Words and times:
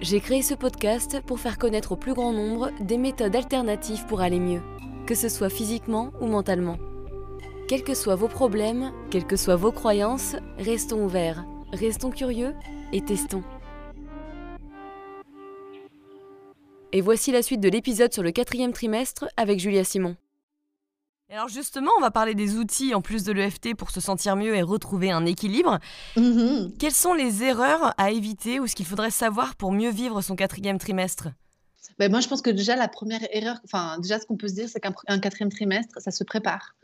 J'ai 0.00 0.20
créé 0.20 0.42
ce 0.42 0.54
podcast 0.54 1.20
pour 1.24 1.38
faire 1.38 1.56
connaître 1.56 1.92
au 1.92 1.96
plus 1.96 2.14
grand 2.14 2.32
nombre 2.32 2.70
des 2.80 2.98
méthodes 2.98 3.36
alternatives 3.36 4.04
pour 4.06 4.20
aller 4.20 4.40
mieux, 4.40 4.60
que 5.06 5.14
ce 5.14 5.28
soit 5.28 5.48
physiquement 5.48 6.10
ou 6.20 6.26
mentalement. 6.26 6.78
Quels 7.68 7.84
que 7.84 7.94
soient 7.94 8.16
vos 8.16 8.28
problèmes, 8.28 8.92
quelles 9.10 9.26
que 9.26 9.36
soient 9.36 9.56
vos 9.56 9.72
croyances, 9.72 10.36
restons 10.58 11.04
ouverts, 11.04 11.46
restons 11.72 12.10
curieux 12.10 12.54
et 12.92 13.02
testons. 13.02 13.44
Et 16.92 17.00
voici 17.00 17.32
la 17.32 17.42
suite 17.42 17.60
de 17.60 17.68
l'épisode 17.68 18.12
sur 18.12 18.22
le 18.22 18.32
quatrième 18.32 18.72
trimestre 18.72 19.26
avec 19.36 19.58
Julia 19.58 19.84
Simon. 19.84 20.16
Alors 21.34 21.48
justement, 21.48 21.90
on 21.98 22.00
va 22.00 22.12
parler 22.12 22.36
des 22.36 22.58
outils 22.58 22.94
en 22.94 23.02
plus 23.02 23.24
de 23.24 23.32
l'EFT 23.32 23.74
pour 23.74 23.90
se 23.90 24.00
sentir 24.00 24.36
mieux 24.36 24.54
et 24.54 24.62
retrouver 24.62 25.10
un 25.10 25.26
équilibre. 25.26 25.80
Mhm. 26.16 26.74
Quelles 26.78 26.92
sont 26.92 27.12
les 27.12 27.42
erreurs 27.42 27.92
à 27.98 28.12
éviter 28.12 28.60
ou 28.60 28.68
ce 28.68 28.76
qu'il 28.76 28.86
faudrait 28.86 29.10
savoir 29.10 29.56
pour 29.56 29.72
mieux 29.72 29.90
vivre 29.90 30.22
son 30.22 30.36
quatrième 30.36 30.78
trimestre? 30.78 31.30
Ben, 31.98 32.08
moi, 32.08 32.20
je 32.20 32.28
pense 32.28 32.40
que 32.40 32.50
déjà, 32.50 32.76
la 32.76 32.86
première 32.86 33.26
erreur, 33.32 33.56
enfin, 33.64 33.98
déjà, 33.98 34.20
ce 34.20 34.26
qu'on 34.26 34.36
peut 34.36 34.46
se 34.46 34.54
dire, 34.54 34.68
c'est 34.68 34.78
qu'un 34.78 35.18
quatrième 35.18 35.50
trimestre, 35.50 36.00
ça 36.00 36.12
se 36.12 36.22
prépare. 36.22 36.76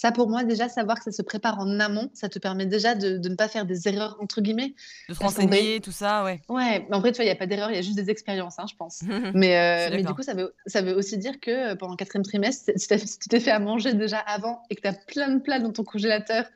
Ça, 0.00 0.12
pour 0.12 0.30
moi, 0.30 0.44
déjà, 0.44 0.70
savoir 0.70 0.96
que 0.96 1.04
ça 1.04 1.12
se 1.12 1.20
prépare 1.20 1.58
en 1.58 1.78
amont, 1.78 2.08
ça 2.14 2.30
te 2.30 2.38
permet 2.38 2.64
déjà 2.64 2.94
de, 2.94 3.18
de 3.18 3.28
ne 3.28 3.34
pas 3.34 3.48
faire 3.48 3.66
des 3.66 3.86
erreurs, 3.86 4.16
entre 4.18 4.40
guillemets. 4.40 4.72
De 5.10 5.14
qu'en 5.14 5.26
renseigner, 5.26 5.78
tout 5.80 5.92
ça, 5.92 6.24
ouais. 6.24 6.40
Ouais, 6.48 6.86
mais 6.88 6.96
en 6.96 7.00
vrai, 7.00 7.12
tu 7.12 7.16
vois, 7.16 7.26
il 7.26 7.28
n'y 7.28 7.32
a 7.32 7.36
pas 7.36 7.44
d'erreur, 7.44 7.70
il 7.70 7.74
y 7.74 7.78
a 7.78 7.82
juste 7.82 7.96
des 7.96 8.08
expériences, 8.08 8.58
hein, 8.58 8.64
je 8.66 8.74
pense. 8.76 9.02
Mais, 9.34 9.58
euh, 9.58 9.94
mais 9.94 10.02
du 10.02 10.14
coup, 10.14 10.22
ça 10.22 10.32
veut, 10.32 10.54
ça 10.64 10.80
veut 10.80 10.94
aussi 10.94 11.18
dire 11.18 11.38
que 11.38 11.50
euh, 11.50 11.76
pendant 11.76 11.92
le 11.92 11.96
quatrième 11.98 12.24
trimestre, 12.24 12.70
si 12.76 12.88
tu 12.88 13.28
t'es 13.28 13.40
fait 13.40 13.50
à 13.50 13.58
manger 13.58 13.92
déjà 13.92 14.20
avant 14.20 14.62
et 14.70 14.74
que 14.74 14.80
tu 14.80 14.88
as 14.88 14.94
plein 14.94 15.28
de 15.34 15.38
plats 15.38 15.58
dans 15.58 15.70
ton 15.70 15.84
congélateur 15.84 16.46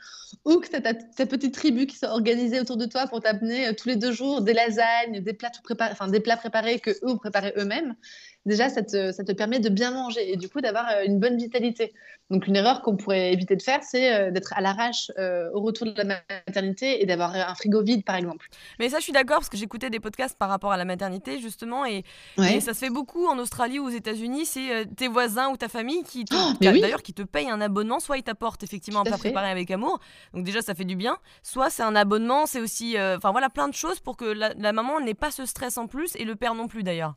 ou 0.46 0.58
que 0.60 0.68
tu 0.68 0.76
as 0.76 0.80
ta, 0.80 0.94
ta 0.94 1.26
petite 1.26 1.52
tribu 1.54 1.86
qui 1.86 1.96
s'est 1.96 2.06
organisée 2.06 2.60
autour 2.60 2.78
de 2.78 2.86
toi 2.86 3.06
pour 3.08 3.20
t'amener 3.20 3.68
euh, 3.68 3.72
tous 3.72 3.88
les 3.88 3.96
deux 3.96 4.12
jours 4.12 4.40
des 4.40 4.54
lasagnes, 4.54 5.20
des 5.20 5.32
plats, 5.34 5.50
tout 5.50 5.62
préparés, 5.62 5.92
enfin, 5.92 6.08
des 6.08 6.20
plats 6.20 6.38
préparés 6.38 6.80
que 6.80 6.90
eux 6.90 7.10
ont 7.10 7.18
préparés 7.18 7.52
eux-mêmes, 7.58 7.94
déjà, 8.46 8.68
ça 8.68 8.82
te, 8.82 9.12
ça 9.12 9.24
te 9.24 9.32
permet 9.32 9.60
de 9.60 9.68
bien 9.68 9.90
manger 9.90 10.32
et 10.32 10.36
du 10.36 10.48
coup 10.48 10.60
d'avoir 10.60 10.86
euh, 10.90 11.04
une 11.06 11.18
bonne 11.20 11.36
vitalité. 11.36 11.92
Donc, 12.30 12.46
une 12.46 12.56
erreur 12.56 12.80
qu'on 12.80 12.96
pourrait 12.96 13.34
éviter 13.34 13.54
de 13.54 13.60
faire, 13.62 13.82
c'est 13.82 14.14
euh, 14.14 14.30
d'être 14.30 14.54
à 14.56 14.62
l'arrache 14.62 15.10
euh, 15.18 15.50
au 15.52 15.60
retour 15.60 15.86
de 15.86 15.92
la 16.02 16.22
maternité 16.46 17.02
et 17.02 17.06
d'avoir 17.06 17.34
un 17.34 17.54
frigo 17.54 17.82
vide, 17.82 18.02
par 18.02 18.16
exemple. 18.16 18.48
Mais 18.78 18.88
ça, 18.88 18.98
je 18.98 19.02
suis 19.04 19.12
d'accord 19.12 19.36
parce 19.40 19.50
que 19.50 19.58
j'écoutais 19.58 19.90
des 19.90 20.00
podcasts 20.00 20.38
par 20.38 20.48
rapport 20.48 20.72
à 20.72 20.78
la 20.78 20.86
maternité, 20.86 21.38
justement, 21.38 21.84
et, 21.84 22.02
Ouais. 22.38 22.56
et 22.56 22.60
ça 22.60 22.72
se 22.72 22.78
fait 22.78 22.90
beaucoup 22.90 23.26
en 23.26 23.38
Australie 23.38 23.78
ou 23.78 23.84
aux 23.86 23.90
États-Unis. 23.90 24.46
C'est 24.46 24.86
tes 24.96 25.06
voisins 25.08 25.50
ou 25.50 25.58
ta 25.58 25.68
famille 25.68 26.02
qui, 26.02 26.24
te- 26.24 26.34
Oh, 26.34 26.52
oui. 26.62 26.80
d'ailleurs, 26.80 27.02
qui 27.02 27.12
te 27.12 27.22
payent 27.22 27.50
un 27.50 27.60
abonnement. 27.60 28.00
Soit 28.00 28.16
ils 28.16 28.22
t'apportent 28.22 28.62
effectivement 28.62 29.00
un 29.00 29.04
plat 29.04 29.18
préparé 29.18 29.50
avec 29.50 29.70
amour, 29.70 30.00
donc 30.32 30.44
déjà 30.44 30.62
ça 30.62 30.74
fait 30.74 30.84
du 30.86 30.96
bien. 30.96 31.18
Soit 31.42 31.68
c'est 31.68 31.82
un 31.82 31.94
abonnement, 31.94 32.46
c'est 32.46 32.60
aussi, 32.60 32.96
euh, 32.96 33.18
enfin 33.18 33.32
voilà, 33.32 33.50
plein 33.50 33.68
de 33.68 33.74
choses 33.74 34.00
pour 34.00 34.16
que 34.16 34.24
la, 34.24 34.54
la 34.56 34.72
maman 34.72 34.98
n'ait 35.00 35.12
pas 35.14 35.30
ce 35.30 35.44
stress 35.44 35.76
en 35.76 35.86
plus 35.86 36.16
et 36.16 36.24
le 36.24 36.36
père 36.36 36.54
non 36.54 36.68
plus 36.68 36.82
d'ailleurs. 36.82 37.14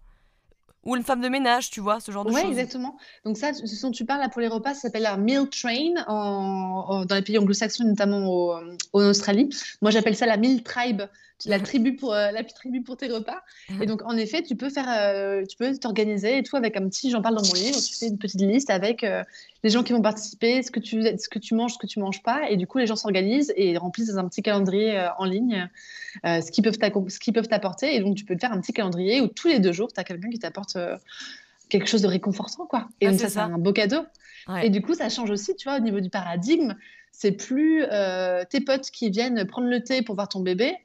Ou 0.88 0.96
une 0.96 1.04
femme 1.04 1.22
de 1.22 1.28
ménage, 1.30 1.70
tu 1.70 1.82
vois, 1.82 2.00
ce 2.00 2.12
genre 2.12 2.24
de 2.26 2.32
Ouais, 2.32 2.42
choses. 2.42 2.52
exactement. 2.52 2.96
Donc 3.26 3.38
ça, 3.38 3.54
ce 3.54 3.82
dont 3.86 3.92
tu 3.92 4.06
parles 4.06 4.22
là 4.22 4.30
pour 4.30 4.42
les 4.42 4.48
repas, 4.48 4.74
ça 4.74 4.82
s'appelle 4.82 5.06
un 5.06 5.18
meal 5.18 5.50
train 5.50 5.94
en, 6.08 6.86
en- 6.88 7.06
dans 7.06 7.16
les 7.16 7.22
pays 7.22 7.38
anglo-saxons, 7.38 7.84
notamment 7.84 8.26
au- 8.26 8.54
en 8.94 9.10
Australie. 9.10 9.50
Moi, 9.82 9.92
j'appelle 9.92 10.16
ça 10.16 10.26
la 10.26 10.38
meal 10.38 10.64
tribe, 10.64 11.02
la 11.46 11.60
tribu 11.60 11.96
pour 11.96 12.14
euh, 12.14 12.32
la 12.32 12.44
tribu 12.44 12.82
pour 12.82 12.98
tes 12.98 13.08
repas. 13.08 13.44
Et 13.82 13.86
donc, 13.86 14.02
en 14.04 14.18
effet, 14.18 14.42
tu 14.42 14.56
peux 14.56 14.70
faire, 14.70 14.88
euh, 14.90 15.46
tu 15.46 15.56
peux 15.58 15.78
t'organiser 15.78 16.40
et 16.40 16.44
tout 16.44 16.56
avec 16.56 16.76
un 16.78 16.88
petit. 16.90 17.12
J'en 17.12 17.22
parle 17.22 17.36
dans 17.36 17.46
mon 17.46 17.54
livre. 17.54 17.80
Tu 17.80 17.94
fais 17.94 18.08
une 18.08 18.18
petite 18.18 18.42
liste 18.42 18.70
avec 18.70 19.04
euh, 19.04 19.24
les 19.64 19.70
gens 19.70 19.84
qui 19.84 19.94
vont 19.94 20.02
participer, 20.02 20.64
ce 20.64 20.72
que 20.72 20.80
tu, 20.80 21.02
ce 21.02 21.30
que 21.30 21.40
tu 21.40 21.54
manges, 21.54 21.74
ce 21.74 21.78
que 21.78 21.88
tu 21.88 22.00
manges 22.00 22.24
pas, 22.24 22.50
et 22.50 22.58
du 22.58 22.66
coup, 22.66 22.80
les 22.80 22.88
gens 22.88 22.96
s'organisent 22.96 23.54
et 23.56 23.78
remplissent 23.78 24.14
dans 24.14 24.18
un 24.18 24.28
petit 24.28 24.42
calendrier 24.42 24.98
euh, 24.98 25.10
en 25.18 25.26
ligne 25.26 25.70
ce 26.24 26.50
qu'ils 26.52 26.64
peuvent 26.64 26.78
ce 27.10 27.20
qu'ils 27.20 27.34
peuvent 27.34 27.48
t'apporter. 27.48 27.96
Et 27.96 28.00
donc, 28.00 28.16
tu 28.16 28.26
peux 28.26 28.36
te 28.36 28.40
faire 28.40 28.52
un 28.52 28.60
petit 28.60 28.74
calendrier 28.74 29.22
où 29.22 29.28
tous 29.28 29.48
les 29.48 29.60
deux 29.60 29.74
jours, 29.74 29.94
tu 29.94 30.00
as 30.00 30.04
quelqu'un 30.04 30.30
qui 30.30 30.40
t'apporte. 30.40 30.78
quelque 31.70 31.88
chose 31.88 32.02
de 32.02 32.08
réconfortant, 32.08 32.66
quoi. 32.66 32.88
Et 33.02 33.08
Ah, 33.08 33.12
donc 33.12 33.20
ça, 33.20 33.30
c'est 33.30 33.40
un 33.40 33.58
beau 33.58 33.74
cadeau. 33.74 34.02
Ouais. 34.48 34.68
Et 34.68 34.70
du 34.70 34.82
coup, 34.82 34.94
ça 34.94 35.10
change 35.10 35.30
aussi, 35.30 35.56
tu 35.56 35.68
vois, 35.68 35.78
au 35.78 35.82
niveau 35.82 36.00
du 36.00 36.10
paradigme. 36.10 36.76
C'est 37.12 37.32
plus 37.32 37.84
euh, 37.84 38.44
tes 38.48 38.62
potes 38.62 38.92
qui 38.92 39.10
viennent 39.10 39.46
prendre 39.48 39.68
le 39.68 39.84
thé 39.84 40.04
pour 40.04 40.14
voir 40.14 40.30
ton 40.30 40.40
bébé, 40.40 40.76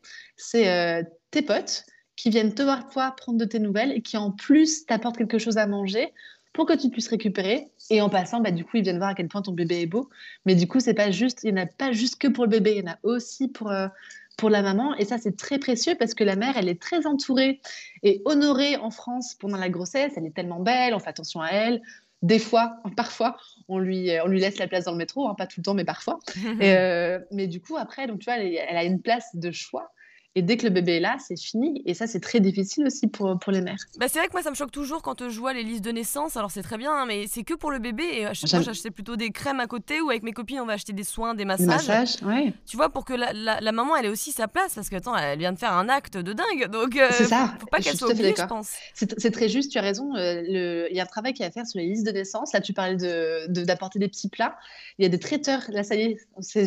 c'est 0.42 0.68
euh, 0.68 1.02
tes 1.30 1.42
potes 1.42 1.84
qui 2.16 2.30
viennent 2.30 2.54
te 2.54 2.62
voir 2.62 2.88
toi 2.88 3.14
prendre 3.16 3.38
de 3.38 3.44
tes 3.44 3.58
nouvelles 3.58 3.92
et 3.92 4.02
qui 4.02 4.16
en 4.16 4.30
plus 4.30 4.84
t'apportent 4.86 5.16
quelque 5.16 5.38
chose 5.38 5.56
à 5.56 5.66
manger 5.66 6.12
pour 6.52 6.66
que 6.66 6.74
tu 6.74 6.90
puisses 6.90 7.08
récupérer. 7.08 7.68
Et 7.90 8.00
en 8.00 8.10
passant, 8.10 8.40
bah, 8.40 8.50
du 8.50 8.64
coup, 8.64 8.76
ils 8.76 8.82
viennent 8.82 8.98
voir 8.98 9.10
à 9.10 9.14
quel 9.14 9.28
point 9.28 9.42
ton 9.42 9.52
bébé 9.52 9.80
est 9.82 9.86
beau. 9.86 10.10
Mais 10.44 10.54
du 10.54 10.68
coup, 10.68 10.80
c'est 10.80 10.94
pas 10.94 11.10
juste, 11.10 11.40
il 11.44 11.54
n'y 11.54 11.60
en 11.60 11.64
a 11.64 11.66
pas 11.66 11.92
juste 11.92 12.16
que 12.20 12.28
pour 12.28 12.44
le 12.44 12.50
bébé, 12.50 12.72
il 12.76 12.84
y 12.84 12.88
en 12.88 12.92
a 12.92 12.98
aussi 13.02 13.48
pour, 13.48 13.70
euh, 13.70 13.88
pour 14.36 14.50
la 14.50 14.62
maman. 14.62 14.94
Et 14.96 15.04
ça, 15.04 15.16
c'est 15.18 15.36
très 15.36 15.58
précieux 15.58 15.94
parce 15.98 16.12
que 16.12 16.24
la 16.24 16.36
mère, 16.36 16.56
elle 16.58 16.68
est 16.68 16.80
très 16.80 17.06
entourée 17.06 17.60
et 18.02 18.20
honorée 18.26 18.76
en 18.76 18.90
France 18.90 19.34
pendant 19.34 19.56
la 19.56 19.70
grossesse. 19.70 20.12
Elle 20.16 20.26
est 20.26 20.34
tellement 20.34 20.60
belle, 20.60 20.94
on 20.94 20.98
fait 20.98 21.10
attention 21.10 21.40
à 21.40 21.48
elle. 21.48 21.80
Des 22.20 22.38
fois, 22.38 22.76
parfois, 22.96 23.36
on 23.68 23.78
lui, 23.78 24.10
on 24.22 24.28
lui 24.28 24.40
laisse 24.40 24.58
la 24.58 24.68
place 24.68 24.84
dans 24.84 24.92
le 24.92 24.98
métro, 24.98 25.28
hein, 25.28 25.34
pas 25.34 25.46
tout 25.46 25.60
le 25.60 25.64
temps, 25.64 25.74
mais 25.74 25.84
parfois. 25.84 26.18
Et, 26.60 26.74
euh, 26.74 27.18
mais 27.30 27.46
du 27.46 27.62
coup, 27.62 27.78
après, 27.78 28.06
donc, 28.06 28.18
tu 28.18 28.26
vois, 28.26 28.36
elle, 28.36 28.54
elle 28.54 28.76
a 28.76 28.84
une 28.84 29.00
place 29.00 29.34
de 29.34 29.50
choix. 29.50 29.90
Et 30.34 30.40
dès 30.40 30.56
que 30.56 30.64
le 30.64 30.70
bébé 30.70 30.96
est 30.96 31.00
là, 31.00 31.16
c'est 31.18 31.38
fini. 31.38 31.82
Et 31.84 31.92
ça, 31.92 32.06
c'est 32.06 32.20
très 32.20 32.40
difficile 32.40 32.86
aussi 32.86 33.06
pour, 33.06 33.38
pour 33.38 33.52
les 33.52 33.60
mères. 33.60 33.76
Bah, 33.98 34.06
c'est 34.08 34.18
vrai 34.18 34.28
que 34.28 34.32
moi 34.32 34.42
ça 34.42 34.48
me 34.50 34.54
choque 34.54 34.70
toujours 34.70 35.02
quand 35.02 35.20
euh, 35.20 35.28
je 35.28 35.38
vois 35.38 35.52
les 35.52 35.62
listes 35.62 35.84
de 35.84 35.92
naissance. 35.92 36.38
Alors 36.38 36.50
c'est 36.50 36.62
très 36.62 36.78
bien, 36.78 36.90
hein, 36.90 37.04
mais 37.06 37.26
c'est 37.26 37.42
que 37.42 37.52
pour 37.52 37.70
le 37.70 37.78
bébé. 37.78 38.04
Et 38.12 38.24
à 38.24 38.32
chaque 38.32 38.48
fois 38.48 38.60
J'aime- 38.60 38.62
j'achetais 38.74 38.90
plutôt 38.90 39.16
des 39.16 39.30
crèmes 39.30 39.60
à 39.60 39.66
côté 39.66 40.00
ou 40.00 40.08
avec 40.08 40.22
mes 40.22 40.32
copines 40.32 40.60
on 40.60 40.64
va 40.66 40.72
acheter 40.72 40.94
des 40.94 41.04
soins, 41.04 41.34
des 41.34 41.44
massages. 41.44 41.66
massage, 41.88 42.22
ouais. 42.22 42.54
Tu 42.66 42.78
vois, 42.78 42.88
pour 42.88 43.04
que 43.04 43.12
la, 43.12 43.34
la- 43.34 43.60
la 43.60 43.72
maman 43.72 43.94
elle 43.96 44.06
ait 44.06 44.08
aussi 44.08 44.32
sa 44.32 44.48
place 44.48 44.74
parce 44.74 44.88
que 44.88 44.96
attends, 44.96 45.14
elle 45.14 45.38
vient 45.38 45.52
de 45.52 45.58
faire 45.58 45.72
un 45.74 45.90
acte 45.90 46.16
de 46.16 46.32
dingue. 46.32 46.70
Donc 46.70 46.96
euh, 46.96 47.08
C'est 47.12 47.24
ça. 47.24 47.54
faut 47.60 47.66
pas 47.66 47.80
qu'elle 47.80 47.96
soit 47.96 48.10
oubliée, 48.10 48.34
je 48.36 48.44
pense. 48.46 48.70
C'est 48.94 49.30
très 49.32 49.48
juste, 49.50 49.70
tu 49.72 49.78
as 49.78 49.82
raison. 49.82 50.16
euh, 50.16 50.42
Il 50.90 50.96
y 50.96 51.00
a 51.00 51.02
un 51.02 51.06
travail 51.06 51.34
qui 51.34 51.42
est 51.42 51.46
à 51.46 51.50
faire 51.50 51.66
sur 51.66 51.78
les 51.78 51.86
listes 51.88 52.06
de 52.06 52.12
naissance. 52.12 52.54
Là, 52.54 52.62
tu 52.62 52.72
parlais 52.72 52.96
d'apporter 52.96 53.48
de, 53.52 53.64
d'apporter 53.64 53.98
des 53.98 54.08
petits 54.08 54.28
plats. 54.30 54.56
Il 54.98 55.02
y 55.02 55.06
a 55.06 55.08
des 55.10 55.18
traiteurs. 55.18 55.62
Là, 55.68 55.82
ça 55.84 55.94
y 55.94 56.02
est. 56.02 56.16
moi, 56.36 56.42
je 56.42 56.66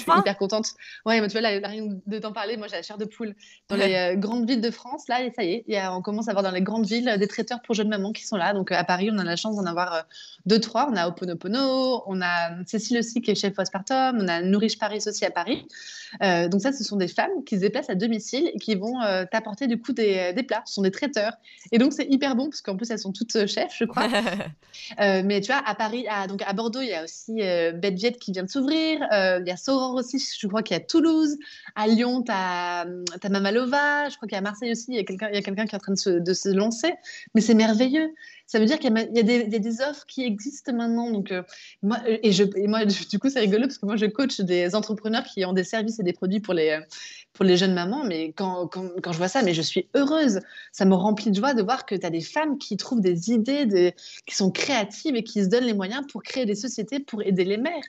suis 0.00 0.18
hyper 0.18 0.38
contente. 0.38 0.68
Ouais, 1.04 1.20
mais 1.20 1.26
tu 1.28 1.32
vois, 1.32 1.42
là, 1.42 1.60
là, 1.60 1.68
rien 1.68 1.88
de 2.06 2.18
t'en 2.18 2.32
parler. 2.32 2.56
Moi, 2.56 2.68
j'ai 2.68 2.76
la 2.76 2.82
chair 2.82 2.96
de 2.98 3.01
poule. 3.04 3.34
Dans 3.68 3.76
les 3.76 3.94
euh, 3.94 4.16
grandes 4.16 4.48
villes 4.48 4.60
de 4.60 4.70
France, 4.70 5.08
là, 5.08 5.22
et 5.22 5.32
ça 5.34 5.44
y 5.44 5.52
est, 5.52 5.64
y 5.68 5.76
a, 5.76 5.94
on 5.94 6.02
commence 6.02 6.28
à 6.28 6.30
avoir 6.30 6.42
dans 6.42 6.50
les 6.50 6.62
grandes 6.62 6.86
villes 6.86 7.08
euh, 7.08 7.16
des 7.16 7.28
traiteurs 7.28 7.60
pour 7.62 7.74
jeunes 7.74 7.88
mamans 7.88 8.12
qui 8.12 8.26
sont 8.26 8.36
là. 8.36 8.52
Donc, 8.52 8.72
euh, 8.72 8.76
à 8.76 8.84
Paris, 8.84 9.10
on 9.12 9.18
a 9.18 9.24
la 9.24 9.36
chance 9.36 9.56
d'en 9.56 9.66
avoir 9.66 10.04
deux, 10.46 10.60
trois. 10.60 10.88
On 10.90 10.96
a 10.96 11.08
Oponopono, 11.08 12.02
on 12.06 12.20
a 12.20 12.64
Cécile 12.66 12.98
aussi 12.98 13.20
qui 13.20 13.30
est 13.30 13.34
chef 13.34 13.54
postpartum, 13.54 14.18
on 14.20 14.28
a 14.28 14.42
Nourish 14.42 14.78
Paris 14.78 15.02
aussi 15.06 15.24
à 15.24 15.30
Paris. 15.30 15.66
Euh, 16.22 16.48
donc 16.48 16.60
ça, 16.60 16.72
ce 16.72 16.84
sont 16.84 16.96
des 16.96 17.08
femmes 17.08 17.44
qui 17.46 17.56
se 17.56 17.60
déplacent 17.60 17.90
à 17.90 17.94
domicile 17.94 18.50
et 18.52 18.58
qui 18.58 18.74
vont 18.74 19.00
euh, 19.00 19.24
t'apporter 19.30 19.66
du 19.66 19.80
coup 19.80 19.92
des, 19.92 20.32
des 20.34 20.42
plats. 20.42 20.62
Ce 20.66 20.74
sont 20.74 20.82
des 20.82 20.90
traiteurs. 20.90 21.32
Et 21.70 21.78
donc 21.78 21.92
c'est 21.92 22.06
hyper 22.08 22.36
bon 22.36 22.50
parce 22.50 22.60
qu'en 22.60 22.76
plus 22.76 22.90
elles 22.90 22.98
sont 22.98 23.12
toutes 23.12 23.46
chefs, 23.46 23.76
je 23.76 23.84
crois. 23.84 24.08
Euh, 25.00 25.22
mais 25.24 25.40
tu 25.40 25.48
vois, 25.48 25.62
à 25.64 25.74
Paris, 25.74 26.06
à, 26.08 26.26
donc 26.26 26.42
à 26.42 26.52
Bordeaux, 26.54 26.80
il 26.80 26.88
y 26.88 26.94
a 26.94 27.04
aussi 27.04 27.42
euh, 27.42 27.72
Bedjet 27.72 28.12
qui 28.12 28.32
vient 28.32 28.42
de 28.42 28.48
s'ouvrir. 28.48 29.06
Il 29.12 29.44
y 29.46 29.50
a 29.50 29.56
Soror 29.56 29.94
aussi, 29.94 30.18
je 30.38 30.46
crois 30.46 30.62
qu'il 30.62 30.76
y 30.76 30.80
a 30.80 30.82
Toulouse. 30.82 31.36
À 31.76 31.86
Lyon, 31.86 32.22
tu 32.22 32.32
as, 32.34 32.86
Mamalova. 33.30 34.08
Je 34.08 34.16
crois 34.16 34.28
qu'il 34.28 34.36
y 34.36 34.38
a 34.38 34.40
Marseille 34.40 34.72
aussi. 34.72 34.86
Il 34.88 34.96
y 34.96 34.98
a 34.98 35.04
quelqu'un 35.04 35.30
quelqu'un 35.30 35.66
qui 35.66 35.74
est 35.74 35.76
en 35.76 35.80
train 35.80 35.92
de 35.92 36.32
se, 36.32 36.48
lancer. 36.48 36.92
Mais 37.34 37.40
c'est 37.40 37.54
merveilleux. 37.54 38.12
Ça 38.46 38.58
veut 38.58 38.66
dire 38.66 38.78
qu'il 38.78 38.92
y, 38.92 39.18
a 39.18 39.58
des, 39.58 39.80
offres 39.80 40.04
qui 40.06 40.24
existent 40.24 40.72
maintenant. 40.74 41.10
Donc, 41.10 41.32
euh, 41.32 41.42
moi, 41.82 41.98
et, 42.06 42.32
je, 42.32 42.44
et 42.56 42.66
moi, 42.66 42.84
du 43.10 43.18
coup, 43.18 43.30
c'est 43.30 43.40
rigolo 43.40 43.62
parce 43.62 43.78
que 43.78 43.86
moi, 43.86 43.96
je 43.96 44.06
coach 44.06 44.40
des 44.40 44.74
entrepreneurs 44.74 45.24
qui 45.24 45.44
ont 45.44 45.52
des 45.52 45.64
services 45.64 45.98
et 46.00 46.02
des 46.02 46.12
produits 46.12 46.40
pour 46.40 46.54
les, 46.54 46.70
euh, 46.70 46.80
pour 47.32 47.44
les 47.44 47.56
jeunes 47.56 47.74
mamans. 47.74 48.04
Mais 48.04 48.32
quand, 48.32 48.66
quand, 48.68 49.12
je 49.12 49.18
vois 49.18 49.28
ça, 49.28 49.42
mais 49.42 49.54
je 49.54 49.62
suis 49.62 49.88
heureuse. 49.94 50.40
Ça 50.72 50.84
me 50.84 50.94
remplit 50.94 51.30
de 51.30 51.36
joie 51.36 51.54
de 51.54 51.62
voir 51.62 51.86
que 51.86 51.94
tu 51.94 52.04
as 52.04 52.10
des 52.10 52.20
femmes 52.20 52.58
qui 52.58 52.76
trouvent 52.76 53.00
des 53.00 53.30
idées, 53.30 53.94
qui 54.26 54.34
sont 54.34 54.50
créatives 54.50 55.16
et 55.16 55.24
qui 55.24 55.42
se 55.42 55.48
donnent 55.48 55.64
les 55.64 55.74
moyens 55.74 56.06
pour 56.06 56.22
créer 56.22 56.46
des 56.46 56.54
sociétés 56.54 57.00
pour 57.00 57.22
aider 57.22 57.44
les 57.44 57.56
mères. 57.56 57.84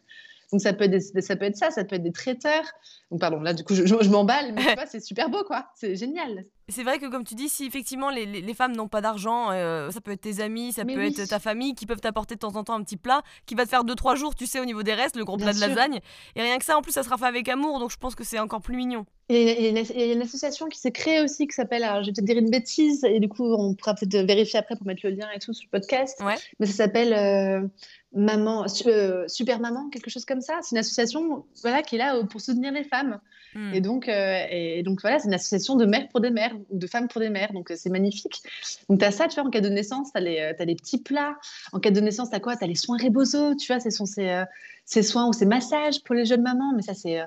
Donc 0.54 0.62
ça 0.62 0.72
peut, 0.72 0.84
être 0.84 0.92
des- 0.92 1.22
ça 1.22 1.36
peut 1.36 1.46
être 1.46 1.58
ça, 1.58 1.72
ça 1.72 1.84
peut 1.84 1.96
être 1.96 2.04
des 2.04 2.12
traiteurs. 2.12 2.64
Donc 3.10 3.20
pardon, 3.20 3.40
là 3.42 3.54
du 3.56 3.64
coup 3.64 3.74
je, 3.74 3.88
je- 3.88 3.96
je 4.02 4.10
m'emballe, 4.10 4.54
mais 4.54 4.62
c'est 4.88 5.04
super 5.04 5.30
beau 5.30 5.44
quoi, 5.44 5.68
c'est 5.76 5.96
génial. 5.96 6.46
C'est 6.70 6.84
vrai 6.84 6.98
que 6.98 7.10
comme 7.10 7.26
tu 7.26 7.36
dis, 7.36 7.50
si 7.50 7.66
effectivement 7.66 8.10
les, 8.10 8.26
les, 8.26 8.54
femmes 8.54 8.76
n'ont 8.76 8.88
pas 8.88 9.02
d'argent, 9.02 9.52
euh, 9.52 9.92
ça 9.92 10.00
peut 10.00 10.12
être 10.12 10.22
tes 10.22 10.40
amis, 10.40 10.72
ça 10.72 10.86
peut 10.86 11.04
être 11.04 11.28
ta 11.28 11.40
famille 11.40 11.76
qui 11.76 11.86
peuvent 11.86 12.00
t'apporter 12.00 12.36
de 12.36 12.40
temps 12.40 12.56
en 12.56 12.64
temps 12.64 12.76
un 12.76 12.84
petit 12.84 12.96
plat 12.96 13.22
qui 13.46 13.56
va 13.56 13.66
te 13.66 13.70
faire 13.70 13.84
2-3 13.84 14.16
jours, 14.16 14.34
tu 14.34 14.46
sais, 14.46 14.60
au 14.60 14.66
niveau 14.66 14.82
des 14.82 14.94
restes, 14.94 15.18
le 15.18 15.26
gros 15.26 15.38
plat 15.38 15.54
de 15.54 15.60
lasagne. 15.60 16.00
Et 16.36 16.42
rien 16.42 16.58
que 16.58 16.66
ça, 16.66 16.78
en 16.78 16.82
plus, 16.82 16.94
ça 16.94 17.04
sera 17.04 17.18
fait 17.18 17.26
avec 17.26 17.50
amour, 17.50 17.80
donc 17.80 17.92
je 17.92 17.98
pense 17.98 18.16
que 18.16 18.24
c'est 18.24 18.40
encore 18.40 18.62
plus 18.62 18.78
mignon. 18.78 19.06
Et 19.30 19.70
il 19.70 19.78
y, 19.78 20.02
a 20.02 20.14
une 20.14 20.22
association 20.22 20.68
qui 20.68 20.80
s'est 20.80 20.92
créée 20.92 21.22
aussi 21.22 21.48
qui 21.48 21.54
s'appelle, 21.54 21.84
alors 21.84 22.04
je 22.04 22.08
vais 22.08 22.14
peut-être 22.14 22.26
dire 22.26 22.38
une 22.38 22.50
bêtise, 22.50 23.04
et 23.06 23.20
du 23.20 23.30
coup 23.30 23.54
on 23.54 23.74
pourra 23.74 23.96
peut-être 23.96 24.28
vérifier 24.28 24.60
après 24.60 24.76
pour 24.76 24.86
mettre 24.86 25.02
le 25.06 25.12
lien 25.12 25.28
et 25.34 25.40
tout 25.40 25.54
sur 25.54 25.66
le 25.72 25.80
podcast, 25.80 26.22
mais 26.60 26.66
ça 26.66 26.74
s'appelle 26.74 27.14
euh, 27.14 27.68
Maman, 28.14 28.66
euh, 28.86 29.28
Super 29.28 29.60
Maman, 29.60 29.90
quelque 29.90 30.10
chose 30.10 30.26
comme 30.26 30.42
ça. 30.42 30.60
C'est 30.62 30.76
une 30.76 30.80
association 30.80 31.46
voilà, 31.62 31.82
qui 31.82 31.96
est 31.96 32.00
là 32.00 32.22
pour 32.26 32.42
soutenir 32.42 32.72
les 32.74 32.84
femmes. 32.84 33.20
Hmm. 33.56 33.74
Et, 33.74 33.82
donc, 33.82 34.10
euh, 34.10 34.46
et 34.50 34.84
donc 34.84 35.02
voilà, 35.02 35.20
c'est 35.20 35.28
une 35.28 35.34
association 35.34 35.76
de 35.76 35.86
mères 35.86 36.08
pour 36.10 36.22
des 36.22 36.32
mères 36.32 36.53
ou 36.70 36.78
de 36.78 36.88
femmes 36.88 37.08
pour 37.08 37.22
des 37.22 37.30
mères. 37.30 37.54
Donc 37.54 37.72
c'est 37.76 37.90
magnifique. 37.90 38.42
Donc 38.90 39.00
tu 39.00 39.06
as 39.06 39.12
ça, 39.12 39.28
tu 39.28 39.36
vois, 39.36 39.46
en 39.48 39.50
cas 39.50 39.62
de 39.62 39.70
naissance, 39.70 40.12
tu 40.14 40.18
as, 40.18 40.22
as, 40.60 40.66
les 40.66 40.76
petits 40.76 41.02
plats. 41.02 41.36
En 41.72 41.80
cas 41.80 41.92
de 41.92 42.00
naissance, 42.00 42.30
tu 42.30 42.36
as 42.36 42.40
quoi? 42.40 42.56
Tu 42.56 42.64
as 42.64 42.68
les 42.68 42.76
soins 42.76 42.98
Rebozo, 42.98 43.56
tu 43.56 43.68
vois, 43.68 43.80
ce 43.80 43.90
sont 43.90 44.06
ces, 44.06 44.44
ces 44.86 45.04
soins 45.04 45.28
ou 45.28 45.34
ces 45.34 45.46
massages 45.46 46.04
pour 46.04 46.16
les 46.16 46.26
jeunes 46.26 46.44
mamans. 46.44 46.74
Mais 46.76 46.82
ça, 46.82 46.94
c'est 46.94 47.22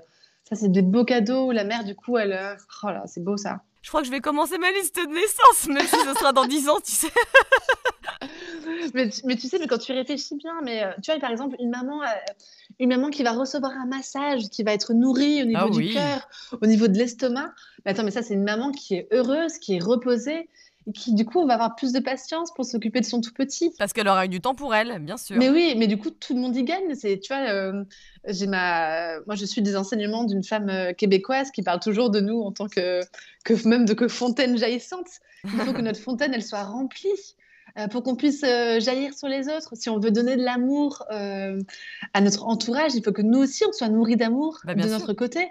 c'est 0.55 0.71
des 0.71 0.83
beaux 0.83 1.05
cadeaux. 1.05 1.51
La 1.51 1.65
mère, 1.65 1.85
du 1.85 1.95
coup, 1.95 2.17
elle. 2.19 2.33
Euh, 2.33 2.55
oh 2.85 2.89
là, 2.89 3.03
c'est 3.07 3.23
beau 3.23 3.37
ça. 3.37 3.63
Je 3.83 3.89
crois 3.89 4.01
que 4.01 4.07
je 4.07 4.13
vais 4.13 4.21
commencer 4.21 4.59
ma 4.59 4.71
liste 4.73 4.97
de 4.97 5.07
naissance, 5.07 5.69
même 5.69 5.87
si 5.87 5.97
ce 5.97 6.15
sera 6.15 6.33
dans 6.33 6.47
10 6.47 6.69
ans, 6.69 6.81
tu 6.85 6.93
sais. 6.93 7.09
mais, 8.95 9.09
tu 9.09 9.49
sais, 9.49 9.59
mais 9.61 9.67
quand 9.69 9.79
tu 9.79 9.93
réfléchis 9.93 10.35
bien, 10.37 10.61
mais 10.63 10.83
euh, 10.83 10.91
tu 11.03 11.11
vois, 11.11 11.21
par 11.21 11.31
exemple, 11.31 11.55
une 11.61 11.71
maman, 11.71 12.03
euh, 12.03 12.07
une 12.79 12.91
maman 12.91 13.11
qui 13.11 13.23
va 13.23 13.33
recevoir 13.33 13.73
un 13.73 13.87
massage, 13.87 14.49
qui 14.51 14.63
va 14.63 14.73
être 14.73 14.93
nourrie 14.93 15.43
au 15.43 15.47
niveau 15.47 15.69
ah 15.69 15.71
du 15.71 15.89
cœur, 15.91 16.29
au 16.61 16.67
niveau 16.67 16.89
de 16.89 16.99
l'estomac. 16.99 17.53
Mais 17.85 17.93
attends, 17.93 18.05
mais 18.05 18.11
ça, 18.11 18.23
c'est 18.23 18.35
une 18.35 18.45
maman 18.45 18.71
qui 18.73 18.95
est 18.95 19.09
heureuse, 19.13 19.59
qui 19.59 19.77
est 19.77 19.83
reposée, 19.83 20.49
qui 20.95 21.15
du 21.15 21.25
coup 21.25 21.45
va 21.47 21.55
avoir 21.55 21.75
plus 21.75 21.93
de 21.93 22.01
patience 22.01 22.53
pour 22.55 22.65
s'occuper 22.65 23.01
de 23.01 23.07
son 23.07 23.21
tout 23.21 23.33
petit. 23.33 23.73
Parce 23.79 23.93
qu'elle 23.93 24.09
aura 24.09 24.27
eu 24.27 24.29
du 24.29 24.41
temps 24.41 24.55
pour 24.55 24.75
elle, 24.75 24.99
bien 25.01 25.17
sûr. 25.17 25.37
Mais 25.37 25.51
oui, 25.51 25.75
mais 25.77 25.87
du 25.87 25.99
coup 25.99 26.11
tout 26.11 26.35
le 26.35 26.41
monde 26.41 26.55
y 26.55 26.63
gagne. 26.63 26.95
C'est, 26.95 27.19
tu 27.19 27.33
vois, 27.33 27.49
euh, 27.49 27.85
j'ai 28.29 28.47
ma, 28.47 29.19
moi 29.27 29.35
je 29.35 29.45
suis 29.45 29.63
des 29.63 29.77
enseignements 29.77 30.25
d'une 30.25 30.45
femme 30.45 30.69
euh, 30.69 30.93
québécoise 30.93 31.51
qui 31.51 31.63
parle 31.63 31.81
toujours 31.81 32.11
de 32.11 32.21
nous 32.21 32.41
en 32.41 32.53
tant 32.53 32.69
que, 32.69 33.01
que 33.45 33.69
même 33.69 33.85
de 33.85 33.95
que 33.95 34.07
fontaine 34.07 34.57
jaillissante. 34.57 35.09
Il 35.45 35.51
faut 35.51 35.73
que 35.73 35.83
notre 35.83 36.01
fontaine 36.01 36.33
elle 36.35 36.45
soit 36.45 36.63
remplie. 36.63 37.09
Euh, 37.79 37.89
pour 37.89 38.03
qu'on 38.03 38.17
puisse 38.17 38.43
euh, 38.43 38.81
jaillir 38.81 39.13
sur 39.13 39.29
les 39.29 39.49
autres. 39.49 39.75
Si 39.75 39.91
on 39.91 39.99
veut 39.99 40.11
donner 40.11 40.37
de 40.37 40.43
l'amour 40.43 41.05
euh, 41.11 41.61
à 42.15 42.23
notre 42.23 42.47
entourage, 42.47 42.95
il 42.95 43.03
faut 43.05 43.13
que 43.13 43.21
nous 43.21 43.39
aussi, 43.39 43.65
on 43.69 43.73
soit 43.73 43.91
nourris 43.91 44.17
d'amour 44.17 44.61
bah, 44.65 44.75
de 44.75 44.89
notre 44.89 45.13
côté. 45.13 45.49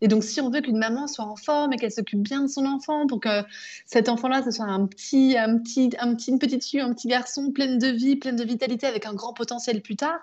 Et 0.00 0.08
donc, 0.08 0.24
si 0.24 0.40
on 0.40 0.50
veut 0.50 0.60
qu'une 0.60 0.78
maman 0.78 1.06
soit 1.06 1.24
en 1.24 1.36
forme 1.36 1.72
et 1.72 1.76
qu'elle 1.76 1.92
s'occupe 1.92 2.20
bien 2.20 2.42
de 2.42 2.48
son 2.48 2.66
enfant, 2.66 3.06
pour 3.06 3.20
que 3.20 3.44
cet 3.86 4.08
enfant-là, 4.08 4.42
ce 4.44 4.50
soit 4.50 4.64
un 4.64 4.86
petit, 4.86 5.36
un 5.38 5.56
petit, 5.58 5.90
un 6.00 6.16
petit, 6.16 6.32
une 6.32 6.40
petite 6.40 6.64
fille, 6.64 6.80
un 6.80 6.92
petit 6.92 7.06
garçon 7.06 7.52
pleine 7.52 7.78
de 7.78 7.86
vie, 7.86 8.16
pleine 8.16 8.36
de 8.36 8.44
vitalité, 8.44 8.88
avec 8.88 9.06
un 9.06 9.14
grand 9.14 9.32
potentiel 9.32 9.80
plus 9.80 9.96
tard, 9.96 10.18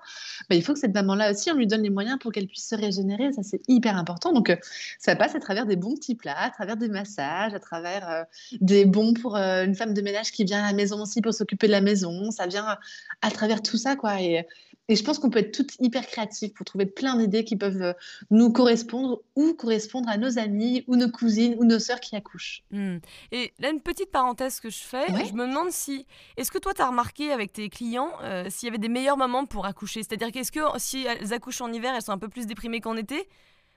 bah, 0.50 0.58
il 0.58 0.64
faut 0.64 0.74
que 0.74 0.80
cette 0.80 0.94
maman-là 0.94 1.32
aussi, 1.32 1.52
on 1.52 1.56
lui 1.56 1.68
donne 1.68 1.84
les 1.84 1.90
moyens 1.90 2.20
pour 2.20 2.34
qu'elle 2.34 2.48
puisse 2.48 2.68
se 2.68 2.76
régénérer. 2.76 3.32
Ça, 3.32 3.44
c'est 3.44 3.62
hyper 3.70 3.96
important. 3.96 4.34
Donc, 4.34 4.54
ça 5.00 5.16
passe 5.16 5.36
à 5.36 5.40
travers 5.40 5.66
des 5.66 5.78
bons 5.78 5.96
petits 5.96 6.16
plats, 6.16 6.38
à 6.38 6.50
travers 6.50 6.76
des 6.76 6.90
massages, 6.90 7.54
à 7.54 7.60
travers 7.60 8.26
des 8.60 8.84
bons 8.84 9.14
pour 9.14 9.38
une 9.38 9.76
femme 9.76 9.94
de 9.94 10.02
ménage 10.02 10.34
qui 10.34 10.44
vient 10.44 10.62
à 10.62 10.68
la 10.68 10.74
maison 10.74 11.02
aussi 11.02 11.22
pour 11.22 11.34
se 11.34 11.45
s'occuper 11.46 11.68
de 11.68 11.72
la 11.72 11.82
maison, 11.82 12.32
ça 12.32 12.48
vient 12.48 12.78
à 13.22 13.32
travers 13.32 13.62
tout 13.62 13.78
ça, 13.78 13.96
quoi. 13.96 14.20
Et, 14.22 14.46
et 14.88 14.96
je 14.96 15.04
pense 15.04 15.18
qu'on 15.18 15.30
peut 15.30 15.40
être 15.40 15.52
toutes 15.52 15.76
hyper 15.80 16.06
créatives 16.06 16.54
pour 16.54 16.66
trouver 16.66 16.86
plein 16.86 17.18
d'idées 17.18 17.44
qui 17.44 17.56
peuvent 17.56 17.82
euh, 17.82 17.94
nous 18.30 18.52
correspondre 18.52 19.22
ou 19.36 19.54
correspondre 19.54 20.08
à 20.10 20.18
nos 20.18 20.38
amis 20.38 20.84
ou 20.88 20.96
nos 20.96 21.10
cousines 21.10 21.56
ou 21.58 21.66
nos 21.66 21.80
sœurs 21.80 22.00
qui 22.00 22.16
accouchent. 22.16 22.64
Mmh. 22.72 22.98
Et 23.32 23.54
là, 23.60 23.70
une 23.70 23.82
petite 23.82 24.12
parenthèse 24.12 24.60
que 24.60 24.70
je 24.70 24.78
fais, 24.78 25.08
je 25.08 25.34
me 25.34 25.48
demande 25.48 25.72
si, 25.72 26.06
est-ce 26.38 26.52
que 26.52 26.60
toi, 26.60 26.74
tu 26.74 26.82
as 26.82 26.88
remarqué 26.88 27.32
avec 27.32 27.54
tes 27.54 27.70
clients 27.70 28.12
euh, 28.22 28.46
s'il 28.50 28.68
y 28.68 28.70
avait 28.70 28.78
des 28.78 28.90
meilleurs 28.90 29.18
moments 29.18 29.46
pour 29.46 29.66
accoucher? 29.66 30.04
C'est-à-dire 30.04 30.32
qu'est-ce 30.32 30.52
que 30.52 30.60
si 30.78 31.06
elles 31.06 31.34
accouchent 31.34 31.62
en 31.62 31.72
hiver, 31.72 31.94
elles 31.96 32.04
sont 32.04 32.12
un 32.12 32.20
peu 32.20 32.30
plus 32.30 32.46
déprimées 32.46 32.82
qu'en 32.82 32.96
été? 32.96 33.28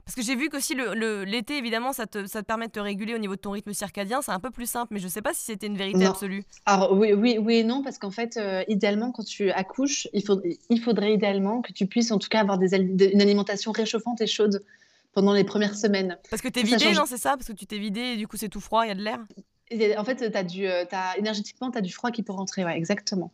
Parce 0.08 0.16
que 0.16 0.22
j'ai 0.22 0.37
vu 0.37 0.49
qu'aussi 0.49 0.75
l'été, 0.75 0.94
le, 0.94 1.25
l'été 1.25 1.58
évidemment, 1.58 1.93
ça 1.93 2.06
te, 2.06 2.25
ça 2.25 2.40
te 2.40 2.46
permet 2.46 2.69
de 2.69 2.72
te 2.72 2.81
réguler 2.81 3.14
au 3.14 3.19
niveau 3.19 3.37
de 3.37 3.40
ton 3.40 3.50
rythme 3.50 3.75
circadien. 3.75 4.22
C'est 4.22 4.32
un 4.32 4.40
peu 4.40 4.50
plus 4.50 4.64
simple, 4.64 4.94
mais 4.94 5.00
je 5.00 5.05
ne 5.05 5.10
sais 5.10 5.20
pas 5.20 5.34
si 5.34 5.43
c'était 5.43 5.66
une 5.66 5.76
vérité 5.76 6.06
absolue. 6.06 6.44
Alors 6.64 6.96
oui, 6.96 7.12
oui, 7.12 7.37
oui 7.38 7.56
et 7.56 7.62
non, 7.62 7.82
parce 7.82 7.99
qu'en 7.99 8.10
fait, 8.10 8.38
euh, 8.38 8.64
idéalement, 8.69 9.12
quand 9.12 9.22
tu 9.22 9.50
accouches, 9.50 10.08
il, 10.14 10.25
faut, 10.25 10.40
il 10.70 10.81
faudrait 10.81 11.12
idéalement 11.12 11.60
que 11.60 11.75
tu 11.75 11.87
puisses 11.87 12.10
en 12.10 12.19
tout 12.19 12.31
cas 12.31 12.40
avoir 12.40 12.56
des, 12.56 12.75
une 12.75 13.20
alimentation 13.20 13.70
réchauffante 13.70 14.22
et 14.22 14.26
chaude 14.26 14.64
pendant 15.12 15.34
les 15.34 15.44
premières 15.44 15.76
semaines. 15.76 16.16
Parce 16.31 16.40
que 16.40 16.49
tu 16.49 16.60
es 16.60 16.62
vidé, 16.62 16.94
non, 16.94 17.05
c'est 17.06 17.19
ça? 17.19 17.37
Parce 17.37 17.49
que 17.49 17.52
tu 17.52 17.66
t'es 17.66 17.78
vidé 17.78 18.00
et 18.00 18.16
du 18.16 18.26
coup 18.26 18.38
c'est 18.38 18.49
tout 18.49 18.60
froid, 18.60 18.87
il 18.87 18.88
y 18.88 18.93
a 18.93 18.94
de 18.94 19.02
l'air? 19.02 19.19
En 19.97 20.05
fait, 20.05 20.35
as 20.35 20.44
du, 20.44 20.67
euh, 20.67 20.85
as, 20.93 21.19
énergétiquement, 21.19 21.70
tu 21.70 21.79
as 21.79 21.81
du 21.81 21.93
froid 21.93 22.11
qui 22.11 22.23
peut 22.23 22.32
rentrer, 22.32 22.65
ouais, 22.65 22.76
exactement. 22.76 23.32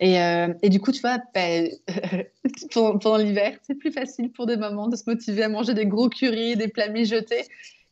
Et, 0.00 0.20
euh, 0.20 0.52
et 0.62 0.68
du 0.68 0.80
coup, 0.80 0.92
tu 0.92 1.00
vois, 1.00 1.18
ben, 1.34 1.70
pendant, 2.72 3.16
l'hiver, 3.16 3.56
c'est 3.62 3.74
plus 3.74 3.92
facile 3.92 4.30
pour 4.30 4.46
des 4.46 4.56
mamans 4.56 4.88
de 4.88 4.96
se 4.96 5.04
motiver 5.06 5.44
à 5.44 5.48
manger 5.48 5.74
des 5.74 5.86
gros 5.86 6.08
currys, 6.08 6.56
des 6.56 6.68
plats 6.68 6.88
mijotés, 6.88 7.44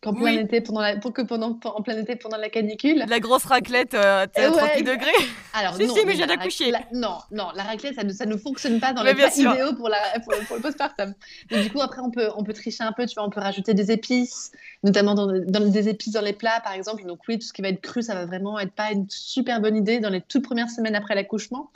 qu'en 0.04 0.14
plein 0.14 0.32
été 0.32 0.60
pendant 0.60 0.82
la, 0.82 0.96
pour 0.96 1.12
que 1.12 1.22
pendant 1.22 1.58
en 1.64 1.82
plein 1.82 1.96
été 1.98 2.16
pendant 2.16 2.36
la 2.36 2.50
canicule. 2.50 3.04
La 3.08 3.20
grosse 3.20 3.44
raclette 3.44 3.94
euh, 3.94 4.24
à 4.24 4.26
38 4.26 4.82
degrés. 4.82 5.10
Alors 5.54 5.74
si, 5.76 5.86
non, 5.86 5.94
si, 5.94 6.04
mais 6.04 6.14
j'ai 6.14 6.24
accouché. 6.24 6.72
Non, 6.92 7.18
non, 7.30 7.48
la 7.54 7.62
raclette 7.62 7.94
ça 7.94 8.04
ne, 8.04 8.12
ça 8.12 8.26
ne 8.26 8.36
fonctionne 8.36 8.80
pas 8.80 8.92
dans 8.92 9.02
les 9.02 9.14
plats 9.14 9.34
idéaux 9.34 9.74
pour 9.74 9.88
la 9.88 9.98
pour, 10.22 10.32
le 10.32 10.60
postpartum. 10.60 11.14
Donc 11.50 11.62
du 11.62 11.70
coup 11.70 11.80
après 11.80 12.02
on 12.02 12.10
peut 12.10 12.28
on 12.36 12.44
peut 12.44 12.52
tricher 12.52 12.84
un 12.84 12.92
peu, 12.92 13.06
tu 13.06 13.14
vois, 13.14 13.24
on 13.24 13.30
peut 13.30 13.40
rajouter 13.40 13.72
des 13.72 13.90
épices, 13.90 14.52
notamment 14.82 15.14
dans, 15.14 15.26
dans, 15.26 15.68
des 15.68 15.88
épices 15.88 16.12
dans 16.12 16.20
les 16.20 16.34
plats 16.34 16.60
par 16.62 16.74
exemple. 16.74 17.04
Donc 17.06 17.20
oui, 17.26 17.38
tout 17.38 17.46
ce 17.46 17.52
qui 17.52 17.62
va 17.62 17.68
être 17.68 17.80
cru, 17.80 18.02
ça 18.02 18.14
va 18.14 18.26
vraiment 18.26 18.58
être 18.58 18.72
pas 18.72 18.92
une 18.92 19.06
super 19.08 19.60
bonne 19.60 19.76
idée 19.76 20.00
dans 20.00 20.10
les 20.10 20.20
toutes 20.20 20.44
premières 20.44 20.70
semaines 20.70 20.94
après 20.94 21.14
l'accouchement. 21.14 21.70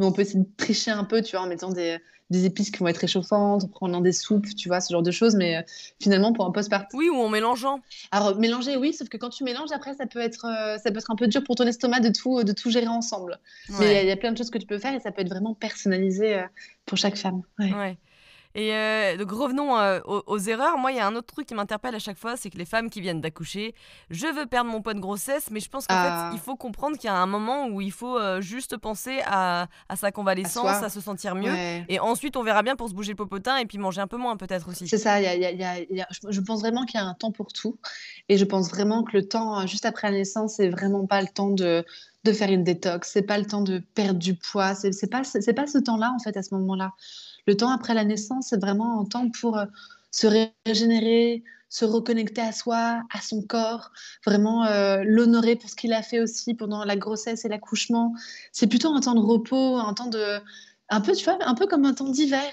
Mais 0.00 0.06
on 0.06 0.12
peut 0.12 0.22
essayer 0.22 0.40
de 0.40 0.48
tricher 0.56 0.90
un 0.90 1.04
peu, 1.04 1.22
tu 1.22 1.36
vois, 1.36 1.44
en 1.44 1.48
mettant 1.48 1.70
des 1.70 1.98
des 2.30 2.46
épices 2.46 2.70
qui 2.70 2.78
vont 2.78 2.88
être 2.88 2.98
réchauffantes, 2.98 3.64
en 3.64 3.68
prenant 3.68 4.00
des 4.00 4.12
soupes, 4.12 4.46
tu 4.54 4.68
vois, 4.68 4.80
ce 4.80 4.92
genre 4.92 5.02
de 5.02 5.10
choses. 5.10 5.34
Mais 5.34 5.56
euh, 5.56 5.62
finalement, 6.00 6.32
pour 6.32 6.46
un 6.46 6.52
postpartum. 6.52 6.98
Oui, 6.98 7.08
ou 7.08 7.16
en 7.16 7.28
mélangeant. 7.28 7.80
Alors, 8.12 8.36
mélanger, 8.38 8.76
oui, 8.76 8.92
sauf 8.92 9.08
que 9.08 9.16
quand 9.16 9.30
tu 9.30 9.44
mélanges, 9.44 9.72
après, 9.72 9.94
ça 9.94 10.06
peut 10.06 10.20
être, 10.20 10.46
euh, 10.46 10.78
ça 10.78 10.90
peut 10.90 10.98
être 10.98 11.10
un 11.10 11.16
peu 11.16 11.26
dur 11.26 11.42
pour 11.42 11.56
ton 11.56 11.66
estomac 11.66 12.00
de 12.00 12.10
tout, 12.10 12.44
de 12.44 12.52
tout 12.52 12.70
gérer 12.70 12.86
ensemble. 12.86 13.38
Mais 13.80 14.04
il 14.04 14.08
y, 14.08 14.12
a 14.12 14.16
plein 14.16 14.32
de 14.32 14.38
choses 14.38 14.50
que 14.50 14.58
tu 14.58 14.66
peux 14.66 14.78
faire 14.78 14.94
et 14.94 15.00
ça 15.00 15.10
peut 15.10 15.22
être 15.22 15.28
vraiment 15.28 15.54
personnalisé 15.54 16.38
euh, 16.38 16.42
pour 16.86 16.96
chaque 16.96 17.16
femme. 17.16 17.42
ouais. 17.58 17.98
Et 18.54 18.74
euh, 18.74 19.16
donc 19.16 19.30
revenons 19.30 19.78
euh, 19.78 20.00
aux, 20.04 20.38
erreurs. 20.38 20.76
Moi, 20.78 20.92
il 20.92 20.96
y 20.96 21.00
a 21.00 21.06
un 21.06 21.14
autre 21.14 21.32
truc 21.32 21.46
qui 21.46 21.54
m'interpelle 21.54 21.94
à 21.94 22.00
chaque 22.00 22.18
fois, 22.18 22.36
c'est 22.36 22.50
que 22.50 22.58
les 22.58 22.64
femmes 22.64 22.90
qui 22.90 23.00
viennent 23.00 23.20
d'accoucher, 23.20 23.74
je 24.10 24.26
veux 24.26 24.46
perdre 24.46 24.70
mon 24.70 24.82
poids 24.82 24.94
de 24.94 25.00
grossesse, 25.00 25.50
mais 25.50 25.60
je 25.60 25.68
pense 25.68 25.86
qu'en 25.86 25.94
fait, 25.94 26.10
ah. 26.10 26.30
il 26.32 26.40
faut 26.40 26.56
comprendre 26.56 26.96
qu'il 26.96 27.06
y 27.06 27.12
a 27.12 27.16
un 27.16 27.26
moment 27.26 27.68
où 27.68 27.80
il 27.80 27.92
faut 27.92 28.18
euh, 28.18 28.40
juste 28.40 28.76
penser 28.76 29.20
à, 29.24 29.68
sa 29.94 30.10
convalescence, 30.10 30.66
à, 30.66 30.88
se 30.88 31.00
sentir 31.00 31.34
mieux. 31.34 31.54
Et 31.88 32.00
ensuite, 32.00 32.36
on 32.36 32.42
verra 32.42 32.62
bien 32.62 32.76
pour 32.76 32.88
se 32.88 32.94
bouger 32.94 33.12
le 33.12 33.16
popotin 33.16 33.56
et 33.58 33.66
puis 33.66 33.78
manger 33.78 34.00
un 34.00 34.08
peu 34.08 34.16
moins 34.16 34.36
peut-être 34.36 34.68
aussi. 34.68 34.88
C'est 34.88 34.98
ça, 34.98 35.20
je 35.20 36.40
pense 36.40 36.60
vraiment 36.60 36.84
qu'il 36.84 36.98
y 36.98 37.02
a 37.02 37.06
un 37.06 37.14
temps 37.14 37.32
pour 37.32 37.52
tout. 37.52 37.78
Et 38.28 38.36
je 38.36 38.44
pense 38.44 38.68
vraiment 38.70 39.04
que 39.04 39.16
le 39.16 39.26
temps, 39.26 39.66
juste 39.66 39.86
après 39.86 40.10
la 40.10 40.18
naissance, 40.18 40.54
c'est 40.56 40.68
vraiment 40.68 41.06
pas 41.06 41.20
le 41.20 41.28
temps 41.28 41.50
de, 41.50 41.84
de 42.24 42.32
faire 42.32 42.50
une 42.50 42.64
détox, 42.64 43.10
c'est 43.10 43.22
pas 43.22 43.38
le 43.38 43.46
temps 43.46 43.62
de 43.62 43.78
perdre 43.94 44.18
du 44.18 44.34
poids, 44.34 44.74
c'est 44.74 45.10
pas, 45.10 45.22
pas 45.22 45.66
ce 45.66 45.78
temps-là 45.78 46.12
en 46.14 46.18
fait 46.18 46.36
à 46.36 46.42
ce 46.42 46.54
moment-là. 46.54 46.92
Le 47.46 47.56
temps 47.56 47.70
après 47.70 47.94
la 47.94 48.04
naissance, 48.04 48.48
c'est 48.50 48.60
vraiment 48.60 49.00
un 49.00 49.04
temps 49.04 49.30
pour 49.30 49.58
euh, 49.58 49.66
se 50.10 50.26
régénérer, 50.66 51.42
se 51.68 51.84
reconnecter 51.84 52.40
à 52.40 52.52
soi, 52.52 53.02
à 53.12 53.20
son 53.20 53.42
corps, 53.42 53.92
vraiment 54.26 54.66
euh, 54.66 55.02
l'honorer 55.04 55.56
pour 55.56 55.70
ce 55.70 55.76
qu'il 55.76 55.92
a 55.92 56.02
fait 56.02 56.20
aussi 56.20 56.54
pendant 56.54 56.84
la 56.84 56.96
grossesse 56.96 57.44
et 57.44 57.48
l'accouchement. 57.48 58.14
C'est 58.52 58.66
plutôt 58.66 58.92
un 58.92 59.00
temps 59.00 59.14
de 59.14 59.20
repos, 59.20 59.76
un 59.76 59.94
temps 59.94 60.08
de, 60.08 60.40
un 60.88 61.00
peu, 61.00 61.12
tu 61.12 61.24
vois, 61.24 61.38
un 61.40 61.54
peu 61.54 61.66
comme 61.66 61.84
un 61.84 61.94
temps 61.94 62.08
d'hiver 62.08 62.50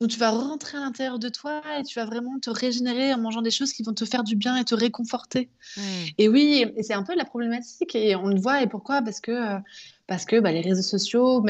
où 0.00 0.06
tu 0.06 0.18
vas 0.18 0.30
rentrer 0.30 0.76
à 0.76 0.80
l'intérieur 0.80 1.18
de 1.18 1.28
toi 1.28 1.62
et 1.78 1.82
tu 1.82 1.98
vas 1.98 2.04
vraiment 2.04 2.38
te 2.38 2.50
régénérer 2.50 3.14
en 3.14 3.18
mangeant 3.18 3.40
des 3.40 3.50
choses 3.50 3.72
qui 3.72 3.82
vont 3.82 3.94
te 3.94 4.04
faire 4.04 4.24
du 4.24 4.36
bien 4.36 4.56
et 4.56 4.64
te 4.64 4.74
réconforter. 4.74 5.48
Mmh. 5.76 5.80
Et 6.18 6.28
oui, 6.28 6.66
c'est 6.82 6.92
un 6.92 7.02
peu 7.02 7.14
la 7.14 7.24
problématique 7.24 7.94
et 7.94 8.14
on 8.14 8.26
le 8.26 8.38
voit 8.38 8.62
et 8.62 8.66
pourquoi? 8.66 9.00
Parce 9.00 9.20
que, 9.20 9.30
euh, 9.32 9.58
parce 10.06 10.24
que 10.24 10.40
bah, 10.40 10.52
les 10.52 10.60
réseaux 10.60 10.82
sociaux 10.82 11.44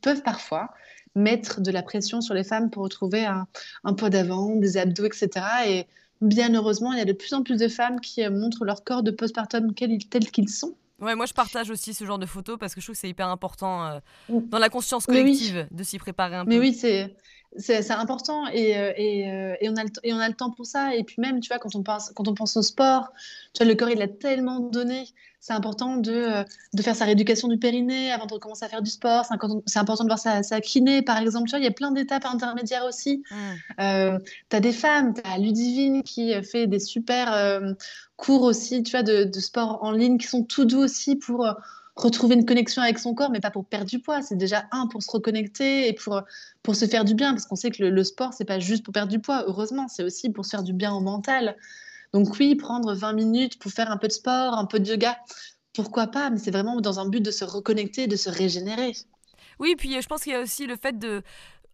peuvent 0.00 0.22
parfois 0.22 0.70
mettre 1.14 1.60
de 1.60 1.70
la 1.70 1.82
pression 1.82 2.20
sur 2.20 2.34
les 2.34 2.44
femmes 2.44 2.70
pour 2.70 2.84
retrouver 2.84 3.24
un, 3.24 3.46
un 3.84 3.94
poids 3.94 4.10
d'avant, 4.10 4.54
des 4.56 4.76
abdos, 4.76 5.06
etc. 5.06 5.28
Et 5.66 5.86
bien 6.20 6.54
heureusement, 6.54 6.92
il 6.92 6.98
y 6.98 7.02
a 7.02 7.04
de 7.04 7.12
plus 7.12 7.32
en 7.32 7.42
plus 7.42 7.58
de 7.58 7.68
femmes 7.68 8.00
qui 8.00 8.24
euh, 8.24 8.30
montrent 8.30 8.64
leur 8.64 8.84
corps 8.84 9.02
de 9.02 9.10
postpartum 9.10 9.74
tels 9.74 10.30
qu'ils 10.30 10.48
sont. 10.48 10.74
Ouais, 11.00 11.14
moi 11.14 11.24
je 11.24 11.32
partage 11.32 11.70
aussi 11.70 11.94
ce 11.94 12.04
genre 12.04 12.18
de 12.18 12.26
photos 12.26 12.58
parce 12.58 12.74
que 12.74 12.80
je 12.80 12.86
trouve 12.86 12.94
que 12.94 13.00
c'est 13.00 13.08
hyper 13.08 13.28
important 13.28 13.86
euh, 13.86 13.98
mm. 14.28 14.48
dans 14.48 14.58
la 14.58 14.68
conscience 14.68 15.06
collective 15.06 15.66
de 15.70 15.82
s'y 15.82 15.98
préparer 15.98 16.36
un 16.36 16.44
peu. 16.44 16.50
Mais 16.50 16.58
oui, 16.58 16.74
c'est 16.74 17.16
c'est 17.56 17.90
important 17.90 18.46
et, 18.48 18.78
euh, 18.78 18.92
et, 18.96 19.20
et, 19.60 19.68
on 19.68 19.76
a 19.76 19.84
le, 19.84 19.90
et 20.04 20.12
on 20.12 20.18
a 20.18 20.28
le 20.28 20.34
temps 20.34 20.50
pour 20.50 20.66
ça. 20.66 20.94
Et 20.94 21.04
puis 21.04 21.16
même, 21.18 21.40
tu 21.40 21.48
vois, 21.48 21.58
quand 21.58 21.74
on 21.74 21.82
pense, 21.82 22.12
quand 22.14 22.28
on 22.28 22.34
pense 22.34 22.56
au 22.56 22.62
sport, 22.62 23.12
tu 23.52 23.62
vois, 23.62 23.70
le 23.70 23.76
corps, 23.76 23.90
il 23.90 24.00
a 24.02 24.08
tellement 24.08 24.60
donné 24.60 25.06
c'est 25.40 25.54
important 25.54 25.96
de, 25.96 26.12
euh, 26.12 26.44
de 26.74 26.82
faire 26.82 26.94
sa 26.94 27.06
rééducation 27.06 27.48
du 27.48 27.58
périnée 27.58 28.12
avant 28.12 28.26
de 28.26 28.34
recommencer 28.34 28.66
à 28.66 28.68
faire 28.68 28.82
du 28.82 28.90
sport. 28.90 29.24
C'est 29.66 29.78
important 29.78 30.04
de 30.04 30.08
voir 30.08 30.18
sa, 30.18 30.42
sa, 30.42 30.60
kiné, 30.60 31.00
par 31.00 31.16
exemple. 31.16 31.46
Tu 31.46 31.52
vois, 31.52 31.60
il 31.60 31.64
y 31.64 31.68
a 31.68 31.72
plein 31.72 31.92
d'étapes 31.92 32.26
intermédiaires 32.26 32.84
aussi. 32.84 33.22
Mmh. 33.30 33.36
Euh, 33.80 34.18
tu 34.50 34.56
as 34.56 34.60
des 34.60 34.72
femmes, 34.72 35.14
tu 35.14 35.22
as 35.24 35.38
Ludivine 35.38 36.02
qui 36.02 36.34
fait 36.44 36.66
des 36.66 36.78
super 36.78 37.32
euh, 37.32 37.72
cours 38.16 38.42
aussi, 38.42 38.82
tu 38.82 38.90
vois, 38.90 39.02
de, 39.02 39.24
de 39.24 39.40
sport 39.40 39.82
en 39.82 39.92
ligne 39.92 40.18
qui 40.18 40.26
sont 40.26 40.44
tout 40.44 40.66
doux 40.66 40.80
aussi 40.80 41.16
pour 41.16 41.46
retrouver 42.00 42.34
une 42.34 42.44
connexion 42.44 42.82
avec 42.82 42.98
son 42.98 43.14
corps, 43.14 43.30
mais 43.30 43.40
pas 43.40 43.50
pour 43.50 43.64
perdre 43.64 43.86
du 43.86 44.00
poids. 44.00 44.22
C'est 44.22 44.36
déjà 44.36 44.64
un 44.72 44.86
pour 44.86 45.02
se 45.02 45.10
reconnecter 45.10 45.88
et 45.88 45.92
pour, 45.92 46.22
pour 46.62 46.74
se 46.74 46.86
faire 46.86 47.04
du 47.04 47.14
bien, 47.14 47.32
parce 47.32 47.46
qu'on 47.46 47.56
sait 47.56 47.70
que 47.70 47.82
le, 47.82 47.90
le 47.90 48.04
sport, 48.04 48.32
c'est 48.32 48.44
pas 48.44 48.58
juste 48.58 48.84
pour 48.84 48.92
perdre 48.92 49.10
du 49.10 49.20
poids, 49.20 49.44
heureusement, 49.46 49.88
c'est 49.88 50.02
aussi 50.02 50.30
pour 50.30 50.44
se 50.44 50.50
faire 50.50 50.62
du 50.62 50.72
bien 50.72 50.92
au 50.92 51.00
mental. 51.00 51.56
Donc 52.12 52.38
oui, 52.38 52.56
prendre 52.56 52.94
20 52.94 53.12
minutes 53.12 53.58
pour 53.58 53.70
faire 53.70 53.90
un 53.90 53.96
peu 53.96 54.08
de 54.08 54.12
sport, 54.12 54.54
un 54.54 54.66
peu 54.66 54.80
de 54.80 54.88
yoga, 54.88 55.18
pourquoi 55.74 56.08
pas, 56.08 56.30
mais 56.30 56.38
c'est 56.38 56.50
vraiment 56.50 56.80
dans 56.80 56.98
un 56.98 57.08
but 57.08 57.20
de 57.20 57.30
se 57.30 57.44
reconnecter, 57.44 58.06
de 58.06 58.16
se 58.16 58.28
régénérer. 58.28 58.92
Oui, 59.58 59.74
puis 59.76 60.00
je 60.00 60.06
pense 60.06 60.22
qu'il 60.22 60.32
y 60.32 60.36
a 60.36 60.40
aussi 60.40 60.66
le 60.66 60.76
fait 60.76 60.98
de 60.98 61.22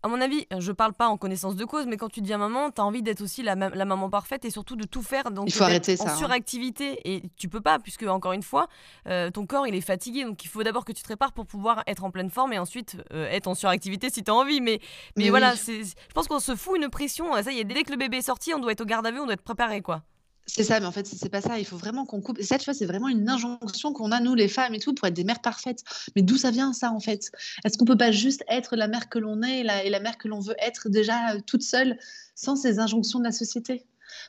à 0.06 0.08
mon 0.08 0.20
avis, 0.20 0.46
je 0.56 0.70
parle 0.70 0.92
pas 0.92 1.08
en 1.08 1.16
connaissance 1.16 1.56
de 1.56 1.64
cause, 1.64 1.86
mais 1.86 1.96
quand 1.96 2.08
tu 2.08 2.20
deviens 2.20 2.38
maman, 2.38 2.70
tu 2.70 2.80
as 2.80 2.84
envie 2.84 3.02
d'être 3.02 3.22
aussi 3.22 3.42
la, 3.42 3.56
la, 3.56 3.84
maman 3.84 4.08
parfaite 4.08 4.44
et 4.44 4.50
surtout 4.50 4.76
de 4.76 4.84
tout 4.84 5.02
faire. 5.02 5.32
Donc 5.32 5.48
il 5.48 5.52
faut 5.52 5.64
arrêter 5.64 5.96
ça. 5.96 6.04
En 6.04 6.06
hein. 6.08 6.16
suractivité. 6.16 7.00
Et 7.04 7.24
tu 7.36 7.48
peux 7.48 7.60
pas, 7.60 7.80
puisque 7.80 8.04
encore 8.04 8.32
une 8.32 8.44
fois, 8.44 8.68
euh, 9.08 9.32
ton 9.32 9.46
corps 9.46 9.66
il 9.66 9.74
est 9.74 9.80
fatigué. 9.80 10.24
Donc 10.24 10.44
il 10.44 10.48
faut 10.48 10.62
d'abord 10.62 10.84
que 10.84 10.92
tu 10.92 11.02
te 11.02 11.08
prépares 11.08 11.32
pour 11.32 11.44
pouvoir 11.44 11.82
être 11.88 12.04
en 12.04 12.12
pleine 12.12 12.30
forme 12.30 12.52
et 12.52 12.58
ensuite 12.60 12.98
euh, 13.12 13.28
être 13.30 13.48
en 13.48 13.56
suractivité 13.56 14.08
si 14.08 14.22
tu 14.22 14.30
as 14.30 14.34
envie. 14.34 14.60
Mais, 14.60 14.78
mais, 15.16 15.28
voilà, 15.28 15.54
je 15.56 15.82
pense 16.14 16.28
qu'on 16.28 16.38
se 16.38 16.54
fout 16.54 16.76
une 16.80 16.88
pression. 16.88 17.32
Ça 17.42 17.50
y 17.50 17.58
est, 17.58 17.64
dès 17.64 17.82
que 17.82 17.90
le 17.90 17.98
bébé 17.98 18.18
est 18.18 18.22
sorti, 18.22 18.54
on 18.54 18.60
doit 18.60 18.70
être 18.70 18.82
au 18.82 18.86
garde 18.86 19.06
à 19.06 19.10
vue, 19.10 19.18
on 19.18 19.24
doit 19.24 19.34
être 19.34 19.42
préparé. 19.42 19.82
quoi. 19.82 20.02
C'est 20.46 20.62
ça, 20.62 20.78
mais 20.78 20.86
en 20.86 20.92
fait, 20.92 21.06
c'est 21.06 21.28
pas 21.28 21.40
ça. 21.40 21.58
Il 21.58 21.64
faut 21.64 21.76
vraiment 21.76 22.06
qu'on 22.06 22.20
coupe. 22.20 22.38
Et 22.38 22.44
ça, 22.44 22.56
tu 22.56 22.64
vois, 22.64 22.74
c'est 22.74 22.86
vraiment 22.86 23.08
une 23.08 23.28
injonction 23.28 23.92
qu'on 23.92 24.12
a, 24.12 24.20
nous, 24.20 24.34
les 24.34 24.48
femmes 24.48 24.74
et 24.74 24.78
tout, 24.78 24.94
pour 24.94 25.08
être 25.08 25.14
des 25.14 25.24
mères 25.24 25.40
parfaites. 25.40 25.82
Mais 26.14 26.22
d'où 26.22 26.36
ça 26.36 26.50
vient, 26.50 26.72
ça, 26.72 26.92
en 26.92 27.00
fait? 27.00 27.30
Est-ce 27.64 27.76
qu'on 27.76 27.84
peut 27.84 27.96
pas 27.96 28.12
juste 28.12 28.44
être 28.48 28.76
la 28.76 28.86
mère 28.86 29.08
que 29.08 29.18
l'on 29.18 29.42
est 29.42 29.60
et 29.60 29.62
la, 29.64 29.84
et 29.84 29.90
la 29.90 30.00
mère 30.00 30.18
que 30.18 30.28
l'on 30.28 30.40
veut 30.40 30.54
être 30.58 30.88
déjà 30.88 31.32
euh, 31.32 31.40
toute 31.44 31.62
seule, 31.62 31.98
sans 32.34 32.54
ces 32.54 32.78
injonctions 32.78 33.18
de 33.18 33.24
la 33.24 33.32
société? 33.32 33.84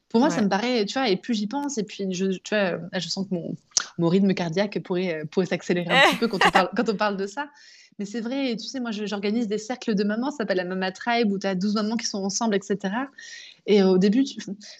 Pour 0.10 0.20
moi, 0.20 0.30
ça 0.30 0.42
me 0.42 0.50
paraît, 0.50 0.86
tu 0.86 0.94
vois, 0.94 1.08
et 1.08 1.18
plus 1.18 1.36
j'y 1.36 1.48
pense, 1.48 1.78
et 1.78 1.84
puis, 1.84 2.12
je, 2.12 2.26
tu 2.26 2.56
vois, 2.56 2.80
je 2.94 3.08
sens 3.08 3.28
que 3.28 3.36
mon, 3.36 3.56
mon 4.00 4.08
rythme 4.08 4.34
cardiaque 4.34 4.82
pourrait, 4.84 5.22
euh, 5.22 5.26
pourrait 5.26 5.46
s'accélérer 5.46 5.90
un 5.90 6.10
petit 6.10 6.18
peu 6.18 6.28
quand 6.28 6.40
on, 6.46 6.50
parle, 6.50 6.70
quand 6.76 6.90
on 6.90 6.96
parle 6.98 7.18
de 7.18 7.28
ça. 7.28 7.48
Mais 8.00 8.06
c'est 8.06 8.22
vrai, 8.22 8.56
tu 8.56 8.68
sais, 8.68 8.80
moi, 8.80 8.92
j'organise 8.92 9.48
des 9.48 9.58
cercles 9.58 9.96
de 9.96 10.04
mamans, 10.04 10.32
ça 10.32 10.38
s'appelle 10.38 10.58
la 10.58 10.66
Mama 10.66 10.92
Tribe, 10.92 11.32
où 11.32 11.40
tu 11.40 11.48
as 11.48 11.56
12 11.56 11.76
mamans 11.76 11.98
qui 11.98 12.06
sont 12.06 12.24
ensemble, 12.24 12.56
etc. 12.56 12.78
Et 13.68 13.84
au 13.84 13.98
début, 13.98 14.24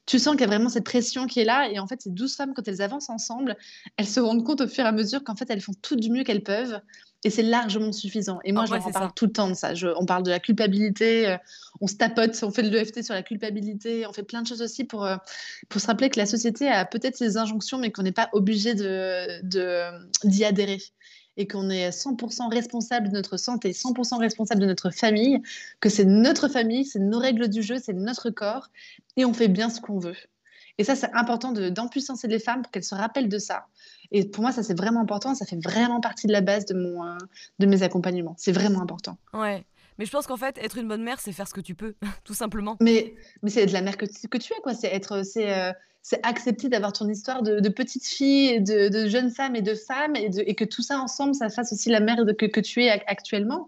tu, 0.06 0.18
sens 0.18 0.32
qu'il 0.36 0.42
y 0.42 0.44
a 0.46 0.48
vraiment 0.48 0.70
cette 0.70 0.86
pression 0.86 1.28
qui 1.28 1.42
est 1.42 1.46
là. 1.46 1.70
Et 1.70 1.78
en 1.78 1.88
fait, 1.88 2.02
ces 2.02 2.10
douze 2.10 2.36
femmes, 2.36 2.54
quand 2.56 2.66
elles 2.70 2.82
avancent 2.82 3.10
ensemble, 3.10 3.58
elles 3.98 4.08
se 4.08 4.22
rendent 4.22 4.46
compte 4.46 4.62
au 4.62 4.68
fur 4.68 4.86
et 4.86 4.88
à 4.88 4.94
mesure 4.94 5.26
qu'en 5.26 5.36
fait, 5.36 5.50
elles 5.50 5.62
font 5.62 5.74
tout 5.82 5.98
du 5.98 6.10
mieux 6.10 6.24
qu'elles 6.24 6.44
peuvent. 6.44 6.80
Et 7.26 7.30
c'est 7.30 7.44
largement 7.44 7.92
suffisant. 7.92 8.40
Et 8.46 8.54
moi, 8.54 8.66
je 8.66 8.92
parle 8.92 9.12
tout 9.14 9.26
le 9.26 9.32
temps 9.34 9.50
de 9.50 9.56
ça. 9.56 9.74
on 9.98 10.06
parle 10.06 10.24
de 10.24 10.30
la 10.30 10.40
culpabilité, 10.40 11.28
euh, 11.28 11.38
on 11.82 11.88
se 11.88 11.96
tapote, 11.96 12.40
on 12.44 12.52
fait 12.52 12.64
de 12.64 12.70
l'EFT 12.70 13.04
sur 13.04 13.14
la 13.14 13.24
culpabilité, 13.24 14.06
on 14.08 14.14
fait 14.14 14.24
plein 14.24 14.42
de 14.42 14.48
choses 14.48 14.62
aussi 14.62 14.86
pour, 14.86 15.04
euh, 15.04 15.18
pour 15.68 15.82
se 15.82 15.88
rappeler 15.88 16.10
que 16.10 16.20
la 16.20 16.26
société 16.26 16.70
a 16.70 16.86
peut-être 16.86 17.18
ses 17.18 17.36
injonctions, 17.36 17.80
mais 17.80 17.92
qu'on 17.92 18.04
n'est 18.04 18.14
pas 18.14 18.30
obligé 18.32 18.74
d'y 18.76 18.84
de, 18.84 20.44
adhérer 20.44 20.80
et 21.38 21.48
qu'on 21.48 21.70
est 21.70 21.90
100% 21.90 22.52
responsable 22.52 23.10
de 23.10 23.14
notre 23.14 23.38
santé, 23.38 23.72
100% 23.72 24.20
responsable 24.20 24.62
de 24.62 24.66
notre 24.66 24.90
famille, 24.90 25.42
que 25.80 25.90
c'est 25.90 26.06
notre 26.06 26.48
famille, 26.48 26.86
c'est 26.86 27.00
nos 27.00 27.20
règles 27.20 27.48
du 27.48 27.62
jeu, 27.62 27.78
c'est 27.82 27.94
notre 27.94 28.30
corps, 28.30 28.70
et 29.16 29.26
on 29.26 29.34
fait 29.34 29.48
bien 29.48 29.70
ce 29.70 29.80
qu'on 29.80 30.00
veut. 30.00 30.16
Et 30.80 30.84
ça, 30.84 30.96
c'est 30.96 31.12
important 31.14 31.52
d'empuissancer 31.52 32.28
les 32.28 32.40
femmes 32.40 32.62
pour 32.62 32.72
qu'elles 32.72 32.84
se 32.84 32.94
rappellent 32.94 33.30
de 33.30 33.40
ça. 33.40 33.66
Et 34.12 34.26
pour 34.26 34.44
moi, 34.44 34.52
ça, 34.52 34.62
c'est 34.62 34.78
vraiment 34.78 35.02
important. 35.02 35.34
Ça 35.34 35.46
fait 35.46 35.60
vraiment 35.62 36.02
partie 36.02 36.28
de 36.28 36.32
la 36.32 36.42
base 36.42 36.66
de, 36.66 36.76
mon, 36.76 37.04
euh, 37.04 37.18
de 37.60 37.66
mes 37.66 37.82
accompagnements. 37.82 38.36
C'est 38.38 38.52
vraiment 38.52 38.82
important. 38.82 39.18
Ouais. 39.34 39.66
Mais 39.98 40.06
je 40.06 40.12
pense 40.12 40.28
qu'en 40.28 40.38
fait, 40.38 40.58
être 40.58 40.78
une 40.78 40.88
bonne 40.88 41.04
mère, 41.04 41.20
c'est 41.20 41.32
faire 41.32 41.48
ce 41.48 41.54
que 41.54 41.62
tu 41.62 41.76
peux, 41.76 41.96
tout 42.24 42.34
simplement. 42.34 42.78
Mais, 42.82 43.16
mais 43.42 43.50
c'est 43.50 43.66
de 43.66 43.74
la 43.74 43.82
mère 43.82 43.98
que 43.98 44.06
tu, 44.06 44.28
que 44.28 44.38
tu 44.38 44.54
es, 44.54 44.62
quoi. 44.62 44.74
C'est 44.74 44.94
être, 44.94 45.24
c'est, 45.24 45.54
euh, 45.54 45.72
c'est 46.02 46.26
accepter 46.26 46.70
d'avoir 46.70 46.94
ton 46.94 47.08
histoire 47.10 47.44
de, 47.44 47.70
petite 47.70 48.06
fille, 48.06 48.62
de, 48.62 48.90
de, 48.90 49.08
jeune 49.08 49.32
femme 49.32 49.56
et 49.56 49.62
de 49.62 49.76
femme, 49.76 50.16
et, 50.16 50.30
et, 50.38 50.56
que 50.56 50.66
tout 50.66 50.82
ça 50.82 51.00
ensemble, 51.00 51.36
ça 51.36 51.50
fasse 51.50 51.74
aussi 51.74 51.90
la 51.90 52.00
mère 52.00 52.18
que, 52.38 52.46
que 52.46 52.60
tu 52.60 52.84
es 52.84 52.90
actuellement. 52.90 53.66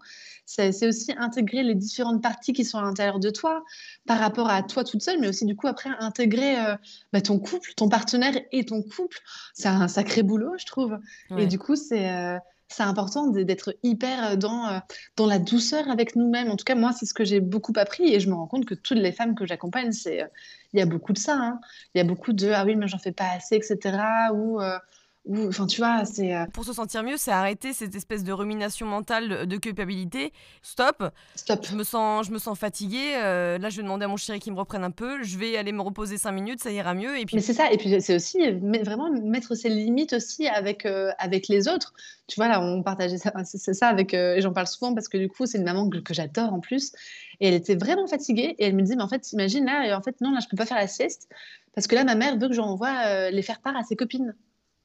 C'est 0.50 0.88
aussi 0.88 1.12
intégrer 1.16 1.62
les 1.62 1.76
différentes 1.76 2.20
parties 2.20 2.52
qui 2.52 2.64
sont 2.64 2.78
à 2.78 2.82
l'intérieur 2.82 3.20
de 3.20 3.30
toi 3.30 3.62
par 4.04 4.18
rapport 4.18 4.50
à 4.50 4.64
toi 4.64 4.82
toute 4.82 5.00
seule, 5.00 5.20
mais 5.20 5.28
aussi 5.28 5.44
du 5.44 5.54
coup 5.54 5.68
après 5.68 5.90
intégrer 6.00 6.58
euh, 6.58 6.74
bah, 7.12 7.20
ton 7.20 7.38
couple, 7.38 7.72
ton 7.76 7.88
partenaire 7.88 8.34
et 8.50 8.64
ton 8.64 8.82
couple. 8.82 9.20
C'est 9.54 9.68
un 9.68 9.86
sacré 9.86 10.24
boulot, 10.24 10.54
je 10.58 10.66
trouve. 10.66 10.98
Et 11.38 11.46
du 11.46 11.60
coup, 11.60 11.76
c'est 11.76 12.10
euh, 12.10 12.36
c'est 12.70 12.84
important 12.84 13.26
d'être 13.26 13.76
hyper 13.82 14.32
euh, 14.32 14.36
dans, 14.36 14.68
euh, 14.68 14.78
dans 15.16 15.26
la 15.26 15.38
douceur 15.38 15.90
avec 15.90 16.16
nous-mêmes. 16.16 16.50
En 16.50 16.56
tout 16.56 16.64
cas, 16.64 16.74
moi, 16.76 16.92
c'est 16.92 17.04
ce 17.04 17.14
que 17.14 17.24
j'ai 17.24 17.40
beaucoup 17.40 17.72
appris 17.76 18.14
et 18.14 18.20
je 18.20 18.28
me 18.28 18.34
rends 18.34 18.46
compte 18.46 18.64
que 18.64 18.74
toutes 18.74 18.98
les 18.98 19.12
femmes 19.12 19.34
que 19.34 19.44
j'accompagne, 19.44 19.92
c'est 19.92 20.22
euh, 20.22 20.26
il 20.72 20.78
y 20.78 20.82
a 20.82 20.86
beaucoup 20.86 21.12
de 21.12 21.18
ça. 21.18 21.36
Hein. 21.36 21.60
Il 21.94 21.98
y 21.98 22.00
a 22.00 22.04
beaucoup 22.04 22.32
de 22.32 22.50
ah 22.50 22.64
oui, 22.64 22.76
mais 22.76 22.86
j'en 22.86 22.98
fais 22.98 23.12
pas 23.12 23.30
assez, 23.30 23.56
etc. 23.56 23.98
Ou 24.32 24.60
Enfin, 25.28 25.66
tu 25.66 25.80
vois, 25.80 26.04
c'est. 26.06 26.34
Euh, 26.34 26.46
Pour 26.52 26.64
se 26.64 26.72
sentir 26.72 27.02
mieux, 27.02 27.16
c'est 27.18 27.30
arrêter 27.30 27.72
cette 27.72 27.94
espèce 27.94 28.24
de 28.24 28.32
rumination 28.32 28.86
mentale 28.86 29.46
de 29.46 29.56
culpabilité. 29.58 30.32
Stop. 30.62 31.04
Stop. 31.36 31.66
Je 31.68 31.76
me 31.76 31.84
sens, 31.84 32.26
je 32.26 32.32
me 32.32 32.38
sens 32.38 32.58
fatiguée. 32.58 33.16
Euh, 33.16 33.58
là, 33.58 33.68
je 33.68 33.76
vais 33.76 33.82
demander 33.82 34.06
à 34.06 34.08
mon 34.08 34.16
chéri 34.16 34.40
qu'il 34.40 34.52
me 34.54 34.58
reprenne 34.58 34.82
un 34.82 34.90
peu. 34.90 35.22
Je 35.22 35.36
vais 35.36 35.56
aller 35.58 35.72
me 35.72 35.82
reposer 35.82 36.16
cinq 36.16 36.32
minutes, 36.32 36.62
ça 36.62 36.72
ira 36.72 36.94
mieux. 36.94 37.18
Et 37.18 37.26
puis. 37.26 37.36
Mais 37.36 37.42
c'est 37.42 37.52
ça. 37.52 37.70
Et 37.70 37.76
puis 37.76 38.00
c'est 38.00 38.14
aussi 38.16 38.38
vraiment 38.82 39.10
mettre 39.12 39.54
ses 39.54 39.68
limites 39.68 40.14
aussi 40.14 40.48
avec 40.48 40.86
euh, 40.86 41.10
avec 41.18 41.48
les 41.48 41.68
autres. 41.68 41.92
Tu 42.26 42.36
vois 42.36 42.48
là, 42.48 42.62
on 42.62 42.82
partageait 42.82 43.18
ça, 43.18 43.32
c'est 43.44 43.74
ça 43.74 43.88
avec. 43.88 44.14
et 44.14 44.40
j'en 44.40 44.52
parle 44.52 44.68
souvent 44.68 44.94
parce 44.94 45.08
que 45.08 45.18
du 45.18 45.28
coup, 45.28 45.44
c'est 45.46 45.58
une 45.58 45.64
maman 45.64 45.88
que, 45.90 45.98
que 45.98 46.14
j'adore 46.14 46.52
en 46.54 46.60
plus. 46.60 46.92
Et 47.40 47.48
elle 47.48 47.54
était 47.54 47.76
vraiment 47.76 48.06
fatiguée. 48.06 48.54
Et 48.58 48.66
elle 48.66 48.74
me 48.74 48.82
dit, 48.82 48.96
mais 48.96 49.02
en 49.02 49.08
fait, 49.08 49.32
imagine 49.32 49.66
là, 49.66 49.86
et 49.86 49.92
en 49.92 50.00
fait 50.00 50.20
non, 50.20 50.30
là, 50.32 50.38
je 50.42 50.48
peux 50.48 50.56
pas 50.56 50.66
faire 50.66 50.78
la 50.78 50.88
sieste 50.88 51.28
parce 51.74 51.86
que 51.86 51.94
là, 51.94 52.04
ma 52.04 52.14
mère 52.14 52.36
veut 52.38 52.48
que 52.48 52.54
j'envoie 52.54 53.30
les 53.30 53.42
faire 53.42 53.60
part 53.60 53.76
à 53.76 53.82
ses 53.82 53.96
copines. 53.96 54.34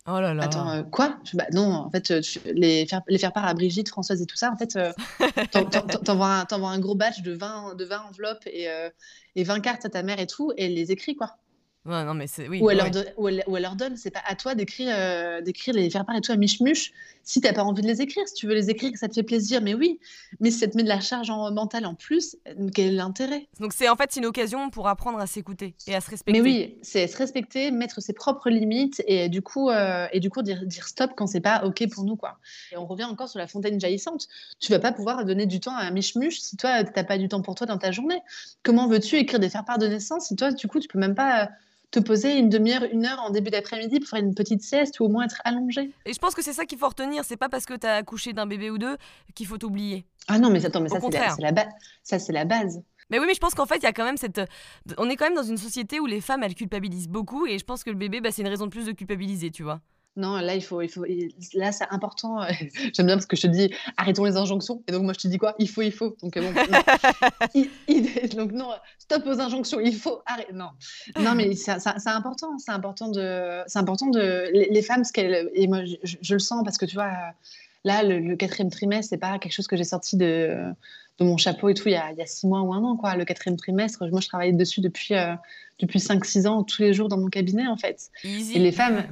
Oh 0.08 0.20
là 0.20 0.36
là. 0.36 0.44
Attends, 0.44 0.70
euh, 0.70 0.84
quoi? 0.84 1.18
Bah, 1.34 1.46
Non, 1.52 1.72
en 1.74 1.90
fait, 1.90 2.12
euh, 2.12 2.22
les, 2.46 2.86
faire, 2.86 3.02
les 3.08 3.18
faire 3.18 3.34
part 3.34 3.46
à 3.46 3.54
Brigitte, 3.56 3.90
Françoise 3.90 4.22
et 4.22 4.28
tout 4.28 4.36
ça, 4.36 4.52
en 4.52 4.56
fait, 4.56 4.76
euh, 4.76 4.94
t'envoies 6.06 6.46
un, 6.48 6.64
un, 6.64 6.80
gros 6.80 6.94
batch 6.94 7.22
de 7.22 7.34
20, 7.34 7.74
de 7.76 7.86
20 7.86 8.02
enveloppes 8.10 8.46
et, 8.46 8.68
et 9.36 9.44
20 9.44 9.60
cartes 9.62 9.86
à 9.86 9.90
ta 9.90 10.04
mère 10.04 10.20
et 10.20 10.28
tout, 10.28 10.52
et 10.58 10.66
elle 10.66 10.76
les 10.76 10.92
écrit, 10.92 11.16
quoi 11.16 11.38
non, 11.86 12.14
mais 12.16 12.28
c'est 12.28 12.48
oui. 12.48 12.62
Ou 12.62 12.70
elle, 12.70 12.78
leur 12.78 12.90
donne, 12.90 13.06
ou 13.18 13.28
elle, 13.28 13.44
leur 13.62 13.76
donne, 13.76 13.96
c'est 13.96 14.12
pas 14.12 14.24
à 14.26 14.36
toi 14.36 14.56
d'écrire, 14.56 14.90
euh, 14.92 15.42
d'écrire 15.42 15.76
les 15.76 15.90
faire 15.90 16.06
part 16.06 16.16
et 16.16 16.22
tout 16.22 16.32
à 16.32 16.36
miche-muche 16.36 16.92
si 17.24 17.42
t'as 17.42 17.54
pas 17.54 17.64
envie 17.64 17.82
de 17.82 17.88
les 17.88 18.02
écrire. 18.02 18.28
Si 18.28 18.36
tu 18.36 18.48
veux 18.48 18.54
les 18.54 18.70
écrire, 18.70 18.92
que 18.92 19.00
ça 19.00 19.08
te 19.08 19.14
fait 19.14 19.24
plaisir, 19.24 19.62
mais 19.62 19.74
oui. 19.74 20.00
Mais 20.40 20.52
si 20.52 20.60
ça 20.60 20.68
te 20.68 20.78
met 20.78 20.84
de 20.84 20.88
la 20.88 21.00
charge 21.00 21.30
en, 21.30 21.52
mentale 21.52 21.86
en 21.86 21.96
plus, 21.96 22.38
quel 22.74 22.88
est 22.88 22.92
l'intérêt? 22.92 23.48
Donc 23.60 23.74
c'est 23.74 23.90
en 23.90 23.96
fait 23.96 24.16
une 24.16 24.26
occasion 24.26 24.70
pour 24.70 24.88
apprendre 24.88 25.20
à 25.20 25.28
s'écouter 25.28 25.76
et 25.88 25.96
à 25.96 26.02
se 26.02 26.10
respecter. 26.10 26.40
Mais 26.40 26.42
oui, 26.42 26.78
c'est 26.82 27.08
se 27.08 27.18
respecter, 27.18 27.72
mettre 27.72 28.02
ses 28.02 28.14
propres 28.14 28.50
limites 28.50 29.04
et 29.08 29.28
du 29.30 29.42
coup, 29.42 29.70
euh, 29.70 30.08
et 30.12 30.20
du 30.20 30.30
coup 30.30 30.42
dire, 30.44 30.66
dire 30.66 30.88
stop 30.88 31.12
quand 31.16 31.28
c'est 31.28 31.42
pas 31.42 31.64
ok 31.66 31.88
pour 31.90 32.04
nous 32.04 32.16
quoi. 32.16 32.38
Et 32.72 32.78
on 32.78 32.86
revient 32.86 33.06
encore 33.06 33.28
sur 33.28 33.40
la 33.40 33.48
fontaine 33.48 33.80
jaillissante. 33.80 34.28
Tu 34.60 34.72
vas 34.72 34.80
pas 34.80 34.92
pouvoir 34.92 35.26
donner 35.26 35.48
du 35.48 35.60
temps 35.60 35.76
à 35.76 35.82
un 35.82 35.92
miche-muche 35.92 36.40
si 36.40 36.58
toi 36.58 36.84
t'as 36.84 37.04
pas 37.04 37.18
du 37.18 37.28
temps 37.28 37.42
pour 37.42 37.56
toi 37.56 37.68
dans 37.68 37.78
ta 37.78 37.92
journée. 37.92 38.22
Comment 38.64 38.88
veux-tu 38.88 39.18
écrire 39.18 39.40
des 39.40 39.50
faire 39.50 39.66
part 39.66 39.80
de 39.80 39.88
naissance 39.88 40.28
si 40.28 40.36
toi 40.36 40.52
du 40.52 40.68
coup 40.68 40.80
tu 40.80 40.88
peux 40.88 41.00
même 41.00 41.16
pas 41.16 41.50
te 41.96 42.00
poser 42.00 42.38
une 42.38 42.50
demi-heure, 42.50 42.84
une 42.92 43.06
heure 43.06 43.20
en 43.22 43.30
début 43.30 43.52
d'après-midi 43.52 44.00
pour 44.00 44.10
faire 44.10 44.20
une 44.20 44.36
petite 44.36 44.62
sieste 44.62 45.00
ou 45.00 45.06
au 45.06 45.10
moins 45.10 45.26
être 45.26 45.42
allongé. 45.46 45.92
Et 46.06 46.14
je 46.14 46.20
pense 46.20 46.36
que 46.36 46.44
c'est 46.44 46.54
ça 46.54 46.66
qu'il 46.66 46.78
faut 46.78 46.90
retenir. 46.90 47.24
C'est 47.24 47.38
pas 47.38 47.50
parce 47.50 47.66
que 47.66 47.74
tu 47.74 47.88
as 47.88 47.96
accouché 47.96 48.34
d'un 48.34 48.46
bébé 48.46 48.70
ou 48.70 48.78
deux 48.78 48.98
qu'il 49.34 49.48
faut 49.48 49.58
t'oublier. 49.58 50.06
Ah 50.28 50.38
non, 50.38 50.50
mais 50.50 50.66
attends, 50.66 50.82
mais 50.82 50.90
ça, 50.90 51.00
c'est 51.00 51.42
la, 51.42 51.52
la 51.52 51.66
ça, 52.04 52.20
c'est 52.20 52.34
la 52.34 52.46
base. 52.46 52.82
Mais 53.10 53.20
oui, 53.20 53.26
mais 53.28 53.34
je 53.34 53.40
pense 53.40 53.54
qu'en 53.54 53.66
fait, 53.66 53.78
il 53.78 53.84
y 53.84 53.88
a 53.88 53.94
quand 53.94 54.04
même 54.04 54.18
cette. 54.18 54.42
On 54.98 55.10
est 55.10 55.16
quand 55.16 55.26
même 55.26 55.36
dans 55.36 55.44
une 55.44 55.58
société 55.58 56.00
où 56.00 56.06
les 56.06 56.22
femmes, 56.22 56.44
elles 56.44 56.56
culpabilisent 56.56 57.08
beaucoup. 57.08 57.46
Et 57.46 57.60
je 57.60 57.64
pense 57.64 57.84
que 57.84 57.92
le 57.92 57.96
bébé, 57.96 58.20
bah, 58.20 58.32
c'est 58.32 58.42
une 58.42 58.48
raison 58.48 58.66
de 58.66 58.72
plus 58.72 58.86
de 58.86 58.92
culpabiliser, 58.92 59.52
tu 59.52 59.64
vois. 59.64 59.80
Non, 60.18 60.38
là, 60.38 60.56
il 60.56 60.64
faut, 60.64 60.82
il 60.82 60.88
faut, 60.88 61.04
là, 61.56 61.74
c'est 61.74 61.88
important. 61.90 62.40
J'aime 62.94 63.06
bien 63.06 63.16
parce 63.16 63.26
que 63.26 63.36
je 63.36 63.42
te 63.44 63.48
dis, 63.48 63.70
arrêtons 63.98 64.24
les 64.24 64.38
injonctions. 64.38 64.82
Et 64.88 64.94
donc, 64.94 65.04
moi, 65.04 65.12
je 65.14 65.20
te 65.20 65.28
dis 65.28 65.38
quoi? 65.38 65.56
Il 65.60 65.68
faut, 65.68 65.82
il 65.82 65.92
faut. 65.92 66.16
Donc, 66.22 66.38
bon, 66.38 66.54
donc, 68.38 68.52
non, 68.54 68.70
stop 68.98 69.24
aux 69.26 69.40
injonctions. 69.42 69.82
Il 69.82 69.96
faut 69.96 70.22
arrêter. 70.26 70.54
Non, 70.54 70.70
non, 71.20 71.36
mais 71.36 71.54
c'est 71.56 71.72
important. 72.08 72.58
C'est 72.60 72.72
important 72.72 73.10
de, 73.10 73.62
c'est 73.68 73.80
important 73.80 74.08
de, 74.08 74.50
les, 74.54 74.82
femmes, 74.82 75.04
ce 75.04 75.12
qu'elles, 75.12 75.50
et 75.54 75.68
moi, 75.68 75.84
je, 75.84 76.34
le 76.34 76.40
sens 76.40 76.64
parce 76.64 76.78
que 76.78 76.86
tu 76.86 76.96
vois, 76.96 77.12
là, 77.84 78.02
le, 78.04 78.36
quatrième 78.38 78.72
trimestre, 78.72 79.10
c'est 79.10 79.18
pas 79.18 79.38
quelque 79.38 79.54
chose 79.54 79.68
que 79.68 79.76
j'ai 79.76 79.84
sorti 79.84 80.16
de, 80.16 80.74
de 81.20 81.26
mon 81.26 81.36
chapeau 81.36 81.68
et 81.68 81.74
tout 81.74 81.90
il 81.90 81.94
y, 81.94 81.96
a, 81.96 82.12
il 82.12 82.18
y 82.18 82.22
a 82.22 82.26
six 82.26 82.48
mois 82.48 82.62
ou 82.62 82.74
un 82.74 82.82
an, 82.84 82.96
quoi. 82.96 83.18
Le 83.18 83.26
quatrième 83.26 83.58
trimestre, 83.58 84.08
moi, 84.10 84.22
je 84.22 84.28
travaillais 84.30 84.54
dessus 84.54 84.80
depuis, 84.80 85.14
euh, 85.14 85.36
depuis 85.80 86.00
5-6 86.00 86.48
ans, 86.48 86.64
tous 86.64 86.82
les 86.82 86.94
jours 86.94 87.10
dans 87.10 87.18
mon 87.18 87.28
cabinet, 87.28 87.68
en 87.68 87.78
fait. 87.78 88.10
Et 88.24 88.60
les 88.60 88.72
femmes, 88.72 89.04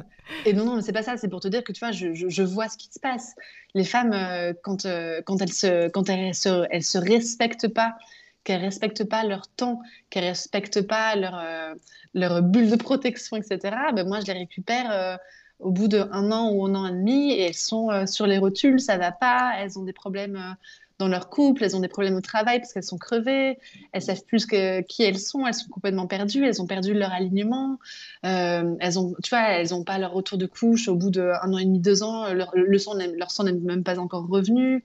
et 0.46 0.54
non, 0.54 0.66
non, 0.66 0.76
mais 0.76 0.82
c'est 0.82 0.94
pas 0.94 1.04
ça, 1.04 1.18
c'est 1.18 1.28
pour 1.28 1.40
te 1.40 1.48
dire 1.48 1.64
que 1.64 1.72
tu 1.72 1.80
vois, 1.80 1.92
je, 1.92 2.14
je, 2.14 2.44
vois 2.44 2.70
ce 2.70 2.78
qui 2.78 2.90
se 2.92 3.00
passe. 3.00 3.36
Les 3.74 3.84
femmes, 3.84 4.14
euh, 4.14 4.54
quand, 4.64 4.86
euh, 4.86 5.22
quand, 5.26 5.42
elles 5.42 5.52
se, 5.52 5.90
quand 5.90 6.10
elles, 6.10 6.36
se, 6.36 6.66
elles 6.72 6.84
se 6.84 6.98
respectent 6.98 7.68
pas, 7.68 7.96
qu'elles 8.44 8.62
respectent 8.62 9.08
pas 9.08 9.24
leur 9.24 9.48
temps, 9.48 9.82
qu'elles 10.10 10.26
respectent 10.26 10.82
pas 10.82 11.16
leur, 11.16 11.36
euh, 11.36 11.74
leur 12.14 12.42
bulle 12.42 12.70
de 12.70 12.76
protection, 12.76 13.38
etc., 13.38 13.60
ben 13.94 14.08
moi, 14.08 14.20
je 14.20 14.28
les 14.28 14.40
récupère 14.40 15.20
au 15.64 15.72
bout 15.72 15.88
d'un 15.88 16.32
an 16.32 16.52
ou 16.52 16.66
un 16.66 16.76
an 16.76 16.88
et 16.88 16.92
demi 16.92 17.32
et 17.32 17.42
elles 17.42 17.54
sont 17.54 17.90
euh, 17.90 18.06
sur 18.06 18.28
les 18.28 18.38
rotules, 18.38 18.80
ça 18.80 18.98
va 18.98 19.12
pas, 19.12 19.54
elles 19.58 19.80
ont 19.80 19.84
des 19.84 19.94
problèmes 19.94 20.36
euh, 20.36 20.54
dans 21.00 21.08
leur 21.08 21.30
couple, 21.30 21.64
elles 21.64 21.76
ont 21.76 21.80
des 21.80 21.88
problèmes 21.88 22.16
au 22.16 22.22
travail 22.22 22.60
parce 22.60 22.74
qu'elles 22.74 22.84
sont 22.84 22.98
crevées, 22.98 23.58
elles 23.92 24.02
savent 24.02 24.24
plus 24.26 24.46
que, 24.46 24.82
qui 24.82 25.04
elles 25.04 25.20
sont, 25.20 25.46
elles 25.46 25.54
sont 25.54 25.70
complètement 25.70 26.08
perdues, 26.08 26.46
elles 26.46 26.62
ont 26.62 26.68
perdu 26.68 26.94
leur 26.94 27.12
alignement, 27.12 27.80
euh, 28.26 28.76
elles 28.80 29.00
ont, 29.00 29.16
tu 29.24 29.30
vois, 29.30 29.50
elles 29.50 29.72
n'ont 29.72 29.84
pas 29.84 29.98
leur 29.98 30.12
retour 30.12 30.38
de 30.38 30.46
couche 30.46 30.88
au 30.88 30.96
bout 30.96 31.10
d'un 31.10 31.40
an 31.42 31.58
et 31.58 31.66
demi, 31.66 31.80
deux 31.80 32.04
ans, 32.04 32.32
leur, 32.34 32.52
le 32.54 32.78
sang, 32.78 32.94
leur 32.96 33.32
sang 33.32 33.44
n'est 33.44 33.54
même 33.54 33.84
pas 33.84 34.00
encore 34.00 34.28
revenu. 34.28 34.84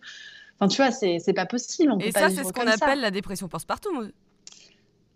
Enfin, 0.60 0.68
tu 0.68 0.82
vois, 0.82 0.90
c'est 0.90 1.32
pas 1.34 1.46
possible. 1.46 1.94
et 2.00 2.10
ça, 2.10 2.30
c'est 2.30 2.42
ce 2.42 2.52
qu'on 2.52 2.66
appelle 2.66 3.00
la 3.00 3.10
dépression 3.10 3.48
postpartum. 3.48 3.98
Euh, 3.98 4.12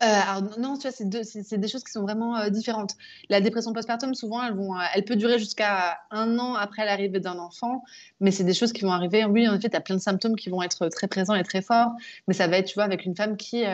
alors 0.05 0.59
non, 0.59 0.77
tu 0.77 0.89
vois, 0.89 0.91
c'est 0.91 1.59
des 1.59 1.69
choses 1.69 1.85
qui 1.85 1.93
sont 1.93 2.03
vraiment 2.03 2.37
euh, 2.37 2.51
différentes. 2.51 2.97
La 3.29 3.41
dépression 3.41 3.73
postpartum, 3.73 4.15
souvent, 4.15 4.43
elle, 4.43 4.55
euh, 4.55 5.03
peut 5.07 5.15
durer 5.15 5.39
jusqu'à 5.39 5.99
un 6.11 6.39
an 6.41 6.55
après 6.55 6.85
l'arrivée 6.85 7.21
d'un 7.21 7.39
enfant, 7.39 7.85
mais 8.21 8.33
c'est 8.33 8.43
des 8.43 8.55
choses 8.55 8.73
qui 8.73 8.83
vont 8.83 8.91
arriver. 8.91 9.25
Oui, 9.25 9.47
en 9.49 9.55
effet, 9.55 9.71
tu 9.71 9.77
as 9.77 9.81
plein 9.81 9.95
de 9.95 10.01
symptômes 10.01 10.35
qui 10.35 10.51
vont 10.51 10.61
être 10.63 10.89
très 10.89 11.07
présents 11.07 11.37
et 11.37 11.45
très 11.45 11.63
forts, 11.63 11.93
mais 12.27 12.35
ça 12.35 12.49
va 12.49 12.59
être, 12.59 12.67
tu 12.67 12.75
vois, 12.75 12.85
avec 12.85 13.05
une 13.05 13.15
femme 13.15 13.37
qui, 13.37 13.65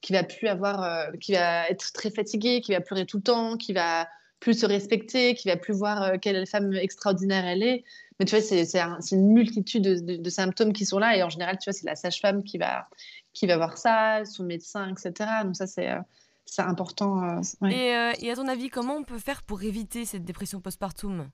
qui 0.00 0.12
va 0.12 0.24
plus 0.24 0.48
avoir, 0.48 1.12
qui 1.20 1.32
va 1.32 1.68
être 1.68 1.92
très 1.92 2.10
fatiguée, 2.10 2.60
qui 2.60 2.72
va 2.72 2.80
pleurer 2.80 3.06
tout 3.06 3.18
le 3.18 3.22
temps, 3.22 3.56
qui 3.56 3.72
va 3.72 4.08
plus 4.40 4.60
se 4.60 4.66
respecter, 4.66 5.34
qui 5.34 5.48
va 5.48 5.56
plus 5.56 5.74
voir 5.74 6.18
quelle 6.20 6.46
femme 6.46 6.72
extraordinaire 6.74 7.44
elle 7.46 7.62
est. 7.62 7.84
Mais 8.18 8.26
tu 8.26 8.36
vois, 8.36 8.44
c'est 8.44 9.12
une 9.12 9.32
multitude 9.32 9.82
de, 9.82 10.16
de, 10.16 10.30
symptômes 10.30 10.72
qui 10.72 10.84
sont 10.84 10.98
là, 10.98 11.16
et 11.16 11.22
en 11.22 11.30
général, 11.30 11.56
tu 11.58 11.70
vois, 11.70 11.72
c'est 11.72 11.86
la 11.86 11.94
sage-femme 11.94 12.42
qui 12.42 12.58
va 12.58 12.88
qui 13.38 13.46
va 13.46 13.56
voir 13.56 13.78
ça, 13.78 14.24
son 14.24 14.42
médecin, 14.44 14.90
etc. 14.90 15.30
Donc 15.44 15.56
ça, 15.56 15.66
c'est 15.66 15.90
euh, 15.90 16.00
c'est 16.44 16.62
important. 16.62 17.22
Euh, 17.22 17.40
euh, 17.62 18.12
et, 18.18 18.30
à 18.30 18.34
ton 18.34 18.48
avis, 18.48 18.68
comment 18.68 18.96
on 18.96 19.04
peut 19.04 19.18
faire 19.18 19.42
pour 19.42 19.62
éviter 19.62 20.04
cette 20.06 20.24
dépression 20.24 20.60
postpartum? 20.60 21.28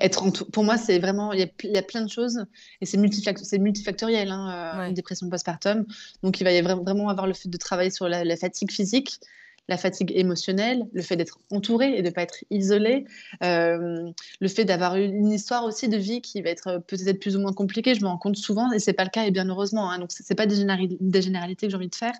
Être 0.00 0.28
Pour 0.50 0.64
moi, 0.64 0.76
c'est 0.76 0.98
vraiment, 0.98 1.32
il 1.32 1.40
y, 1.40 1.78
a, 1.78 1.82
plein 1.82 2.02
de 2.02 2.10
choses 2.10 2.44
et 2.80 2.86
c'est 2.86 2.98
multifactoriel, 2.98 4.30
hein, 4.30 4.88
une 4.88 4.94
dépression 4.94 5.30
postpartum. 5.30 5.86
Donc, 6.22 6.40
il 6.40 6.44
va 6.44 6.52
y 6.52 6.58
avoir, 6.58 6.82
vraiment 6.82 7.08
avoir 7.08 7.26
le 7.26 7.32
fait 7.32 7.48
de 7.48 7.56
travailler 7.56 7.90
sur 7.90 8.08
la 8.08 8.36
fatigue 8.36 8.70
physique, 8.70 9.20
la 9.68 9.76
fatigue 9.76 10.12
émotionnelle, 10.14 10.86
le 10.92 11.02
fait 11.02 11.16
d'être 11.16 11.38
entouré 11.50 11.96
et 11.96 12.02
de 12.02 12.08
ne 12.08 12.12
pas 12.12 12.22
être 12.22 12.44
isolé, 12.50 13.04
euh, 13.42 14.10
le 14.40 14.48
fait 14.48 14.64
d'avoir 14.64 14.96
une 14.96 15.30
histoire 15.30 15.64
aussi 15.64 15.88
de 15.88 15.96
vie 15.96 16.20
qui 16.20 16.42
va 16.42 16.50
être 16.50 16.66
euh, 16.66 16.78
peut-être 16.80 17.20
plus 17.20 17.36
ou 17.36 17.40
moins 17.40 17.52
compliquée, 17.52 17.94
je 17.94 18.02
me 18.02 18.08
rends 18.08 18.18
compte 18.18 18.36
souvent, 18.36 18.72
et 18.72 18.80
c'est 18.80 18.92
pas 18.92 19.04
le 19.04 19.10
cas, 19.10 19.24
et 19.24 19.30
bien 19.30 19.48
heureusement. 19.48 19.90
Hein, 19.90 19.98
donc, 19.98 20.10
pas 20.36 20.46
des, 20.46 20.56
généralités 20.56 21.66
que 21.66 21.70
j'ai 21.70 21.76
envie 21.76 21.88
de 21.88 21.94
faire, 21.94 22.14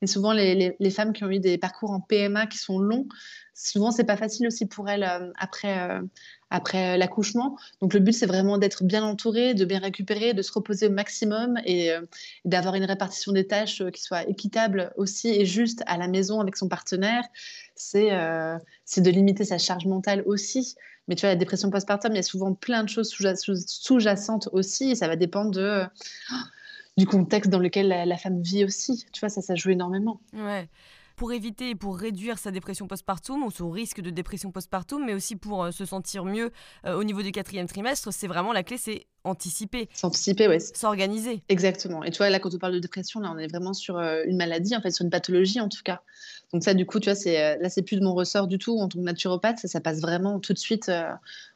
mais 0.00 0.06
souvent, 0.06 0.32
les, 0.32 0.90
femmes 0.90 1.12
qui 1.12 1.24
ont 1.24 1.30
eu 1.30 1.40
des 1.40 1.56
parcours 1.56 1.90
en 1.90 2.00
PMA 2.00 2.46
qui 2.46 2.58
sont 2.58 2.78
longs, 2.78 3.06
souvent, 3.54 3.90
c'est 3.90 4.04
pas 4.04 4.16
facile 4.16 4.46
aussi 4.46 4.66
pour 4.66 4.88
elles 4.88 5.04
euh, 5.04 5.30
après, 5.38 6.00
après 6.50 6.98
l'accouchement. 6.98 7.56
Donc 7.80 7.94
le 7.94 8.00
but, 8.00 8.12
c'est 8.12 8.26
vraiment 8.26 8.58
d'être 8.58 8.84
bien 8.84 9.04
entouré, 9.04 9.54
de 9.54 9.64
bien 9.64 9.78
récupérer, 9.78 10.34
de 10.34 10.42
se 10.42 10.52
reposer 10.52 10.88
au 10.88 10.90
maximum 10.90 11.58
et, 11.64 11.92
euh, 11.92 12.02
d'avoir 12.44 12.74
une 12.74 12.84
répartition 12.84 13.32
des 13.32 13.46
tâches 13.46 13.80
euh, 13.80 13.90
qui 13.90 14.02
soit 14.02 14.28
équitable 14.28 14.92
aussi 14.96 15.28
et 15.28 15.46
juste 15.46 15.82
à 15.86 15.96
la 15.96 16.08
maison 16.08 16.40
avec 16.40 16.56
son 16.56 16.68
partenaire. 16.68 17.22
C'est 17.76 18.12
euh, 18.12 18.58
de 18.96 19.10
limiter 19.10 19.44
sa 19.44 19.58
charge 19.58 19.86
mentale 19.86 20.22
aussi. 20.26 20.74
Mais 21.08 21.14
tu 21.14 21.22
vois, 21.22 21.30
la 21.30 21.36
dépression 21.36 21.70
postpartum, 21.70 22.12
il 22.12 22.16
y 22.16 22.18
a 22.18 22.22
souvent 22.22 22.54
plein 22.54 22.84
de 22.84 22.88
choses 22.88 23.10
sous-jacentes 23.66 24.48
aussi 24.52 24.90
et 24.90 24.94
ça 24.94 25.08
va 25.08 25.16
dépendre 25.16 25.88
du 26.96 27.06
contexte 27.06 27.50
dans 27.50 27.58
lequel 27.58 27.88
la, 27.88 28.04
la, 28.04 28.16
femme 28.16 28.42
vit 28.42 28.64
aussi. 28.64 29.06
Tu 29.12 29.20
vois, 29.20 29.28
ça, 29.28 29.40
ça 29.40 29.54
joue 29.54 29.70
énormément. 29.70 30.20
Ouais 30.34 30.68
pour 31.20 31.34
éviter 31.34 31.68
et 31.68 31.74
pour 31.74 31.98
réduire 31.98 32.38
sa 32.38 32.50
dépression 32.50 32.86
postpartum 32.86 33.42
ou 33.42 33.50
son 33.50 33.70
risque 33.70 34.00
de 34.00 34.08
dépression 34.08 34.52
postpartum, 34.52 35.04
mais 35.04 35.12
aussi 35.12 35.36
pour 35.36 35.64
euh, 35.64 35.70
se 35.70 35.84
sentir 35.84 36.24
mieux 36.24 36.50
euh, 36.86 36.94
au 36.94 37.04
niveau 37.04 37.20
du 37.20 37.30
quatrième 37.30 37.66
trimestre, 37.66 38.10
c'est 38.10 38.26
vraiment 38.26 38.54
la 38.54 38.62
clé, 38.62 38.78
c'est 38.78 39.06
anticiper. 39.24 39.90
S'anticiper, 39.92 40.48
oui. 40.48 40.62
S'organiser. 40.62 41.42
Exactement. 41.50 42.02
Et 42.04 42.10
tu 42.10 42.16
vois, 42.16 42.30
là, 42.30 42.40
quand 42.40 42.54
on 42.54 42.58
parle 42.58 42.72
de 42.72 42.78
dépression, 42.78 43.20
là, 43.20 43.30
on 43.34 43.36
est 43.36 43.48
vraiment 43.48 43.74
sur 43.74 43.98
euh, 43.98 44.22
une 44.26 44.38
maladie, 44.38 44.74
en 44.74 44.80
fait, 44.80 44.92
sur 44.92 45.04
une 45.04 45.10
pathologie 45.10 45.60
en 45.60 45.68
tout 45.68 45.82
cas. 45.84 46.00
Donc 46.52 46.64
ça, 46.64 46.74
du 46.74 46.86
coup, 46.86 46.98
tu 47.00 47.08
vois, 47.08 47.14
c'est, 47.14 47.58
là, 47.58 47.68
c'est 47.68 47.82
plus 47.82 47.96
de 47.96 48.04
mon 48.04 48.14
ressort 48.14 48.46
du 48.46 48.58
tout 48.58 48.78
en 48.78 48.88
tant 48.88 48.98
que 48.98 49.04
naturopathe. 49.04 49.58
Ça, 49.58 49.68
ça 49.68 49.80
passe 49.80 50.00
vraiment 50.00 50.40
tout 50.40 50.52
de 50.52 50.58
suite 50.58 50.90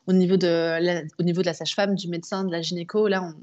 au, 0.06 0.12
niveau 0.12 0.36
de 0.36 0.78
la, 0.80 1.02
au 1.18 1.22
niveau 1.22 1.40
de 1.40 1.46
la 1.46 1.54
sage-femme, 1.54 1.94
du 1.94 2.08
médecin, 2.08 2.44
de 2.44 2.52
la 2.52 2.62
gynéco. 2.62 3.08
Là, 3.08 3.22
on, 3.22 3.34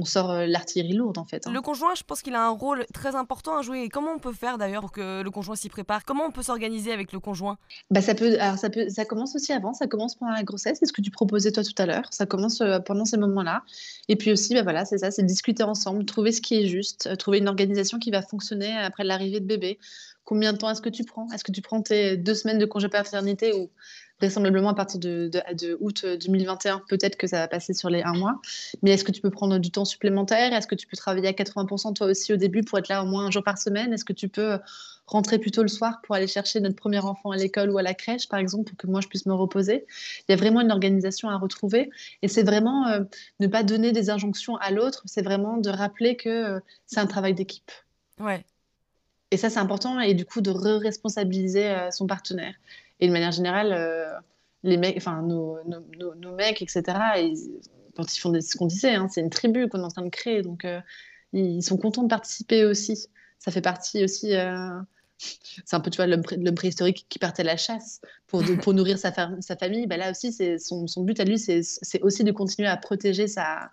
on 0.00 0.04
sort 0.04 0.30
euh, 0.30 0.46
l'artillerie 0.46 0.94
lourde 0.94 1.18
en 1.18 1.24
fait. 1.24 1.46
Hein. 1.46 1.52
Le 1.52 1.60
conjoint, 1.60 1.94
je 1.94 2.02
pense 2.02 2.22
qu'il 2.22 2.34
a 2.34 2.44
un 2.44 2.50
rôle 2.50 2.86
très 2.92 3.14
important 3.14 3.58
à 3.58 3.62
jouer. 3.62 3.82
Et 3.82 3.88
comment 3.88 4.12
on 4.12 4.18
peut 4.18 4.32
faire 4.32 4.58
d'ailleurs 4.58 4.82
pour 4.82 4.92
que 4.92 5.22
le 5.22 5.30
conjoint 5.30 5.56
s'y 5.56 5.68
prépare? 5.68 6.04
Comment 6.04 6.24
on 6.24 6.30
peut 6.30 6.42
s'organiser 6.42 6.92
avec 6.92 7.12
le 7.12 7.20
conjoint? 7.20 7.58
Bah, 7.90 8.00
ça, 8.00 8.14
peut, 8.14 8.36
alors, 8.40 8.58
ça, 8.58 8.70
peut, 8.70 8.88
ça 8.88 9.04
commence 9.04 9.34
aussi 9.36 9.52
avant, 9.52 9.74
ça 9.74 9.86
commence 9.86 10.14
pendant 10.14 10.32
la 10.32 10.42
grossesse, 10.42 10.78
c'est 10.80 10.86
ce 10.86 10.92
que 10.92 11.02
tu 11.02 11.10
proposais 11.10 11.52
toi 11.52 11.62
tout 11.62 11.74
à 11.78 11.86
l'heure. 11.86 12.04
Ça 12.10 12.26
commence 12.26 12.60
euh, 12.60 12.78
pendant 12.80 13.04
ces 13.04 13.16
moments-là. 13.18 13.62
Et 14.08 14.16
puis 14.16 14.32
aussi, 14.32 14.54
bah, 14.54 14.62
voilà, 14.62 14.84
c'est 14.84 14.98
ça, 14.98 15.10
c'est 15.10 15.22
discuter 15.22 15.62
ensemble, 15.62 16.04
trouver 16.04 16.32
ce 16.32 16.40
qui 16.40 16.54
est 16.56 16.66
juste, 16.66 17.06
euh, 17.06 17.16
trouver 17.16 17.38
une 17.38 17.48
organisation 17.48 17.98
qui 17.98 18.10
va 18.10 18.22
fonctionner 18.22 18.76
après 18.78 19.04
l'arrivée 19.04 19.40
de 19.40 19.46
bébé. 19.46 19.78
Combien 20.24 20.52
de 20.52 20.58
temps 20.58 20.70
est-ce 20.70 20.82
que 20.82 20.88
tu 20.88 21.04
prends? 21.04 21.30
Est-ce 21.32 21.44
que 21.44 21.52
tu 21.52 21.62
prends 21.62 21.82
tes 21.82 22.16
deux 22.16 22.34
semaines 22.34 22.58
de 22.58 22.66
congé 22.66 22.88
paternité 22.88 23.52
ou 23.52 23.70
vraisemblablement 24.20 24.68
à 24.68 24.74
partir 24.74 25.00
de, 25.00 25.30
août 25.80 26.04
2021, 26.04 26.76
euh, 26.76 26.78
peut-être 26.88 27.16
que 27.16 27.26
ça 27.26 27.38
va 27.38 27.48
passer 27.48 27.72
sur 27.72 27.88
les 27.90 28.02
un 28.02 28.12
mois. 28.12 28.40
Mais 28.82 28.92
est-ce 28.92 29.04
que 29.04 29.12
tu 29.12 29.20
peux 29.20 29.30
prendre 29.30 29.58
du 29.58 29.70
temps 29.70 29.84
supplémentaire? 29.84 30.52
Est-ce 30.52 30.66
que 30.66 30.74
tu 30.74 30.86
peux 30.86 30.96
travailler 30.96 31.28
à 31.28 31.32
80% 31.32 31.94
toi 31.94 32.06
aussi 32.06 32.32
au 32.32 32.36
début 32.36 32.62
pour 32.62 32.78
être 32.78 32.88
là 32.88 33.02
au 33.02 33.06
moins 33.06 33.26
un 33.26 33.30
jour 33.30 33.42
par 33.42 33.58
semaine? 33.58 33.92
Est-ce 33.92 34.04
que 34.04 34.12
tu 34.12 34.28
peux 34.28 34.58
rentrer 35.06 35.38
plus 35.38 35.50
tôt 35.50 35.62
le 35.62 35.68
soir 35.68 36.00
pour 36.02 36.14
aller 36.14 36.26
chercher 36.26 36.60
notre 36.60 36.76
premier 36.76 36.98
enfant 36.98 37.30
à 37.30 37.36
l'école 37.36 37.70
ou 37.70 37.78
à 37.78 37.82
la 37.82 37.94
crèche, 37.94 38.28
par 38.28 38.38
exemple, 38.38 38.64
pour 38.64 38.76
que 38.76 38.86
moi 38.86 39.00
je 39.00 39.08
puisse 39.08 39.26
me 39.26 39.34
reposer? 39.34 39.86
Il 40.28 40.32
y 40.32 40.34
a 40.34 40.36
vraiment 40.36 40.60
une 40.60 40.70
organisation 40.70 41.28
à 41.30 41.36
retrouver. 41.36 41.90
Et 42.22 42.28
c'est 42.28 42.44
vraiment 42.44 42.86
euh, 42.88 43.00
ne 43.40 43.46
pas 43.46 43.62
donner 43.62 43.92
des 43.92 44.10
injonctions 44.10 44.56
à 44.56 44.70
l'autre, 44.70 45.02
c'est 45.06 45.22
vraiment 45.22 45.56
de 45.56 45.70
rappeler 45.70 46.16
que 46.16 46.28
euh, 46.28 46.60
c'est 46.86 47.00
un 47.00 47.06
travail 47.06 47.34
d'équipe. 47.34 47.72
Ouais. 48.20 48.44
Et 49.30 49.36
ça, 49.36 49.48
c'est 49.50 49.60
important, 49.60 50.00
et 50.00 50.14
du 50.14 50.24
coup, 50.24 50.40
de 50.40 50.50
re-responsabiliser 50.50 51.88
son 51.92 52.06
partenaire. 52.06 52.54
Et 53.00 53.08
de 53.08 53.12
manière 53.12 53.32
générale, 53.32 53.72
euh, 53.72 54.12
les 54.62 54.76
mecs, 54.76 54.96
enfin, 54.96 55.22
nos, 55.22 55.58
nos, 55.64 56.14
nos, 56.14 56.34
mecs, 56.34 56.62
etc., 56.62 56.82
quand 57.96 58.14
ils 58.14 58.20
font 58.20 58.40
ce 58.40 58.56
qu'on 58.56 58.66
disait, 58.66 58.94
hein, 58.94 59.08
c'est 59.10 59.20
une 59.20 59.30
tribu 59.30 59.68
qu'on 59.68 59.80
est 59.80 59.84
en 59.84 59.88
train 59.88 60.02
de 60.02 60.10
créer. 60.10 60.42
Donc, 60.42 60.64
euh, 60.64 60.80
ils 61.32 61.62
sont 61.62 61.76
contents 61.76 62.02
de 62.02 62.08
participer 62.08 62.64
aussi. 62.64 63.08
Ça 63.38 63.50
fait 63.50 63.62
partie 63.62 64.04
aussi. 64.04 64.34
Euh, 64.34 64.78
c'est 65.18 65.76
un 65.76 65.80
peu, 65.80 65.90
tu 65.90 65.96
vois, 65.96 66.06
l'homme 66.06 66.22
préhistorique 66.54 67.06
qui 67.08 67.18
partait 67.18 67.42
à 67.42 67.46
la 67.46 67.56
chasse 67.56 68.00
pour, 68.26 68.42
pour 68.62 68.74
nourrir 68.74 68.98
sa, 68.98 69.12
sa 69.40 69.56
famille. 69.56 69.86
Bah 69.86 69.98
là 69.98 70.10
aussi, 70.10 70.32
son, 70.58 70.86
son 70.86 71.02
but 71.02 71.20
à 71.20 71.24
lui, 71.24 71.38
c'est 71.38 71.62
aussi 72.02 72.24
de 72.24 72.32
continuer 72.32 72.68
à 72.68 72.76
protéger 72.78 73.26
sa, 73.26 73.70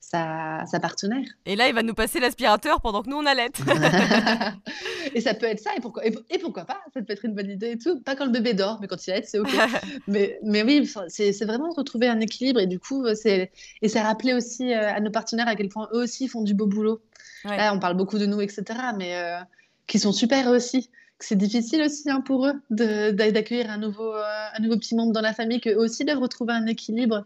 sa, 0.00 0.80
partenaire. 0.80 1.24
Et 1.46 1.56
là, 1.56 1.68
il 1.68 1.74
va 1.74 1.82
nous 1.82 1.94
passer 1.94 2.20
l'aspirateur 2.20 2.80
pendant 2.80 3.02
que 3.02 3.08
nous, 3.08 3.16
on 3.16 3.26
allait. 3.26 3.50
et 5.14 5.20
ça 5.20 5.34
peut 5.34 5.46
être 5.46 5.60
ça, 5.60 5.70
et 5.76 5.80
pourquoi, 5.80 6.04
et, 6.06 6.38
pourquoi 6.38 6.64
pas 6.64 6.80
Ça 6.94 7.02
peut 7.02 7.12
être 7.12 7.24
une 7.24 7.34
bonne 7.34 7.50
idée 7.50 7.72
et 7.72 7.78
tout. 7.78 8.00
Pas 8.00 8.16
quand 8.16 8.24
le 8.24 8.30
bébé 8.30 8.54
dort, 8.54 8.78
mais 8.80 8.86
quand 8.86 9.06
il 9.06 9.10
allait, 9.12 9.26
c'est 9.26 9.38
OK. 9.38 9.48
mais, 10.08 10.38
mais 10.42 10.62
oui, 10.62 10.90
c'est 11.08 11.44
vraiment 11.44 11.70
retrouver 11.70 12.08
un 12.08 12.20
équilibre, 12.20 12.60
et 12.60 12.66
du 12.66 12.78
coup, 12.78 13.04
c'est 13.14 13.50
rappeler 13.94 14.34
aussi 14.34 14.72
euh, 14.72 14.92
à 14.92 15.00
nos 15.00 15.10
partenaires 15.10 15.48
à 15.48 15.56
quel 15.56 15.68
point 15.68 15.88
eux 15.92 16.02
aussi 16.02 16.28
font 16.28 16.42
du 16.42 16.54
beau 16.54 16.66
boulot. 16.66 17.00
Là, 17.44 17.74
on 17.74 17.80
parle 17.80 17.96
beaucoup 17.96 18.18
de 18.18 18.26
nous, 18.26 18.40
etc., 18.40 18.64
mais 18.96 19.16
euh, 19.16 19.38
qui 19.86 19.98
sont 19.98 20.12
super 20.12 20.48
aussi 20.48 20.90
c'est 21.24 21.36
difficile 21.36 21.82
aussi 21.82 22.10
hein, 22.10 22.20
pour 22.20 22.48
eux 22.48 22.54
d'accueillir 22.70 23.70
un 23.70 23.78
nouveau, 23.78 24.12
euh, 24.12 24.46
un 24.56 24.60
nouveau 24.60 24.76
petit 24.76 24.96
membre 24.96 25.12
dans 25.12 25.20
la 25.20 25.32
famille, 25.32 25.60
qu'eux 25.60 25.76
aussi 25.76 26.04
doivent 26.04 26.18
retrouver 26.18 26.52
un 26.52 26.66
équilibre 26.66 27.24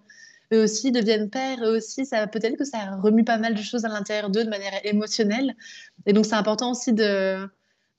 eux 0.53 0.63
aussi 0.63 0.93
deviennent 0.93 1.31
pères, 1.31 1.63
eux 1.65 1.77
aussi, 1.77 2.07
ça 2.07 2.27
peut-être 2.27 2.57
que 2.57 2.65
ça 2.65 2.97
remue 3.03 3.25
pas 3.25 3.39
mal 3.39 3.55
de 3.55 3.63
choses 3.63 3.85
à 3.85 3.89
l'intérieur 3.89 4.31
d'eux 4.31 4.45
de 4.45 4.51
manière 4.51 4.73
émotionnelle. 4.85 5.57
Et 6.07 6.13
donc, 6.13 6.27
c'est 6.27 6.35
important 6.35 6.71
aussi 6.71 6.93
de, 6.93 7.49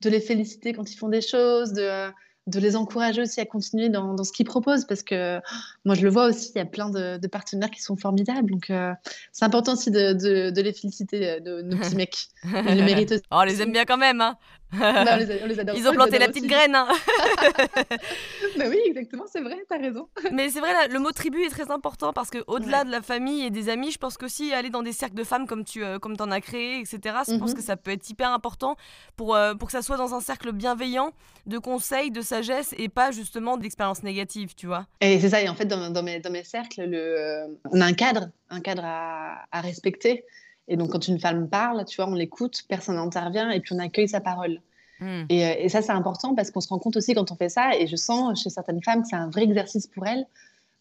de 0.02 0.10
les 0.10 0.20
féliciter 0.20 0.74
quand 0.74 0.92
ils 0.92 0.98
font 0.98 1.10
des 1.10 1.22
choses, 1.22 1.74
de, 1.74 2.12
de 2.48 2.60
les 2.60 2.76
encourager 2.76 3.22
aussi 3.22 3.40
à 3.40 3.46
continuer 3.46 3.90
dans, 3.90 4.14
dans 4.14 4.24
ce 4.24 4.32
qu'ils 4.32 4.46
proposent 4.46 4.86
parce 4.86 5.04
que 5.04 5.40
moi 5.86 5.96
je 5.96 6.04
le 6.04 6.10
vois 6.10 6.28
aussi, 6.28 6.52
il 6.56 6.58
y 6.58 6.62
a 6.62 6.66
plein 6.66 6.90
de, 6.90 7.18
de 7.18 7.28
partenaires 7.28 7.72
qui 7.72 7.82
sont 7.82 7.98
formidables. 7.98 8.50
Donc 8.50 8.70
euh, 8.70 8.94
c'est 9.32 9.46
important 9.46 9.74
aussi 9.74 9.92
de, 9.92 10.14
de, 10.52 10.62
les 10.62 10.74
féliciter, 10.74 11.40
de, 11.42 11.62
nos 11.62 11.78
petits 11.78 11.96
mecs. 11.98 12.28
Ils 12.44 12.78
le 12.78 12.84
méritent 12.84 13.12
aussi. 13.14 13.24
Oh, 13.32 13.38
on 13.40 13.44
les 13.44 13.62
aime 13.62 13.72
bien 13.72 13.86
quand 13.86 13.98
même. 13.98 14.22
Hein 14.22 14.38
ils 14.74 15.88
ont 15.88 15.94
planté 15.94 16.20
la 16.20 16.28
petite 16.28 16.48
graine. 16.48 16.76
Hein. 16.76 16.88
bah 18.58 18.66
oui, 18.70 18.80
exactement, 18.86 19.24
c'est 19.32 19.40
vrai, 19.42 19.58
t'as 19.70 19.78
raison. 19.78 20.08
Mais 20.32 20.50
c'est 20.50 20.60
vrai, 20.60 20.88
le 20.90 21.00
mot 21.00 21.12
tribu 21.12 21.42
est 21.44 21.50
très 21.50 21.72
important 21.72 22.12
parce 22.12 22.30
que 22.30 22.40
au-delà 22.48 22.84
de 22.84 22.92
la 22.92 23.02
famille 23.02 23.46
et 23.46 23.50
des 23.50 23.70
amis, 23.70 23.92
je 23.92 23.98
pense 23.98 24.18
qu'aussi 24.18 24.54
aller 24.54 24.70
dans 24.70 24.84
des 24.84 24.92
cercles 24.92 25.16
de 25.16 25.24
femmes 25.24 25.48
comme 25.48 25.64
tu 25.64 25.84
euh, 25.84 26.00
comme 26.00 26.16
en 26.20 26.32
as 26.32 26.42
créé, 26.42 26.80
etc. 26.80 27.00
Je 27.28 27.38
pense 27.38 27.52
mhm. 27.52 27.56
que 27.56 27.62
ça 27.62 27.78
peut 27.78 27.92
être 27.92 28.10
hyper 28.10 28.32
important 28.32 28.76
pour, 29.16 29.36
euh, 29.36 29.56
pour 29.56 29.68
que 29.68 29.72
ça 29.72 29.82
soit 29.82 29.98
dans 29.98 30.14
un 30.14 30.22
cercle 30.22 30.52
bienveillant 30.52 31.12
de 31.46 31.58
conseils, 31.58 32.12
de 32.12 32.22
sagesse 32.22 32.76
et 32.78 32.90
pas 32.90 33.12
justement 33.12 33.58
d'expériences 33.58 34.04
négatives, 34.04 34.54
tu 34.56 34.68
vois. 34.68 34.86
Et 35.00 35.20
c'est 35.20 35.30
ça, 35.30 35.42
et 35.42 35.48
en 35.48 35.56
fait, 35.56 35.66
dans, 35.66 35.90
dans, 35.90 36.04
mes, 36.04 36.20
dans 36.20 36.32
mes 36.32 36.44
cercles, 36.44 36.84
le, 36.86 36.98
euh, 36.98 37.48
on 37.72 37.80
a 37.80 37.86
un 37.86 37.94
cadre, 37.94 38.30
un 38.50 38.60
cadre 38.60 38.84
à, 38.84 39.46
à 39.52 39.62
respecter. 39.62 40.26
Et 40.68 40.78
donc, 40.78 40.92
quand 40.92 41.08
une 41.08 41.20
femme 41.20 41.50
parle, 41.50 41.86
tu 41.86 41.98
vois, 41.98 42.10
on 42.10 42.16
l'écoute, 42.16 42.64
personne 42.68 42.96
n'intervient 42.96 43.50
et 43.52 43.60
puis 43.60 43.74
on 43.74 43.80
accueille 43.80 44.08
sa 44.08 44.22
parole. 44.22 44.62
Hmm. 45.00 45.24
Et, 45.30 45.66
et, 45.66 45.70
ça, 45.70 45.82
c'est 45.82 45.92
important 45.92 46.36
parce 46.36 46.52
qu'on 46.52 46.62
se 46.62 46.70
rend 46.70 46.80
compte 46.80 46.98
aussi 46.98 47.14
quand 47.14 47.32
on 47.32 47.36
fait 47.36 47.50
ça, 47.50 47.76
et 47.78 47.88
je 47.88 47.96
sens 47.96 48.42
chez 48.42 48.50
certaines 48.50 48.84
femmes 48.84 49.04
que 49.04 49.08
c'est 49.10 49.16
un 49.16 49.30
vrai 49.30 49.44
exercice 49.44 49.88
pour 49.88 50.06
elles, 50.08 50.26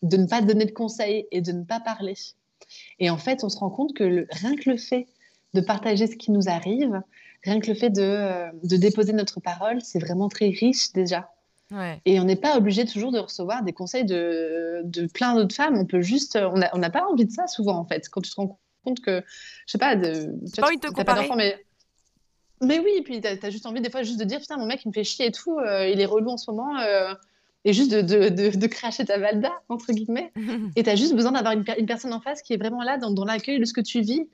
de 0.03 0.17
ne 0.17 0.27
pas 0.27 0.41
donner 0.41 0.65
de 0.65 0.73
conseils 0.73 1.27
et 1.31 1.41
de 1.41 1.53
ne 1.53 1.65
pas 1.65 1.81
parler. 1.81 2.15
Et 2.99 3.11
en 3.11 3.19
fait, 3.19 3.45
on 3.45 3.49
se 3.49 3.59
rend 3.59 3.71
compte 3.71 3.95
que 3.95 4.27
rien 4.31 4.57
que 4.57 4.71
le 4.71 4.77
fait 4.77 5.07
de 5.55 5.61
partager 5.61 6.07
ce 6.07 6.17
qui 6.17 6.31
nous 6.31 6.49
arrive, 6.49 7.01
rien 7.45 7.61
que 7.61 7.69
le 7.69 7.75
fait 7.75 7.91
de, 7.91 8.03
euh, 8.03 8.51
de 8.63 8.77
déposer 8.77 9.13
notre 9.13 9.41
parole, 9.41 9.81
c'est 9.83 9.99
vraiment 9.99 10.29
très 10.29 10.49
riche 10.49 10.93
déjà. 10.93 11.31
Et 12.05 12.21
on 12.21 12.25
n'est 12.25 12.37
pas 12.37 12.57
obligé 12.57 12.85
toujours 12.85 13.11
de 13.11 13.19
recevoir 13.19 13.65
des 13.65 13.73
conseils 13.73 14.05
de, 14.05 14.83
de 14.85 15.07
plein 15.07 15.35
d'autres 15.35 15.55
femmes. 15.55 15.77
On 15.77 15.85
peut 15.85 16.01
juste, 16.01 16.39
on 16.41 16.79
n'a 16.79 16.91
pas 16.91 17.05
envie 17.11 17.27
de 17.27 17.33
ça 17.33 17.49
souvent 17.49 17.77
en 17.77 17.85
fait. 17.85 18.09
Quand 18.09 18.21
tu 18.21 18.31
te 18.31 18.37
rends 18.37 18.57
compte 18.87 19.01
que, 19.01 19.23
je 19.67 19.73
sais 19.73 19.79
pas, 19.79 19.97
de, 19.97 20.31
tu 20.55 20.61
pas 20.61 20.71
de 20.71 20.81
te 20.81 20.87
comparer. 20.89 21.29
mais 21.37 21.63
mais 22.63 22.79
oui, 22.79 23.03
puis 23.05 23.21
tu 23.21 23.29
as, 23.29 23.51
juste 23.51 23.67
envie 23.67 23.83
des 23.83 23.91
fois 23.91 24.03
juste 24.03 24.19
de 24.19 24.25
dire 24.25 24.41
putain 24.41 24.57
mon 24.57 24.65
mec 24.65 24.81
il 24.85 24.89
me 24.89 24.93
fait 24.93 25.05
chier 25.05 25.27
et 25.27 25.33
tout, 25.33 25.59
euh, 25.59 25.89
il 25.89 26.01
est 26.01 26.07
relou 26.07 26.31
en 26.31 26.37
ce 26.37 26.51
moment. 26.51 26.79
Euh, 26.79 27.13
et 27.67 27.73
juste 27.73 27.91
de, 27.91 28.01
de, 28.01 28.57
de, 28.57 28.67
cracher 28.69 29.05
ta 29.05 29.19
valda, 29.19 29.53
entre 29.69 29.93
guillemets. 29.93 30.33
et 30.77 30.85
tu 30.85 30.89
as 30.89 30.95
juste 30.95 31.15
besoin 31.15 31.33
d'avoir 31.33 31.53
une, 31.53 31.65
une, 31.77 31.87
personne 31.87 32.13
en 32.13 32.21
face 32.21 32.41
qui 32.41 32.55
est 32.55 32.57
vraiment 32.57 32.83
là 32.83 32.97
dans, 32.97 33.11
dans 33.11 33.25
l'accueil 33.25 33.59
de 33.59 33.65
ce 33.65 33.73
que 33.73 33.81
tu 33.81 34.01
vis 34.01 34.29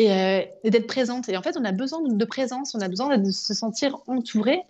euh, 0.00 0.42
et, 0.64 0.70
d'être 0.70 0.86
présente. 0.86 1.28
Et 1.28 1.36
en 1.36 1.42
fait, 1.42 1.56
on 1.58 1.64
a 1.64 1.72
besoin 1.72 2.00
de 2.02 2.24
présence, 2.24 2.74
on 2.74 2.80
a 2.80 2.88
besoin 2.88 3.18
de 3.18 3.30
se 3.30 3.52
sentir 3.52 3.98
entouré. 4.06 4.62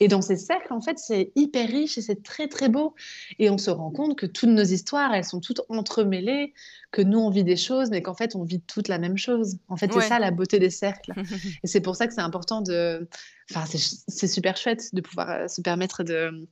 Et 0.00 0.08
dans 0.08 0.20
ces 0.20 0.36
cercles, 0.36 0.72
en 0.72 0.82
fait, 0.82 0.98
c'est 0.98 1.32
hyper 1.34 1.66
riche 1.66 1.96
et 1.96 2.02
c'est 2.02 2.22
très, 2.22 2.46
très 2.48 2.68
beau. 2.68 2.94
Et 3.38 3.48
on 3.48 3.56
se 3.56 3.70
rend 3.70 3.90
compte 3.90 4.18
que 4.18 4.26
toutes 4.26 4.50
nos 4.50 4.64
histoires, 4.64 5.14
elles 5.14 5.24
sont 5.24 5.40
toutes 5.40 5.62
entremêlées, 5.70 6.52
que 6.90 7.00
nous, 7.00 7.18
on 7.18 7.30
vit 7.30 7.44
des 7.44 7.56
choses, 7.56 7.88
mais 7.90 8.02
qu'en 8.02 8.14
fait, 8.14 8.36
on 8.36 8.44
vit 8.44 8.60
toutes 8.60 8.88
la 8.88 8.98
même 8.98 9.16
chose. 9.16 9.56
En 9.68 9.76
fait, 9.76 9.90
c'est 9.90 10.02
ça 10.02 10.18
la 10.18 10.30
beauté 10.30 10.58
des 10.58 10.70
cercles. 10.70 11.12
et 11.64 11.66
c'est 11.66 11.80
pour 11.80 11.96
ça 11.96 12.06
que 12.06 12.12
c'est 12.12 12.20
important 12.20 12.60
de... 12.60 13.08
Enfin, 13.50 13.64
c'est 14.08 14.28
super 14.28 14.56
chouette 14.56 14.94
de 14.94 15.00
pouvoir 15.00 15.30
euh, 15.30 15.48
se 15.48 15.60
permettre 15.62 16.02
de 16.02 16.46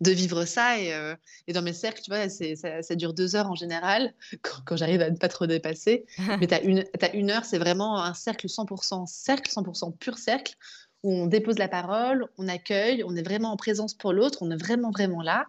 de 0.00 0.10
vivre 0.10 0.44
ça. 0.44 0.78
Et, 0.78 0.92
euh, 0.94 1.14
et, 1.46 1.52
dans 1.52 1.62
mes 1.62 1.72
cercles, 1.72 2.02
tu 2.02 2.10
vois, 2.10 2.28
ça, 2.28 2.82
ça, 2.82 2.94
dure 2.94 3.14
deux 3.14 3.36
heures 3.36 3.50
en 3.50 3.54
général, 3.54 4.14
quand, 4.64 4.76
j'arrive 4.76 5.00
à 5.00 5.10
ne 5.10 5.16
pas 5.16 5.28
trop 5.28 5.46
dépasser. 5.46 6.06
Mais 6.40 6.46
tu 6.46 6.54
as 6.54 6.62
une, 6.62 6.84
as 7.00 7.14
une 7.14 7.30
heure, 7.30 7.44
c'est 7.44 7.58
vraiment 7.58 8.02
un 8.02 8.14
cercle 8.14 8.46
100% 8.46 9.06
cercle, 9.06 9.50
100% 9.50 9.96
pur 9.96 10.18
cercle, 10.18 10.54
où 11.02 11.12
on 11.12 11.26
dépose 11.26 11.58
la 11.58 11.68
parole, 11.68 12.26
on 12.38 12.48
accueille, 12.48 13.04
on 13.04 13.14
est 13.14 13.22
vraiment 13.22 13.52
en 13.52 13.56
présence 13.56 13.94
pour 13.94 14.12
l'autre, 14.12 14.38
on 14.40 14.50
est 14.50 14.56
vraiment, 14.56 14.90
vraiment 14.90 15.22
là. 15.22 15.46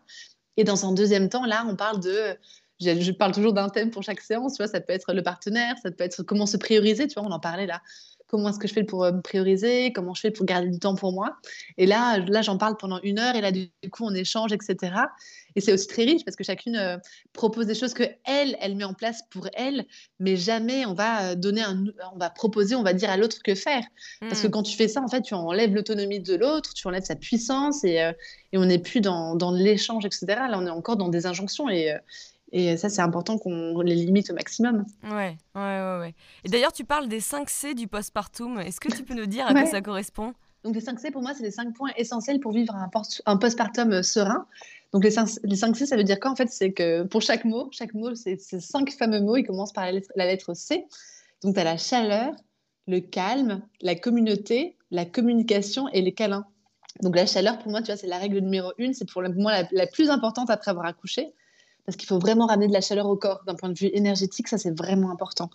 Et 0.57 0.63
dans 0.63 0.85
un 0.85 0.93
deuxième 0.93 1.29
temps, 1.29 1.45
là, 1.45 1.65
on 1.67 1.75
parle 1.75 1.99
de... 2.01 2.37
Je, 2.81 3.11
parle 3.11 3.31
toujours 3.31 3.53
d'un 3.53 3.69
thème 3.69 3.89
pour 3.89 4.03
chaque 4.03 4.19
séance, 4.19 4.55
tu 4.55 4.57
vois, 4.61 4.67
ça 4.69 4.81
peut 4.81 4.91
être 4.91 5.13
le 5.13 5.23
partenaire, 5.23 5.75
ça 5.81 5.91
peut 5.91 6.03
être 6.03 6.23
comment 6.23 6.45
se 6.45 6.57
prioriser, 6.57 7.07
tu 7.07 7.13
vois, 7.13 7.23
on 7.23 7.31
en 7.31 7.39
parlait 7.39 7.67
là 7.67 7.81
comment 8.27 8.49
est-ce 8.49 8.59
que 8.59 8.67
je 8.67 8.73
fais 8.73 8.83
pour 8.83 9.03
euh, 9.03 9.11
me 9.11 9.21
prioriser, 9.21 9.91
comment 9.93 10.13
je 10.13 10.21
fais 10.21 10.31
pour 10.31 10.45
garder 10.45 10.69
du 10.69 10.79
temps 10.79 10.95
pour 10.95 11.13
moi. 11.13 11.37
Et 11.77 11.85
là, 11.85 12.19
là 12.19 12.41
j'en 12.41 12.57
parle 12.57 12.77
pendant 12.77 12.99
une 13.01 13.19
heure 13.19 13.35
et 13.35 13.41
là, 13.41 13.51
du 13.51 13.69
coup, 13.91 14.03
on 14.05 14.13
échange, 14.13 14.51
etc. 14.51 14.93
Et 15.55 15.61
c'est 15.61 15.71
aussi 15.71 15.87
très 15.87 16.03
riche 16.03 16.25
parce 16.25 16.35
que 16.35 16.43
chacune 16.43 16.75
euh, 16.75 16.97
propose 17.33 17.67
des 17.67 17.75
choses 17.75 17.93
que 17.93 18.03
elle, 18.25 18.57
elle 18.59 18.75
met 18.75 18.83
en 18.83 18.93
place 18.93 19.21
pour 19.29 19.47
elle, 19.53 19.85
mais 20.19 20.35
jamais 20.35 20.85
on 20.85 20.93
va 20.93 21.31
euh, 21.31 21.35
donner 21.35 21.61
un, 21.61 21.85
on 22.13 22.17
va 22.17 22.29
proposer, 22.29 22.75
on 22.75 22.83
va 22.83 22.93
dire 22.93 23.09
à 23.09 23.17
l'autre 23.17 23.41
que 23.43 23.55
faire. 23.55 23.83
Parce 24.19 24.41
que 24.41 24.47
mmh. 24.47 24.51
quand 24.51 24.63
tu 24.63 24.75
fais 24.75 24.87
ça, 24.87 25.01
en 25.01 25.07
fait, 25.07 25.21
tu 25.21 25.33
enlèves 25.33 25.73
l'autonomie 25.73 26.19
de 26.19 26.35
l'autre, 26.35 26.73
tu 26.73 26.87
enlèves 26.87 27.05
sa 27.05 27.15
puissance 27.15 27.83
et, 27.83 28.11
et 28.51 28.57
on 28.57 28.65
n'est 28.65 28.79
plus 28.79 29.01
dans, 29.01 29.35
dans 29.35 29.51
l'échange, 29.51 30.05
etc. 30.05 30.25
Là, 30.27 30.55
on 30.55 30.65
est 30.65 30.69
encore 30.71 30.97
dans 30.97 31.09
des 31.09 31.25
injonctions 31.25 31.69
et, 31.69 31.93
et 32.57 32.77
ça, 32.77 32.87
c'est 32.87 33.01
important 33.01 33.37
qu'on 33.37 33.81
les 33.81 33.95
limite 33.95 34.29
au 34.31 34.33
maximum. 34.33 34.85
Ouais, 35.03 35.37
ouais, 35.55 35.97
ouais. 35.99 36.15
Et 36.45 36.47
d'ailleurs, 36.49 36.71
tu 36.71 36.85
parles 36.85 37.09
des 37.09 37.19
5 37.19 37.49
C 37.49 37.73
du 37.73 37.85
postpartum. 37.89 38.59
Est-ce 38.59 38.79
que 38.79 38.87
tu 38.95 39.03
peux 39.03 39.13
nous 39.13 39.25
dire 39.25 39.45
à 39.45 39.51
quoi 39.51 39.65
ça 39.65 39.81
correspond? 39.81 40.33
Donc, 40.63 40.73
les 40.73 40.79
5 40.79 40.97
C, 40.97 41.11
pour 41.11 41.21
moi, 41.21 41.33
c'est 41.33 41.43
les 41.43 41.51
5 41.51 41.75
points 41.75 41.91
essentiels 41.97 42.39
pour 42.39 42.53
vivre 42.53 42.73
un, 42.73 42.89
un 43.25 43.35
postpartum 43.35 44.01
serein. 44.01 44.47
Donc, 44.93 45.03
les 45.03 45.11
5, 45.11 45.27
les 45.43 45.57
5 45.57 45.75
C, 45.75 45.85
ça 45.85 45.97
veut 45.97 46.05
dire 46.05 46.17
quoi? 46.17 46.31
En 46.31 46.37
fait, 46.37 46.47
c'est 46.49 46.71
que 46.71 47.03
pour 47.03 47.21
chaque 47.21 47.43
mot, 47.43 47.67
chaque 47.71 47.93
mot, 47.93 48.15
c'est 48.15 48.39
ces 48.39 48.61
5 48.61 48.89
fameux 48.93 49.19
mots, 49.19 49.35
ils 49.35 49.43
commencent 49.43 49.73
par 49.73 49.83
la 49.83 49.91
lettre, 49.91 50.09
la 50.15 50.25
lettre 50.25 50.53
C. 50.53 50.85
Donc, 51.43 51.55
tu 51.55 51.59
as 51.59 51.65
la 51.65 51.75
chaleur, 51.75 52.31
le 52.87 53.01
calme, 53.01 53.63
la 53.81 53.95
communauté, 53.95 54.77
la 54.91 55.03
communication 55.03 55.89
et 55.89 56.01
les 56.01 56.13
câlins. 56.13 56.45
Donc, 57.01 57.17
la 57.17 57.25
chaleur, 57.25 57.59
pour 57.59 57.69
moi, 57.69 57.81
tu 57.81 57.87
vois, 57.87 57.97
c'est 57.97 58.07
la 58.07 58.17
règle 58.17 58.39
numéro 58.39 58.71
une. 58.77 58.93
C'est 58.93 59.11
pour 59.11 59.21
moi 59.35 59.51
la, 59.51 59.67
la 59.73 59.87
plus 59.87 60.09
importante 60.09 60.49
après 60.49 60.71
avoir 60.71 60.85
accouché 60.85 61.33
parce 61.85 61.95
qu'il 61.97 62.07
faut 62.07 62.19
vraiment 62.19 62.47
ramener 62.47 62.67
de 62.67 62.73
la 62.73 62.81
chaleur 62.81 63.07
au 63.07 63.15
corps 63.15 63.43
d'un 63.45 63.55
point 63.55 63.69
de 63.69 63.77
vue 63.77 63.89
énergétique, 63.93 64.47
ça 64.47 64.57
c'est 64.57 64.75
vraiment 64.75 65.11
important. 65.11 65.49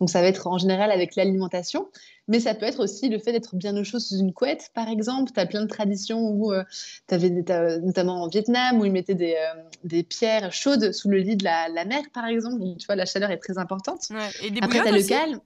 Donc 0.00 0.10
ça 0.10 0.20
va 0.20 0.26
être 0.26 0.46
en 0.46 0.58
général 0.58 0.90
avec 0.90 1.16
l'alimentation, 1.16 1.88
mais 2.28 2.40
ça 2.40 2.54
peut 2.54 2.66
être 2.66 2.80
aussi 2.80 3.08
le 3.08 3.18
fait 3.18 3.32
d'être 3.32 3.54
bien 3.54 3.76
au 3.76 3.84
chaud 3.84 4.00
sous 4.00 4.18
une 4.18 4.32
couette, 4.32 4.70
par 4.74 4.88
exemple. 4.88 5.30
Tu 5.32 5.40
as 5.40 5.46
plein 5.46 5.62
de 5.62 5.68
traditions 5.68 6.28
où 6.30 6.52
euh, 6.52 6.64
tu 7.08 7.14
avais 7.14 7.30
notamment 7.30 8.22
en 8.22 8.28
Vietnam 8.28 8.80
où 8.80 8.84
ils 8.84 8.92
mettaient 8.92 9.14
des, 9.14 9.34
euh, 9.34 9.62
des 9.84 10.02
pierres 10.02 10.52
chaudes 10.52 10.92
sous 10.92 11.08
le 11.08 11.18
lit 11.18 11.36
de 11.36 11.44
la, 11.44 11.68
la 11.68 11.84
mer, 11.84 12.02
par 12.12 12.26
exemple. 12.26 12.58
Donc, 12.58 12.78
tu 12.78 12.86
vois, 12.86 12.96
la 12.96 13.06
chaleur 13.06 13.30
est 13.30 13.38
très 13.38 13.58
importante. 13.58 14.08
Et 14.42 14.50
des 14.50 14.60
Après, 14.62 14.82
tu 14.82 14.88
as 14.88 14.92
le 14.92 15.02
calme. 15.02 15.40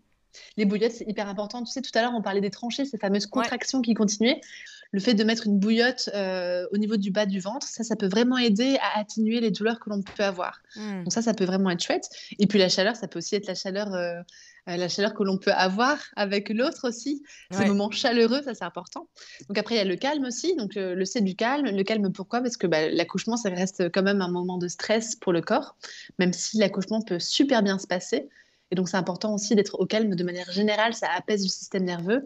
Les 0.56 0.64
bouillottes, 0.64 0.92
c'est 0.92 1.08
hyper 1.08 1.28
important. 1.28 1.62
Tu 1.64 1.72
sais, 1.72 1.82
tout 1.82 1.90
à 1.94 2.02
l'heure, 2.02 2.12
on 2.16 2.22
parlait 2.22 2.40
des 2.40 2.50
tranchées, 2.50 2.84
ces 2.84 2.98
fameuses 2.98 3.26
contractions 3.26 3.82
qui 3.82 3.94
continuaient 3.94 4.40
le 4.92 5.00
fait 5.00 5.14
de 5.14 5.22
mettre 5.22 5.46
une 5.46 5.58
bouillotte 5.58 6.10
euh, 6.14 6.66
au 6.72 6.78
niveau 6.78 6.96
du 6.96 7.10
bas 7.10 7.26
du 7.26 7.40
ventre, 7.40 7.66
ça, 7.66 7.84
ça 7.84 7.94
peut 7.96 8.08
vraiment 8.08 8.38
aider 8.38 8.76
à 8.80 8.98
atténuer 8.98 9.40
les 9.40 9.50
douleurs 9.50 9.78
que 9.78 9.88
l'on 9.88 10.02
peut 10.02 10.24
avoir. 10.24 10.60
Hmm. 10.74 11.04
Donc 11.04 11.12
ça, 11.12 11.22
ça 11.22 11.32
peut 11.32 11.44
vraiment 11.44 11.70
être 11.70 11.82
chouette. 11.82 12.08
Et 12.38 12.46
puis 12.46 12.58
la 12.58 12.68
chaleur, 12.68 12.96
ça 12.96 13.06
peut 13.06 13.18
aussi 13.18 13.36
être 13.36 13.46
la 13.46 13.54
chaleur, 13.54 13.94
euh, 13.94 14.20
euh, 14.68 14.76
la 14.76 14.88
chaleur 14.88 15.14
que 15.14 15.22
l'on 15.22 15.38
peut 15.38 15.52
avoir 15.52 15.98
avec 16.16 16.48
l'autre 16.48 16.88
aussi. 16.88 17.22
Ces 17.52 17.66
moments 17.66 17.90
chaleureux, 17.90 18.42
ça 18.42 18.54
c'est 18.54 18.64
important. 18.64 19.08
Donc 19.48 19.58
après, 19.58 19.76
il 19.76 19.78
y 19.78 19.82
a 19.82 19.84
le 19.84 19.96
calme 19.96 20.24
aussi. 20.24 20.56
Donc 20.56 20.74
le 20.74 21.04
C 21.04 21.20
du 21.20 21.36
calme. 21.36 21.66
Le 21.66 21.82
calme, 21.84 22.12
pourquoi? 22.12 22.40
Parce 22.40 22.56
que 22.56 22.66
bah, 22.66 22.88
l'accouchement, 22.88 23.36
ça 23.36 23.48
reste 23.48 23.90
quand 23.92 24.02
même 24.02 24.20
un 24.22 24.30
moment 24.30 24.58
de 24.58 24.66
stress 24.66 25.14
pour 25.14 25.32
le 25.32 25.40
corps, 25.40 25.76
même 26.18 26.32
si 26.32 26.58
l'accouchement 26.58 27.00
peut 27.00 27.20
super 27.20 27.62
bien 27.62 27.78
se 27.78 27.86
passer. 27.86 28.28
Et 28.72 28.74
donc 28.74 28.88
c'est 28.88 28.96
important 28.96 29.34
aussi 29.34 29.54
d'être 29.54 29.78
au 29.80 29.86
calme 29.86 30.14
de 30.14 30.24
manière 30.24 30.50
générale. 30.50 30.94
Ça 30.94 31.08
apaise 31.16 31.42
le 31.42 31.48
système 31.48 31.84
nerveux. 31.84 32.24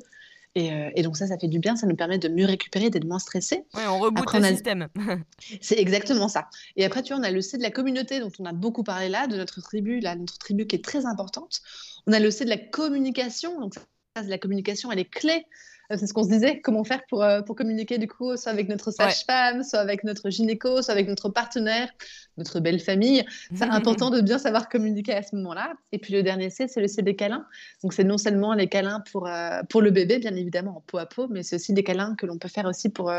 Euh, 0.57 0.91
et, 0.95 1.03
donc 1.03 1.17
ça, 1.17 1.27
ça 1.27 1.37
fait 1.37 1.49
du 1.49 1.59
bien, 1.59 1.75
ça 1.75 1.87
nous 1.87 1.97
permet 1.97 2.19
de 2.19 2.29
mieux 2.29 2.47
récupérer, 2.47 2.89
d'être 2.89 3.05
moins 3.05 3.19
stressé. 3.19 3.65
Oui, 3.75 3.83
on 3.89 3.99
reboot 3.99 4.33
le 4.33 4.45
système. 4.45 4.89
C'est 5.61 5.79
exactement 5.79 6.29
ça. 6.29 6.49
Et 6.77 6.85
après, 6.85 7.03
tu 7.03 7.13
vois, 7.13 7.21
on 7.21 7.25
a 7.25 7.31
le 7.31 7.41
C 7.41 7.59
de 7.59 7.63
la 7.63 7.71
communauté 7.71 8.21
dont 8.21 8.31
on 8.39 8.45
a 8.45 8.53
beaucoup 8.53 8.85
parlé 8.85 9.09
là, 9.09 9.27
de 9.27 9.37
notre 9.37 9.61
tribu, 9.61 9.99
là, 10.01 10.15
notre 10.15 10.39
tribu 10.39 10.67
qui 10.67 10.77
est 10.77 10.85
très 10.85 11.07
importante. 11.07 11.61
On 12.07 12.13
a 12.13 12.21
le 12.21 12.31
C 12.31 12.45
de 12.45 12.51
la 12.51 12.59
communication, 12.59 13.61
donc 13.61 13.75
ça, 13.75 13.83
la 14.23 14.39
communication, 14.39 14.93
elle 14.93 15.01
est 15.01 15.11
clé 15.11 15.45
c'est 15.91 16.07
ce 16.07 16.15
qu'on 16.15 16.25
se 16.25 16.29
disait, 16.29 16.61
comment 16.61 16.85
faire 16.85 17.03
pour, 17.09 17.23
euh, 17.23 17.43
pour 17.43 17.57
communiquer 17.57 17.99
du 17.99 18.09
coup, 18.09 18.37
soit 18.37 18.53
avec 18.53 18.69
notre 18.69 18.91
sage-femme, 18.91 19.63
soit 19.63 19.81
avec 19.81 20.05
notre 20.05 20.31
gynéco, 20.31 20.83
soit 20.83 20.93
avec 20.93 21.09
notre 21.09 21.29
partenaire, 21.29 21.89
notre 22.37 22.61
belle 22.61 22.81
famille. 22.81 23.25
C'est 23.55 23.65
important 23.71 24.11
de 24.11 24.21
bien 24.21 24.39
savoir 24.39 24.69
communiquer 24.69 25.15
à 25.15 25.23
ce 25.23 25.37
moment-là. 25.37 25.75
Et 25.93 25.99
puis 25.99 26.13
le 26.13 26.23
dernier 26.23 26.51
C, 26.51 26.67
c'est 26.69 26.81
le 26.81 26.89
C 26.89 27.03
des 27.03 27.17
câlins. 27.17 27.47
Donc 27.83 27.93
c'est 27.93 28.05
non 28.05 28.19
seulement 28.19 28.55
les 28.55 28.69
câlins 28.69 29.03
pour, 29.13 29.27
euh, 29.27 29.63
pour 29.69 29.83
le 29.83 29.91
bébé, 29.91 30.19
bien 30.19 30.35
évidemment, 30.35 30.79
en 30.79 30.81
peau 30.81 30.99
à 30.99 31.07
peau, 31.07 31.29
mais 31.29 31.43
c'est 31.43 31.57
aussi 31.57 31.73
des 31.73 31.85
câlins 31.85 32.15
que 32.17 32.27
l'on 32.27 32.39
peut 32.39 32.49
faire 32.49 32.67
aussi 32.67 32.89
pour, 32.89 33.13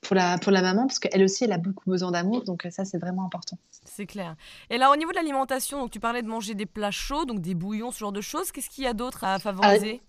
pour 0.00 0.16
la, 0.16 0.38
pour 0.38 0.50
la 0.50 0.62
maman, 0.62 0.86
parce 0.86 0.98
qu'elle 0.98 1.22
aussi, 1.22 1.44
elle 1.44 1.52
a 1.52 1.58
beaucoup 1.58 1.88
besoin 1.90 2.10
d'amour, 2.10 2.44
donc 2.44 2.66
ça, 2.70 2.84
c'est 2.84 2.98
vraiment 2.98 3.24
important. 3.24 3.58
C'est 3.84 4.06
clair. 4.06 4.34
Et 4.70 4.78
là, 4.78 4.90
au 4.90 4.96
niveau 4.96 5.10
de 5.10 5.16
l'alimentation, 5.16 5.88
tu 5.88 6.00
parlais 6.00 6.22
de 6.22 6.28
manger 6.28 6.54
des 6.54 6.66
plats 6.66 6.90
chauds, 6.90 7.26
donc 7.26 7.40
des 7.40 7.54
bouillons, 7.54 7.90
ce 7.90 7.98
genre 7.98 8.12
de 8.12 8.20
choses. 8.20 8.50
Qu'est-ce 8.50 8.70
qu'il 8.70 8.84
y 8.84 8.86
a 8.86 8.94
d'autre 8.94 9.24
à 9.24 9.38
favoriser? 9.38 10.00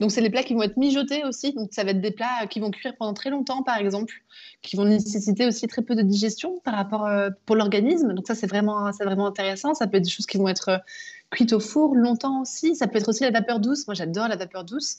Donc, 0.00 0.10
c'est 0.10 0.20
les 0.20 0.30
plats 0.30 0.42
qui 0.42 0.54
vont 0.54 0.62
être 0.62 0.76
mijotés 0.76 1.24
aussi. 1.24 1.52
Donc, 1.52 1.70
ça 1.72 1.84
va 1.84 1.90
être 1.90 2.00
des 2.00 2.10
plats 2.12 2.46
qui 2.48 2.60
vont 2.60 2.70
cuire 2.70 2.94
pendant 2.96 3.14
très 3.14 3.30
longtemps, 3.30 3.62
par 3.62 3.76
exemple, 3.76 4.14
qui 4.62 4.76
vont 4.76 4.84
nécessiter 4.84 5.46
aussi 5.46 5.66
très 5.66 5.82
peu 5.82 5.94
de 5.94 6.02
digestion 6.02 6.60
par 6.64 6.74
rapport 6.74 7.06
euh, 7.06 7.30
pour 7.46 7.56
l'organisme. 7.56 8.12
Donc, 8.12 8.26
ça, 8.26 8.34
c'est 8.34 8.46
vraiment, 8.46 8.90
vraiment 9.00 9.26
intéressant. 9.26 9.74
Ça 9.74 9.86
peut 9.86 9.98
être 9.98 10.04
des 10.04 10.10
choses 10.10 10.26
qui 10.26 10.38
vont 10.38 10.48
être 10.48 10.68
euh, 10.68 10.78
cuites 11.30 11.52
au 11.52 11.60
four 11.60 11.94
longtemps 11.94 12.42
aussi. 12.42 12.76
Ça 12.76 12.86
peut 12.86 12.98
être 12.98 13.08
aussi 13.08 13.24
la 13.24 13.30
vapeur 13.30 13.60
douce. 13.60 13.86
Moi, 13.86 13.94
j'adore 13.94 14.28
la 14.28 14.36
vapeur 14.36 14.64
douce. 14.64 14.98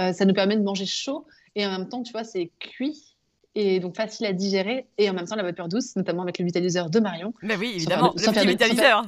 Euh, 0.00 0.12
ça 0.12 0.24
nous 0.24 0.34
permet 0.34 0.56
de 0.56 0.62
manger 0.62 0.86
chaud 0.86 1.26
et 1.54 1.66
en 1.66 1.70
même 1.70 1.88
temps, 1.88 2.02
tu 2.02 2.12
vois, 2.12 2.24
c'est 2.24 2.50
cuit 2.60 3.09
et 3.54 3.80
donc 3.80 3.96
facile 3.96 4.26
à 4.26 4.32
digérer 4.32 4.86
et 4.98 5.10
en 5.10 5.12
même 5.12 5.26
temps 5.26 5.36
la 5.36 5.42
vapeur 5.42 5.68
douce, 5.68 5.96
notamment 5.96 6.22
avec 6.22 6.38
le 6.38 6.44
vitaliseur 6.44 6.88
de 6.90 7.00
Marion. 7.00 7.34
Mais 7.42 7.56
oui, 7.56 7.72
évidemment, 7.74 8.14
le 8.16 8.32
petit 8.32 8.46
vitaliseur 8.46 9.06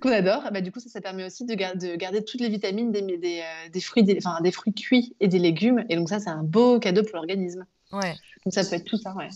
qu'on 0.00 0.10
adore. 0.10 0.42
Bah, 0.52 0.60
du 0.60 0.72
coup, 0.72 0.80
ça, 0.80 0.88
ça 0.88 1.00
permet 1.00 1.24
aussi 1.24 1.44
de, 1.44 1.54
de 1.54 1.96
garder 1.96 2.24
toutes 2.24 2.40
les 2.40 2.48
vitamines 2.48 2.90
des, 2.90 3.02
des, 3.02 3.40
euh, 3.40 3.68
des 3.70 3.80
fruits, 3.80 4.02
des, 4.02 4.18
enfin, 4.18 4.40
des 4.42 4.50
fruits 4.50 4.74
cuits 4.74 5.14
et 5.20 5.28
des 5.28 5.38
légumes. 5.38 5.84
Et 5.88 5.96
donc 5.96 6.08
ça, 6.08 6.18
c'est 6.18 6.30
un 6.30 6.42
beau 6.42 6.78
cadeau 6.80 7.02
pour 7.02 7.16
l'organisme. 7.16 7.66
Ouais. 7.92 8.14
Donc 8.44 8.52
ça 8.52 8.64
peut 8.64 8.74
être 8.76 8.84
tout 8.84 8.96
ça, 8.96 9.14
ouais. 9.14 9.28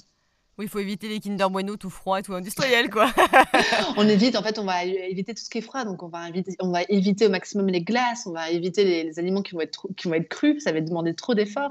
Oui, 0.58 0.64
il 0.64 0.68
faut 0.68 0.80
éviter 0.80 1.08
les 1.08 1.20
Kinder 1.20 1.48
Bueno 1.48 1.76
tout 1.76 1.88
froid 1.88 2.18
et 2.18 2.22
tout 2.22 2.34
industriel, 2.34 2.90
quoi. 2.90 3.12
on 3.96 4.08
évite, 4.08 4.34
en 4.34 4.42
fait, 4.42 4.58
on 4.58 4.64
va 4.64 4.84
éviter 4.84 5.32
tout 5.32 5.44
ce 5.44 5.48
qui 5.48 5.58
est 5.58 5.62
froid. 5.62 5.84
Donc, 5.84 6.02
on 6.02 6.08
va, 6.08 6.28
éviter, 6.28 6.56
on 6.58 6.72
va 6.72 6.80
éviter 6.88 7.26
au 7.26 7.30
maximum 7.30 7.68
les 7.68 7.80
glaces, 7.80 8.26
on 8.26 8.32
va 8.32 8.50
éviter 8.50 8.82
les, 8.82 9.20
aliments 9.20 9.42
qui 9.42 9.54
vont, 9.54 9.60
être, 9.60 9.86
qui 9.96 10.08
vont 10.08 10.14
être 10.14 10.28
crus, 10.28 10.64
ça 10.64 10.72
va 10.72 10.80
demander 10.80 11.14
trop 11.14 11.34
d'efforts. 11.34 11.70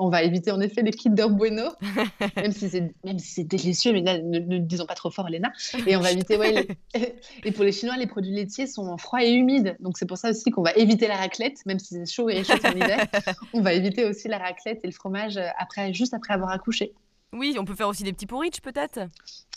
On 0.00 0.08
va 0.08 0.24
éviter, 0.24 0.50
en 0.50 0.60
effet, 0.60 0.82
les 0.82 0.90
Kinder 0.90 1.28
Bueno, 1.30 1.70
même 2.36 2.50
si 2.50 2.68
c'est, 2.68 2.92
même 3.04 3.20
si 3.20 3.28
c'est 3.28 3.44
délicieux, 3.44 3.92
mais 3.92 4.02
là, 4.02 4.18
ne, 4.18 4.40
ne, 4.40 4.58
disons 4.58 4.86
pas 4.86 4.96
trop 4.96 5.10
fort, 5.10 5.28
Léna. 5.28 5.52
Et 5.86 5.96
on 5.96 6.00
va 6.00 6.10
éviter, 6.10 6.36
ouais, 6.36 6.66
et 7.44 7.52
pour 7.52 7.62
les 7.62 7.70
Chinois, 7.70 7.96
les 7.96 8.08
produits 8.08 8.34
laitiers 8.34 8.66
sont 8.66 8.98
froids 8.98 9.22
et 9.22 9.30
humides. 9.30 9.76
Donc, 9.78 9.98
c'est 9.98 10.06
pour 10.06 10.18
ça 10.18 10.30
aussi 10.30 10.50
qu'on 10.50 10.62
va 10.62 10.72
éviter 10.72 11.06
la 11.06 11.16
raclette, 11.16 11.64
même 11.64 11.78
si 11.78 11.94
c'est 11.94 12.12
chaud 12.12 12.28
et 12.28 12.42
chaud 12.42 12.54
en 12.64 12.72
hiver. 12.72 13.06
on 13.52 13.60
va 13.60 13.72
éviter 13.72 14.04
aussi 14.04 14.26
la 14.26 14.38
raclette 14.38 14.80
et 14.82 14.88
le 14.88 14.92
fromage 14.92 15.38
après, 15.58 15.94
juste 15.94 16.12
après 16.12 16.34
avoir 16.34 16.50
accouché. 16.50 16.92
Oui, 17.32 17.56
on 17.58 17.64
peut 17.64 17.74
faire 17.74 17.88
aussi 17.88 18.02
des 18.02 18.12
petits 18.12 18.26
porridge 18.26 18.60
peut-être. 18.62 19.00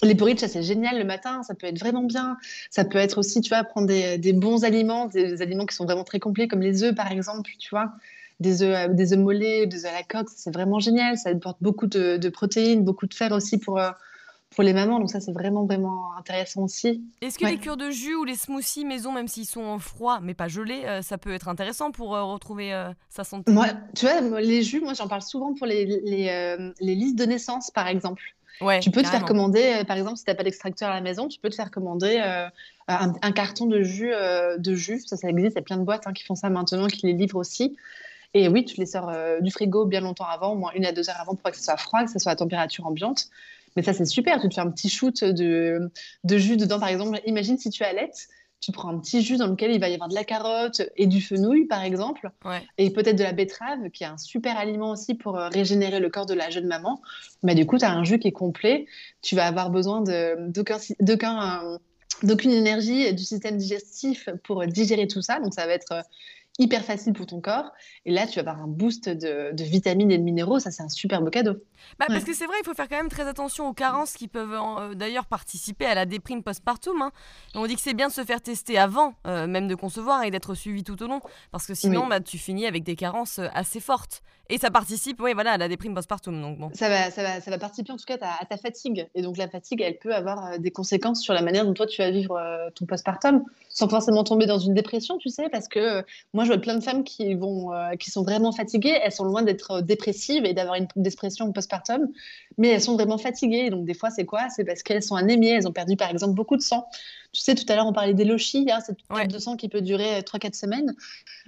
Les 0.01 0.15
porridge, 0.15 0.39
ça 0.39 0.47
c'est 0.47 0.63
génial 0.63 0.97
le 0.97 1.05
matin, 1.05 1.43
ça 1.43 1.53
peut 1.53 1.67
être 1.67 1.79
vraiment 1.79 2.03
bien. 2.03 2.37
Ça 2.71 2.83
peut 2.83 2.97
être 2.97 3.19
aussi, 3.19 3.41
tu 3.41 3.49
vois, 3.49 3.63
prendre 3.63 3.87
des, 3.87 4.33
bons 4.33 4.63
aliments, 4.63 5.05
des, 5.05 5.41
aliments 5.41 5.65
qui 5.65 5.75
sont 5.75 5.85
vraiment 5.85 6.03
très 6.03 6.19
complets, 6.19 6.47
comme 6.47 6.61
les 6.61 6.83
œufs 6.83 6.95
par 6.95 7.11
exemple, 7.11 7.51
tu 7.59 7.69
vois. 7.69 7.93
Des 8.39 8.63
œufs, 8.63 8.89
euh, 8.89 8.93
des 8.93 9.13
œufs 9.13 9.19
mollets, 9.19 9.67
des 9.67 9.85
œufs 9.85 9.91
à 9.91 9.95
la 9.95 10.03
coque, 10.03 10.29
c'est 10.33 10.53
vraiment 10.53 10.79
génial. 10.79 11.17
Ça 11.17 11.29
apporte 11.29 11.57
beaucoup 11.61 11.87
de, 11.87 12.29
protéines, 12.29 12.83
beaucoup 12.83 13.05
de 13.05 13.13
fer 13.13 13.31
aussi 13.33 13.57
pour, 13.57 13.79
euh, 13.79 13.91
pour 14.55 14.63
les 14.63 14.73
mamans. 14.73 14.99
Donc 14.99 15.09
ça, 15.09 15.19
c'est 15.19 15.31
vraiment, 15.31 15.65
vraiment 15.65 16.15
intéressant 16.17 16.63
aussi. 16.63 17.03
Est-ce 17.21 17.37
que 17.37 17.45
les 17.45 17.57
cures 17.57 17.77
de 17.77 17.91
jus 17.91 18.15
ou 18.15 18.23
les 18.23 18.35
smoothies 18.35 18.85
maison, 18.85 19.11
même 19.11 19.27
s'ils 19.27 19.45
sont 19.45 19.79
froids, 19.79 20.19
mais 20.21 20.33
pas 20.33 20.47
gelés, 20.47 20.83
euh, 20.85 21.01
ça 21.01 21.17
peut 21.17 21.33
être 21.33 21.47
intéressant 21.47 21.91
pour 21.91 22.15
euh, 22.15 22.23
retrouver 22.23 22.73
euh, 22.73 22.91
sa 23.09 23.23
santé? 23.23 23.51
Moi, 23.51 23.67
tu 23.95 24.05
vois, 24.05 24.41
les 24.41 24.63
jus, 24.63 24.81
moi, 24.81 24.93
j'en 24.93 25.07
parle 25.07 25.21
souvent 25.21 25.53
pour 25.53 25.67
les, 25.67 25.85
les, 25.85 26.71
les, 26.79 26.95
listes 26.95 27.17
de 27.17 27.25
naissance, 27.25 27.71
par 27.71 27.87
exemple. 27.87 28.23
Ouais, 28.61 28.81
tu 28.81 28.91
peux 28.91 29.01
te 29.01 29.07
faire 29.07 29.23
commander, 29.23 29.83
par 29.87 29.95
exemple, 29.95 30.17
si 30.17 30.25
tu 30.25 30.31
n'as 30.31 30.35
pas 30.35 30.43
d'extracteur 30.43 30.89
à 30.89 30.93
la 30.93 30.99
maison, 30.99 31.29
tu 31.29 31.39
peux 31.39 31.49
te 31.49 31.55
faire 31.55 31.71
commander 31.71 32.17
un, 32.87 33.31
carton 33.31 33.67
de 33.67 33.81
jus, 33.83 34.11
de 34.11 34.75
jus. 34.75 35.01
Ça, 35.05 35.15
ça 35.15 35.29
existe, 35.29 35.53
il 35.53 35.59
y 35.59 35.59
a 35.59 35.61
plein 35.61 35.77
de 35.77 35.83
boîtes 35.83 36.07
hein, 36.07 36.11
qui 36.11 36.25
font 36.25 36.35
ça 36.35 36.49
maintenant, 36.49 36.87
qui 36.87 37.07
les 37.07 37.13
livrent 37.13 37.37
aussi. 37.37 37.77
Et 38.33 38.49
oui, 38.49 38.65
tu 38.65 38.75
les 38.77 38.85
sors 38.85 39.09
du 39.39 39.49
frigo 39.49 39.85
bien 39.85 40.01
longtemps 40.01 40.27
avant, 40.27 40.51
au 40.51 40.55
moins 40.55 40.71
une 40.75 40.85
à 40.85 40.91
deux 40.91 41.09
heures 41.09 41.21
avant, 41.21 41.35
pour 41.35 41.49
que 41.49 41.55
ce 41.55 41.63
soit 41.63 41.77
froid, 41.77 42.03
que 42.03 42.11
ce 42.11 42.19
soit 42.19 42.33
à 42.33 42.35
température 42.35 42.85
ambiante. 42.85 43.29
Mais 43.75 43.83
ça, 43.83 43.93
c'est 43.93 44.05
super. 44.05 44.41
Tu 44.41 44.49
te 44.49 44.55
fais 44.55 44.61
un 44.61 44.71
petit 44.71 44.89
shoot 44.89 45.23
de, 45.23 45.91
de 46.23 46.37
jus 46.37 46.57
dedans, 46.57 46.79
par 46.79 46.89
exemple. 46.89 47.19
Imagine 47.25 47.57
si 47.57 47.69
tu 47.69 47.83
allaites, 47.83 48.27
tu 48.59 48.71
prends 48.71 48.89
un 48.89 48.99
petit 48.99 49.21
jus 49.21 49.37
dans 49.37 49.47
lequel 49.47 49.71
il 49.71 49.79
va 49.79 49.87
y 49.89 49.93
avoir 49.93 50.09
de 50.09 50.15
la 50.15 50.23
carotte 50.25 50.81
et 50.97 51.07
du 51.07 51.21
fenouil, 51.21 51.65
par 51.65 51.83
exemple, 51.83 52.29
et 52.77 52.89
peut-être 52.91 53.15
de 53.15 53.23
la 53.23 53.31
betterave, 53.31 53.89
qui 53.91 54.03
est 54.03 54.07
un 54.07 54.17
super 54.17 54.57
aliment 54.57 54.91
aussi 54.91 55.15
pour 55.15 55.37
euh, 55.37 55.47
régénérer 55.47 55.99
le 55.99 56.09
corps 56.09 56.25
de 56.25 56.33
la 56.33 56.49
jeune 56.49 56.67
maman. 56.67 57.01
Mais 57.41 57.55
du 57.55 57.65
coup, 57.65 57.77
tu 57.77 57.85
as 57.85 57.91
un 57.91 58.03
jus 58.03 58.19
qui 58.19 58.27
est 58.27 58.33
complet. 58.33 58.85
Tu 59.21 59.35
vas 59.35 59.47
avoir 59.47 59.69
besoin 59.69 60.03
d'aucune 62.21 62.51
énergie 62.51 63.13
du 63.13 63.23
système 63.23 63.55
digestif 63.55 64.27
pour 64.43 64.65
digérer 64.67 65.07
tout 65.07 65.21
ça. 65.21 65.39
Donc, 65.39 65.53
ça 65.53 65.65
va 65.65 65.73
être 65.73 65.93
euh, 65.93 66.01
hyper 66.59 66.83
facile 66.83 67.13
pour 67.13 67.25
ton 67.25 67.41
corps. 67.41 67.71
Et 68.05 68.11
là, 68.11 68.27
tu 68.27 68.35
vas 68.35 68.51
avoir 68.51 68.63
un 68.63 68.67
boost 68.67 69.09
de, 69.09 69.63
vitamines 69.63 70.11
et 70.11 70.17
de 70.17 70.23
minéraux. 70.23 70.59
Ça, 70.59 70.71
c'est 70.71 70.83
un 70.83 70.89
superbe 70.89 71.29
cadeau. 71.29 71.53
Bah, 71.97 72.05
Parce 72.07 72.25
que 72.25 72.33
c'est 72.33 72.45
vrai, 72.45 72.57
il 72.61 72.65
faut 72.65 72.73
faire 72.73 72.89
quand 72.89 72.97
même 72.97 73.09
très 73.09 73.27
attention 73.27 73.67
aux 73.67 73.73
carences 73.73 74.13
qui 74.13 74.27
peuvent 74.27 74.53
euh, 74.53 74.93
d'ailleurs 74.93 75.25
participer 75.25 75.85
à 75.85 75.95
la 75.95 76.05
déprime 76.05 76.43
postpartum. 76.43 77.01
Hein. 77.01 77.11
On 77.55 77.65
dit 77.65 77.75
que 77.75 77.81
c'est 77.81 77.93
bien 77.93 78.09
de 78.09 78.13
se 78.13 78.23
faire 78.23 78.41
tester 78.41 78.77
avant, 78.77 79.13
euh, 79.25 79.47
même 79.47 79.67
de 79.67 79.75
concevoir, 79.75 80.23
et 80.23 80.31
d'être 80.31 80.53
suivi 80.53 80.83
tout 80.83 81.01
au 81.01 81.07
long. 81.07 81.21
Parce 81.51 81.65
que 81.65 81.73
sinon, 81.73 82.07
bah, 82.07 82.19
tu 82.19 82.37
finis 82.37 82.67
avec 82.67 82.83
des 82.83 82.97
carences 82.97 83.39
euh, 83.39 83.47
assez 83.53 83.79
fortes. 83.79 84.21
Et 84.51 84.57
ça 84.57 84.71
participe, 84.71 85.21
oui, 85.21 85.33
voilà, 85.33 85.51
à 85.51 85.57
la 85.57 85.67
déprime 85.67 85.93
postpartum. 85.93 86.41
Donc 86.41 86.57
bon. 86.57 86.71
ça, 86.73 86.89
va, 86.89 87.11
ça, 87.11 87.21
va, 87.21 87.39
ça 87.39 87.51
va 87.51 87.59
participer 87.59 87.91
en 87.91 87.97
tout 87.97 88.05
cas 88.05 88.17
à 88.19 88.45
ta, 88.45 88.57
fatigue. 88.57 89.07
Et 89.13 89.21
donc 89.21 89.37
la 89.37 89.47
fatigue, 89.47 89.79
elle 89.79 89.99
peut 89.99 90.13
avoir 90.13 90.57
des 90.57 90.71
conséquences 90.71 91.21
sur 91.21 91.35
la 91.35 91.43
manière 91.43 91.65
dont 91.65 91.75
toi 91.75 91.85
tu 91.85 92.01
vas 92.01 92.09
vivre 92.09 92.41
ton 92.73 92.87
postpartum, 92.87 93.43
sans 93.69 93.87
forcément 93.87 94.23
tomber 94.23 94.47
dans 94.47 94.57
une 94.57 94.73
dépression, 94.73 95.19
tu 95.19 95.29
sais, 95.29 95.49
parce 95.49 95.67
que 95.67 96.03
moi 96.33 96.45
je 96.49 96.53
vois 96.53 96.61
plein 96.61 96.75
de 96.75 96.83
femmes 96.83 97.03
qui, 97.03 97.35
vont, 97.35 97.71
qui 97.99 98.09
sont 98.11 98.23
vraiment 98.23 98.51
fatiguées, 98.51 98.97
elles 99.03 99.11
sont 99.11 99.23
loin 99.23 99.43
d'être 99.43 99.81
dépressives 99.81 100.45
et 100.45 100.53
d'avoir 100.53 100.75
une 100.75 100.87
dépression 100.95 101.51
postpartum, 101.51 102.09
mais 102.57 102.69
elles 102.69 102.81
sont 102.81 102.95
vraiment 102.95 103.17
fatiguées. 103.17 103.69
Donc 103.69 103.85
des 103.85 103.93
fois, 103.93 104.09
c'est 104.09 104.25
quoi? 104.25 104.49
C'est 104.49 104.65
parce 104.65 104.83
qu'elles 104.83 105.03
sont 105.03 105.15
anémiées, 105.15 105.51
elles 105.51 105.67
ont 105.67 105.71
perdu 105.71 105.95
par 105.95 106.09
exemple 106.09 106.33
beaucoup 106.33 106.57
de 106.57 106.61
sang. 106.61 106.87
Tu 107.31 107.41
sais, 107.41 107.53
tout 107.53 107.65
à 107.69 107.75
l'heure, 107.75 107.85
on 107.85 107.93
parlait 107.93 108.15
des 108.15 108.25
lochis, 108.25 108.67
hein, 108.71 108.79
cette 108.83 109.03
perte 109.07 109.31
de 109.31 109.37
sang 109.37 109.55
qui 109.55 109.69
peut 109.69 109.81
durer 109.81 110.21
3-4 110.21 110.47
euh, 110.47 110.49
semaines. 110.53 110.95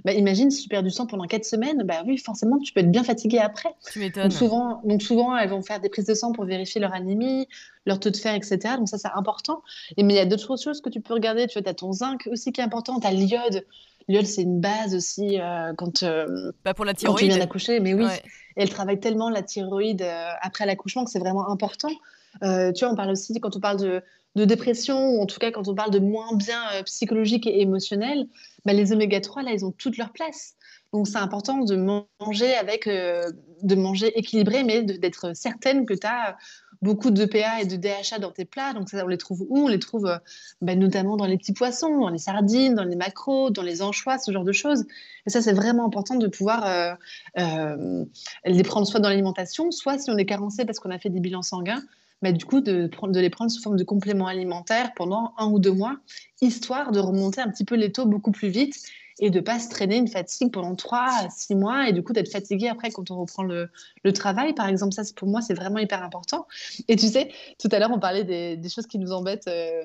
Bah, 0.06 0.14
imagine 0.14 0.52
si 0.52 0.64
tu 0.64 0.70
perds 0.70 0.84
du 0.84 0.92
sang 0.92 1.08
pendant 1.08 1.26
4 1.26 1.44
semaines, 1.44 1.82
bah 1.84 2.04
oui, 2.06 2.20
forcément, 2.20 2.60
tu 2.60 2.72
peux 2.72 2.82
être 2.82 2.92
bien 2.92 3.04
fatigué 3.04 3.40
après. 3.40 3.74
Tu 3.92 3.98
m'étonnes. 3.98 4.24
Donc 4.24 4.34
souvent, 4.34 4.82
donc 4.86 5.02
souvent, 5.02 5.36
elles 5.36 5.50
vont 5.50 5.64
faire 5.64 5.80
des 5.80 5.90
prises 5.90 6.06
de 6.06 6.14
sang 6.14 6.34
pour 6.34 6.46
vérifier 6.46 6.80
leur 6.80 6.94
anémie, 6.94 7.48
leur 7.88 8.00
taux 8.00 8.12
de 8.12 8.18
fer, 8.18 8.36
etc. 8.36 8.76
Donc 8.78 8.90
ça, 8.90 9.00
c'est 9.00 9.10
important. 9.16 9.64
Et, 9.98 10.04
mais 10.04 10.14
il 10.14 10.18
y 10.18 10.20
a 10.20 10.26
d'autres 10.26 10.56
choses 10.58 10.82
que 10.82 10.90
tu 10.90 11.02
peux 11.02 11.16
regarder. 11.16 11.48
Tu 11.48 11.60
vois, 11.60 11.68
as 11.68 11.74
ton 11.74 11.92
zinc 11.94 12.28
aussi 12.32 12.52
qui 12.52 12.62
est 12.62 12.64
important, 12.64 13.00
tu 13.00 13.08
as 13.08 13.12
l'iode. 13.12 13.66
L'iode, 14.12 14.26
c'est 14.26 14.44
une 14.44 14.60
base 14.60 14.96
aussi 14.96 15.40
euh, 15.40 15.74
quand, 15.78 16.04
euh, 16.04 16.52
bah 16.64 16.74
pour 16.74 16.86
la 16.86 16.94
thyroïde. 16.94 17.20
tu 17.20 17.28
viens 17.28 17.38
d'accoucher. 17.38 17.80
Mais 17.80 17.94
oui, 17.94 18.06
elle 18.56 18.70
travaille 18.70 19.00
tellement 19.00 19.30
la 19.30 19.42
thyroïde 19.42 20.06
après 20.42 20.66
l'accouchement 20.66 21.06
que 21.06 21.12
c'est 21.12 21.20
vraiment 21.20 21.50
important. 21.50 21.90
tu 22.42 22.48
vois, 22.80 22.92
on 22.92 22.96
parle 22.96 23.12
aussi, 23.12 23.40
quand 23.40 23.56
on 23.56 23.60
parle 23.60 23.80
de, 23.80 24.04
de 24.36 24.46
dépression, 24.46 25.10
ou 25.10 25.22
en 25.22 25.26
tout 25.26 25.40
cas 25.40 25.52
quand 25.52 25.68
on 25.68 25.76
parle 25.76 25.92
de 25.92 26.00
moins 26.00 26.36
bien 26.36 26.62
euh, 26.74 26.84
psychologique 26.84 27.48
et 27.48 27.62
émotionnel, 27.62 28.28
bah, 28.66 28.74
les 28.74 28.92
oméga 28.94 29.20
3, 29.20 29.44
là, 29.44 29.52
ils 29.52 29.66
ont 29.66 29.72
toute 29.72 29.98
leur 29.98 30.12
place. 30.12 30.56
Donc 30.94 31.08
c'est 31.08 31.18
important 31.18 31.60
de 31.60 31.76
manger 31.76 32.54
avec, 32.56 32.88
euh, 32.88 33.24
de 33.64 33.76
manger 33.76 34.18
équilibré, 34.18 34.64
mais 34.64 34.82
d'être 34.84 35.36
certaine 35.36 35.86
que 35.86 35.94
tu 35.94 36.08
as 36.08 36.38
beaucoup 36.82 37.12
de 37.12 37.26
PA 37.26 37.62
et 37.62 37.66
de 37.66 37.76
DHA 37.76 38.20
dans 38.20 38.32
tes 38.32 38.46
plats. 38.46 38.74
Donc 38.74 38.90
ça, 38.90 39.04
on 39.04 39.08
les 39.08 39.18
trouve 39.18 39.46
où? 39.50 39.66
On 39.66 39.68
les 39.68 39.80
trouve 39.80 40.08
euh, 40.08 40.18
bah, 40.62 40.76
notamment 40.76 41.18
dans 41.18 41.26
les 41.26 41.38
petits 41.38 41.54
poissons, 41.54 42.00
dans 42.00 42.10
les 42.10 42.18
sardines, 42.18 42.76
dans 42.76 42.84
les 42.84 42.96
macros, 42.96 43.50
dans 43.50 43.62
les 43.62 43.82
anchois, 43.82 44.18
ce 44.18 44.32
genre 44.32 44.44
de 44.44 44.52
choses. 44.52 44.86
Et 45.26 45.30
ça, 45.30 45.42
c'est 45.42 45.54
vraiment 45.54 45.86
important 45.86 46.16
de 46.16 46.28
pouvoir 46.28 46.98
les 47.36 48.64
prendre 48.64 48.88
soit 48.88 49.00
dans 49.00 49.10
l'alimentation, 49.10 49.72
soit 49.72 50.00
si 50.00 50.10
on 50.10 50.18
est 50.18 50.26
carencé 50.26 50.66
parce 50.66 50.80
qu'on 50.80 50.92
a 50.92 50.98
fait 50.98 51.10
des 51.10 51.20
bilans 51.20 51.44
sanguins, 51.44 51.84
mais 52.22 52.34
du 52.34 52.46
coup, 52.46 52.62
de, 52.62 52.90
de 52.90 53.20
les 53.20 53.30
prendre 53.30 53.52
sous 53.52 53.62
forme 53.62 53.78
de 53.78 53.84
compléments 53.84 54.28
alimentaires 54.28 54.94
pendant 54.96 55.34
un 55.38 55.48
ou 55.48 55.60
deux 55.60 55.72
mois, 55.72 55.98
histoire 56.42 56.92
de 56.92 57.00
remonter 57.00 57.42
un 57.42 57.50
petit 57.50 57.66
peu 57.66 57.76
les 57.76 57.92
taux 57.92 58.06
beaucoup 58.06 58.32
plus 58.32 58.50
vite 58.50 58.76
et 59.20 59.30
de 59.30 59.40
pas 59.40 59.60
se 59.60 59.70
traîner 59.70 59.98
une 59.98 60.08
fatigue 60.08 60.52
pendant 60.52 60.76
trois 60.76 61.08
à 61.24 61.30
six 61.30 61.56
mois 61.56 61.88
et 61.88 61.94
du 61.94 62.04
coup 62.04 62.14
d'être 62.14 62.32
fatigué 62.32 62.68
après 62.68 62.92
quand 62.92 63.12
on 63.12 63.20
reprend 63.20 63.44
le, 63.44 63.70
le, 64.04 64.14
travail, 64.14 64.54
par 64.54 64.68
exemple. 64.68 64.94
Ça, 64.94 65.04
pour 65.16 65.28
moi, 65.28 65.42
c'est 65.42 65.54
vraiment 65.54 65.80
hyper 65.80 66.04
important. 66.04 66.48
Et 66.88 66.96
tu 66.96 67.08
sais, 67.08 67.32
tout 67.60 67.70
à 67.72 67.80
l'heure, 67.80 67.92
on 67.92 68.00
parlait 68.00 68.24
des, 68.24 68.58
des, 68.58 68.70
choses 68.70 68.88
qui 68.88 69.00
nous 69.00 69.12
embêtent 69.12 69.48
euh, 69.48 69.84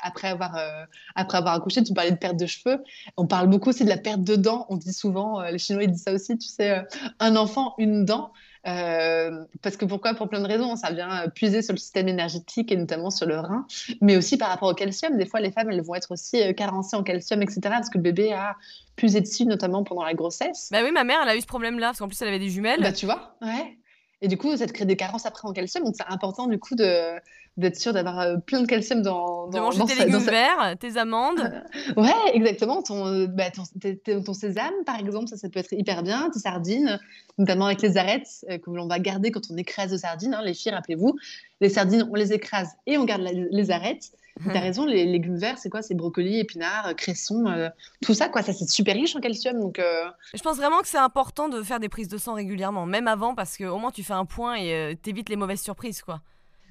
après, 0.00 0.28
avoir, 0.28 0.56
euh, 0.56 0.84
après 1.14 1.38
avoir 1.38 1.54
accouché. 1.54 1.82
Tu 1.82 1.92
parlais 1.92 2.12
de 2.12 2.16
perte 2.16 2.36
de 2.36 2.46
cheveux. 2.46 2.82
On 3.16 3.26
parle 3.26 3.48
beaucoup 3.48 3.70
aussi 3.70 3.84
de 3.84 3.88
la 3.88 3.98
perte 3.98 4.22
de 4.22 4.36
dents. 4.36 4.66
On 4.68 4.76
dit 4.76 4.92
souvent, 4.92 5.40
euh, 5.40 5.50
les 5.50 5.58
Chinois 5.58 5.84
ils 5.84 5.90
disent 5.90 6.02
ça 6.02 6.12
aussi, 6.12 6.36
tu 6.38 6.48
sais, 6.48 6.82
un 7.20 7.36
enfant, 7.36 7.74
une 7.78 8.04
dent. 8.04 8.32
Euh, 8.68 9.44
parce 9.62 9.76
que 9.76 9.84
pourquoi? 9.84 10.14
Pour 10.14 10.28
plein 10.28 10.40
de 10.40 10.46
raisons. 10.46 10.76
Ça 10.76 10.90
vient 10.90 11.28
puiser 11.34 11.62
sur 11.62 11.72
le 11.72 11.78
système 11.78 12.08
énergétique 12.08 12.70
et 12.70 12.76
notamment 12.76 13.10
sur 13.10 13.26
le 13.26 13.38
rein, 13.38 13.66
mais 14.00 14.16
aussi 14.16 14.36
par 14.36 14.48
rapport 14.48 14.68
au 14.68 14.74
calcium. 14.74 15.16
Des 15.16 15.26
fois, 15.26 15.40
les 15.40 15.50
femmes, 15.50 15.70
elles 15.70 15.82
vont 15.82 15.94
être 15.94 16.10
aussi 16.12 16.42
euh, 16.42 16.52
carencées 16.52 16.96
en 16.96 17.02
calcium, 17.02 17.42
etc. 17.42 17.60
Parce 17.64 17.90
que 17.90 17.98
le 17.98 18.02
bébé 18.02 18.32
a 18.32 18.56
puisé 18.96 19.20
dessus, 19.20 19.46
notamment 19.46 19.84
pendant 19.84 20.04
la 20.04 20.14
grossesse. 20.14 20.68
Bah 20.70 20.80
oui, 20.84 20.92
ma 20.92 21.04
mère, 21.04 21.20
elle 21.22 21.28
a 21.30 21.36
eu 21.36 21.40
ce 21.40 21.46
problème-là, 21.46 21.88
parce 21.88 21.98
qu'en 21.98 22.08
plus, 22.08 22.20
elle 22.20 22.28
avait 22.28 22.38
des 22.38 22.50
jumelles. 22.50 22.80
Bah 22.80 22.92
tu 22.92 23.06
vois, 23.06 23.36
ouais. 23.42 23.78
Et 24.20 24.28
du 24.28 24.36
coup, 24.36 24.56
ça 24.56 24.66
te 24.66 24.72
crée 24.72 24.84
des 24.84 24.96
carences 24.96 25.26
après 25.26 25.46
en 25.46 25.52
calcium. 25.52 25.84
Donc, 25.84 25.94
c'est 25.96 26.12
important, 26.12 26.48
du 26.48 26.58
coup, 26.58 26.74
de, 26.74 27.14
d'être 27.58 27.76
sûr 27.76 27.92
d'avoir 27.92 28.20
euh, 28.20 28.36
plein 28.36 28.62
de 28.62 28.66
calcium 28.66 29.02
dans, 29.02 29.48
dans 29.48 29.70
de 29.70 29.78
manger 29.78 29.84
tes 29.84 30.04
légumes 30.04 30.20
verts, 30.20 30.76
tes 30.78 30.96
amandes. 30.96 31.40
ouais, 31.96 32.12
exactement. 32.32 32.82
Ton, 32.82 33.26
bah, 33.26 33.50
ton, 33.50 34.22
ton, 34.22 34.32
sésame, 34.32 34.72
par 34.86 34.98
exemple, 34.98 35.26
ça, 35.28 35.36
ça 35.36 35.48
peut 35.48 35.58
être 35.58 35.72
hyper 35.72 36.04
bien. 36.04 36.30
Tes 36.32 36.38
sardines, 36.38 37.00
notamment 37.36 37.66
avec 37.66 37.82
les 37.82 37.96
arêtes 37.96 38.46
euh, 38.48 38.58
que 38.58 38.70
l'on 38.70 38.86
va 38.86 39.00
garder 39.00 39.32
quand 39.32 39.50
on 39.50 39.56
écrase 39.56 39.90
les 39.90 39.98
sardines. 39.98 40.34
Hein, 40.34 40.42
les 40.44 40.54
filles, 40.54 40.72
rappelez-vous, 40.72 41.16
les 41.60 41.68
sardines, 41.68 42.08
on 42.10 42.14
les 42.14 42.32
écrase 42.32 42.70
et 42.86 42.96
on 42.96 43.04
garde 43.04 43.22
les 43.22 43.70
arêtes. 43.70 44.12
Tu 44.44 44.56
as 44.56 44.60
raison, 44.60 44.86
les 44.86 45.04
légumes 45.04 45.36
verts, 45.36 45.58
c'est 45.58 45.68
quoi? 45.68 45.82
C'est 45.82 45.96
brocoli, 45.96 46.38
épinards, 46.38 46.94
cressons, 46.94 47.46
euh, 47.48 47.70
tout 48.00 48.14
ça, 48.14 48.28
quoi. 48.28 48.40
Ça, 48.40 48.52
c'est 48.52 48.68
super 48.70 48.94
riche 48.94 49.16
en 49.16 49.20
calcium. 49.20 49.58
Donc, 49.58 49.80
Je 50.32 50.42
pense 50.44 50.58
vraiment 50.58 50.78
que 50.78 50.86
c'est 50.86 50.96
important 50.96 51.48
de 51.48 51.60
faire 51.64 51.80
des 51.80 51.88
prises 51.88 52.06
de 52.06 52.18
sang 52.18 52.34
régulièrement, 52.34 52.86
même 52.86 53.08
avant, 53.08 53.34
parce 53.34 53.56
qu'au 53.58 53.78
moins 53.78 53.90
tu 53.90 54.04
fais 54.04 54.12
un 54.12 54.26
point 54.26 54.54
et 54.54 54.96
t'évites 55.02 55.28
les 55.28 55.34
mauvaises 55.34 55.60
surprises, 55.60 56.02
quoi. 56.02 56.20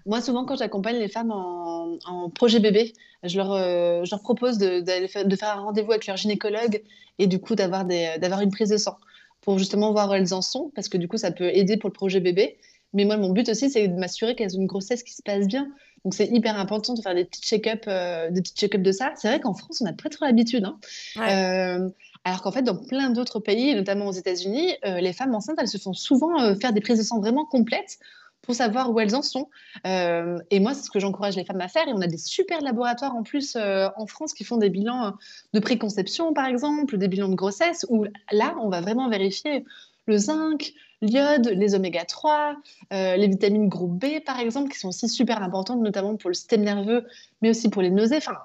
Moi, 0.07 0.21
souvent, 0.21 0.45
quand 0.45 0.55
j'accompagne 0.55 0.97
les 0.97 1.09
femmes 1.09 1.31
en, 1.31 2.29
projet 2.33 2.59
bébé, 2.59 2.93
je 3.23 3.37
leur, 3.37 3.51
euh, 3.51 4.05
je 4.05 4.11
leur 4.11 4.21
propose 4.21 4.57
de, 4.57 4.79
de, 4.79 5.35
faire 5.35 5.57
un 5.57 5.61
rendez-vous 5.61 5.91
avec 5.91 6.07
leur 6.07 6.15
gynécologue 6.15 6.81
et 7.19 7.27
du 7.27 7.39
coup 7.39 7.55
d'avoir 7.55 7.85
une 7.89 8.51
prise 8.51 8.69
de 8.69 8.77
sang 8.77 8.97
pour 9.41 9.59
justement 9.59 9.91
voir 9.91 10.09
où 10.09 10.13
elles 10.13 10.33
en 10.33 10.41
sont, 10.41 10.71
parce 10.75 10.87
que 10.87 10.97
du 10.97 11.07
coup, 11.07 11.17
ça 11.17 11.31
peut 11.31 11.49
aider 11.53 11.77
pour 11.77 11.89
le 11.89 11.93
projet 11.93 12.21
bébé. 12.21 12.57
Mais 12.93 13.03
moi, 13.03 13.17
mon 13.17 13.31
but 13.31 13.49
aussi, 13.49 13.69
c'est 13.69 13.89
de 13.89 13.95
m'assurer 13.95 14.35
qu'elles 14.35 14.55
ont 14.55 14.61
une 14.61 14.67
grossesse 14.67 15.03
qui 15.03 15.13
se 15.13 15.21
passe 15.21 15.45
bien. 15.45 15.67
Donc, 16.05 16.13
c'est 16.13 16.27
hyper 16.27 16.57
important 16.57 16.93
de 16.93 17.01
faire 17.01 17.13
des 17.13 17.25
petits 17.25 17.41
check-up 17.41 17.83
euh, 17.87 18.29
check 18.55 18.81
de 18.81 18.91
ça. 18.93 19.11
C'est 19.17 19.27
vrai 19.27 19.41
qu'en 19.41 19.53
France, 19.53 19.81
on 19.81 19.85
n'a 19.85 19.93
pas 19.93 20.09
trop 20.09 20.25
l'habitude. 20.25 20.63
Hein. 20.63 20.79
Euh, 21.17 21.89
alors 22.23 22.41
qu'en 22.41 22.51
fait, 22.51 22.61
dans 22.61 22.77
plein 22.77 23.09
d'autres 23.09 23.39
pays, 23.39 23.75
notamment 23.75 24.07
aux 24.07 24.13
États-Unis, 24.13 24.73
les 24.83 25.13
femmes 25.13 25.35
enceintes, 25.35 25.57
elles 25.59 25.67
se 25.67 25.77
font 25.77 25.93
souvent 25.93 26.55
faire 26.55 26.71
des 26.71 26.81
prises 26.81 26.97
de 26.97 27.03
sang 27.03 27.19
vraiment 27.19 27.45
complètes 27.45 27.99
pour 28.47 28.55
savoir 28.55 28.89
où 28.91 28.99
elles 29.01 29.13
en 29.13 29.21
sont. 29.21 29.49
Euh, 29.85 30.39
et 30.51 30.61
moi, 30.61 30.73
c'est 30.73 30.83
ce 30.83 30.89
que 30.89 30.99
j'encourage 30.99 31.35
les 31.35 31.43
femmes 31.43 31.59
à 31.59 31.67
faire. 31.67 31.85
Et 31.89 31.91
on 31.93 31.99
a 31.99 32.07
des 32.07 32.17
super 32.17 32.61
laboratoires 32.61 33.13
en 33.13 33.21
plus 33.21 33.57
euh, 33.57 33.89
en 33.97 34.07
France 34.07 34.33
qui 34.33 34.45
font 34.45 34.55
des 34.55 34.69
bilans 34.69 35.13
de 35.53 35.59
préconception, 35.59 36.33
par 36.33 36.45
exemple, 36.45 36.97
des 36.97 37.09
bilans 37.09 37.27
de 37.27 37.35
grossesse, 37.35 37.85
où 37.89 38.05
là, 38.31 38.55
on 38.61 38.69
va 38.69 38.79
vraiment 38.79 39.09
vérifier 39.09 39.65
le 40.05 40.17
zinc, 40.17 40.73
l'iode, 41.01 41.49
les 41.49 41.75
oméga 41.75 42.05
3, 42.05 42.55
euh, 42.93 43.17
les 43.17 43.27
vitamines 43.27 43.67
groupe 43.67 43.99
B, 43.99 44.21
par 44.25 44.39
exemple, 44.39 44.71
qui 44.71 44.79
sont 44.79 44.87
aussi 44.87 45.09
super 45.09 45.43
importantes, 45.43 45.81
notamment 45.81 46.15
pour 46.15 46.29
le 46.29 46.33
système 46.33 46.61
nerveux, 46.61 47.05
mais 47.41 47.49
aussi 47.49 47.69
pour 47.69 47.81
les 47.81 47.91
nausées. 47.91 48.15
Enfin, 48.15 48.37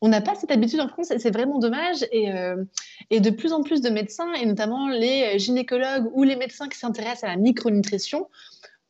on 0.00 0.08
n'a 0.08 0.22
pas 0.22 0.34
cette 0.34 0.50
habitude 0.50 0.80
en 0.80 0.88
France, 0.88 1.10
et 1.10 1.18
c'est 1.18 1.30
vraiment 1.30 1.58
dommage. 1.58 2.06
Et, 2.10 2.30
de 3.20 3.30
plus 3.30 3.52
en 3.52 3.62
plus 3.62 3.82
de 3.82 3.90
médecins, 3.90 4.32
et 4.32 4.46
notamment 4.46 4.88
les 4.88 5.38
gynécologues 5.38 6.10
ou 6.14 6.22
les 6.22 6.36
médecins 6.36 6.68
qui 6.68 6.78
s'intéressent 6.78 7.24
à 7.24 7.28
la 7.28 7.36
micronutrition, 7.36 8.28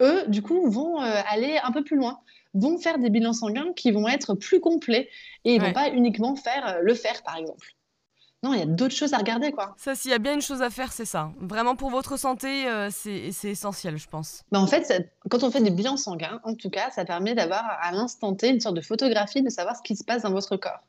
eux, 0.02 0.24
du 0.28 0.42
coup, 0.42 0.68
vont 0.70 0.98
aller 0.98 1.58
un 1.62 1.72
peu 1.72 1.82
plus 1.82 1.96
loin 1.96 2.20
vont 2.54 2.78
faire 2.78 2.98
des 2.98 3.10
bilans 3.10 3.32
sanguins 3.32 3.72
qui 3.74 3.90
vont 3.92 4.08
être 4.08 4.34
plus 4.34 4.60
complets 4.60 5.08
et 5.44 5.54
ils 5.54 5.60
ne 5.60 5.66
vont 5.66 5.72
pas 5.72 5.88
uniquement 5.90 6.36
faire 6.36 6.80
le 6.82 6.94
fer, 6.94 7.22
par 7.22 7.36
exemple. 7.36 7.66
Non, 8.44 8.52
il 8.54 8.58
y 8.58 8.62
a 8.62 8.66
d'autres 8.66 8.94
choses 8.94 9.14
à 9.14 9.18
regarder, 9.18 9.52
quoi. 9.52 9.74
Ça, 9.78 9.94
s'il 9.94 10.10
y 10.10 10.14
a 10.14 10.18
bien 10.18 10.34
une 10.34 10.42
chose 10.42 10.62
à 10.62 10.70
faire, 10.70 10.92
c'est 10.92 11.04
ça. 11.04 11.30
Vraiment, 11.38 11.76
pour 11.76 11.90
votre 11.90 12.16
santé, 12.16 12.66
euh, 12.66 12.88
c'est 12.90 13.30
essentiel, 13.44 13.98
je 13.98 14.08
pense. 14.08 14.42
Bah, 14.50 14.58
en 14.58 14.66
fait, 14.66 15.08
quand 15.30 15.44
on 15.44 15.50
fait 15.52 15.62
des 15.62 15.70
bilans 15.70 15.96
sanguins, 15.96 16.40
en 16.42 16.56
tout 16.56 16.68
cas, 16.68 16.90
ça 16.90 17.04
permet 17.04 17.36
d'avoir 17.36 17.64
à 17.80 17.92
l'instant 17.92 18.34
T 18.34 18.48
une 18.48 18.58
sorte 18.58 18.74
de 18.74 18.80
photographie 18.80 19.42
de 19.42 19.48
savoir 19.48 19.76
ce 19.76 19.82
qui 19.82 19.94
se 19.94 20.02
passe 20.02 20.22
dans 20.22 20.32
votre 20.32 20.56
corps. 20.56 20.80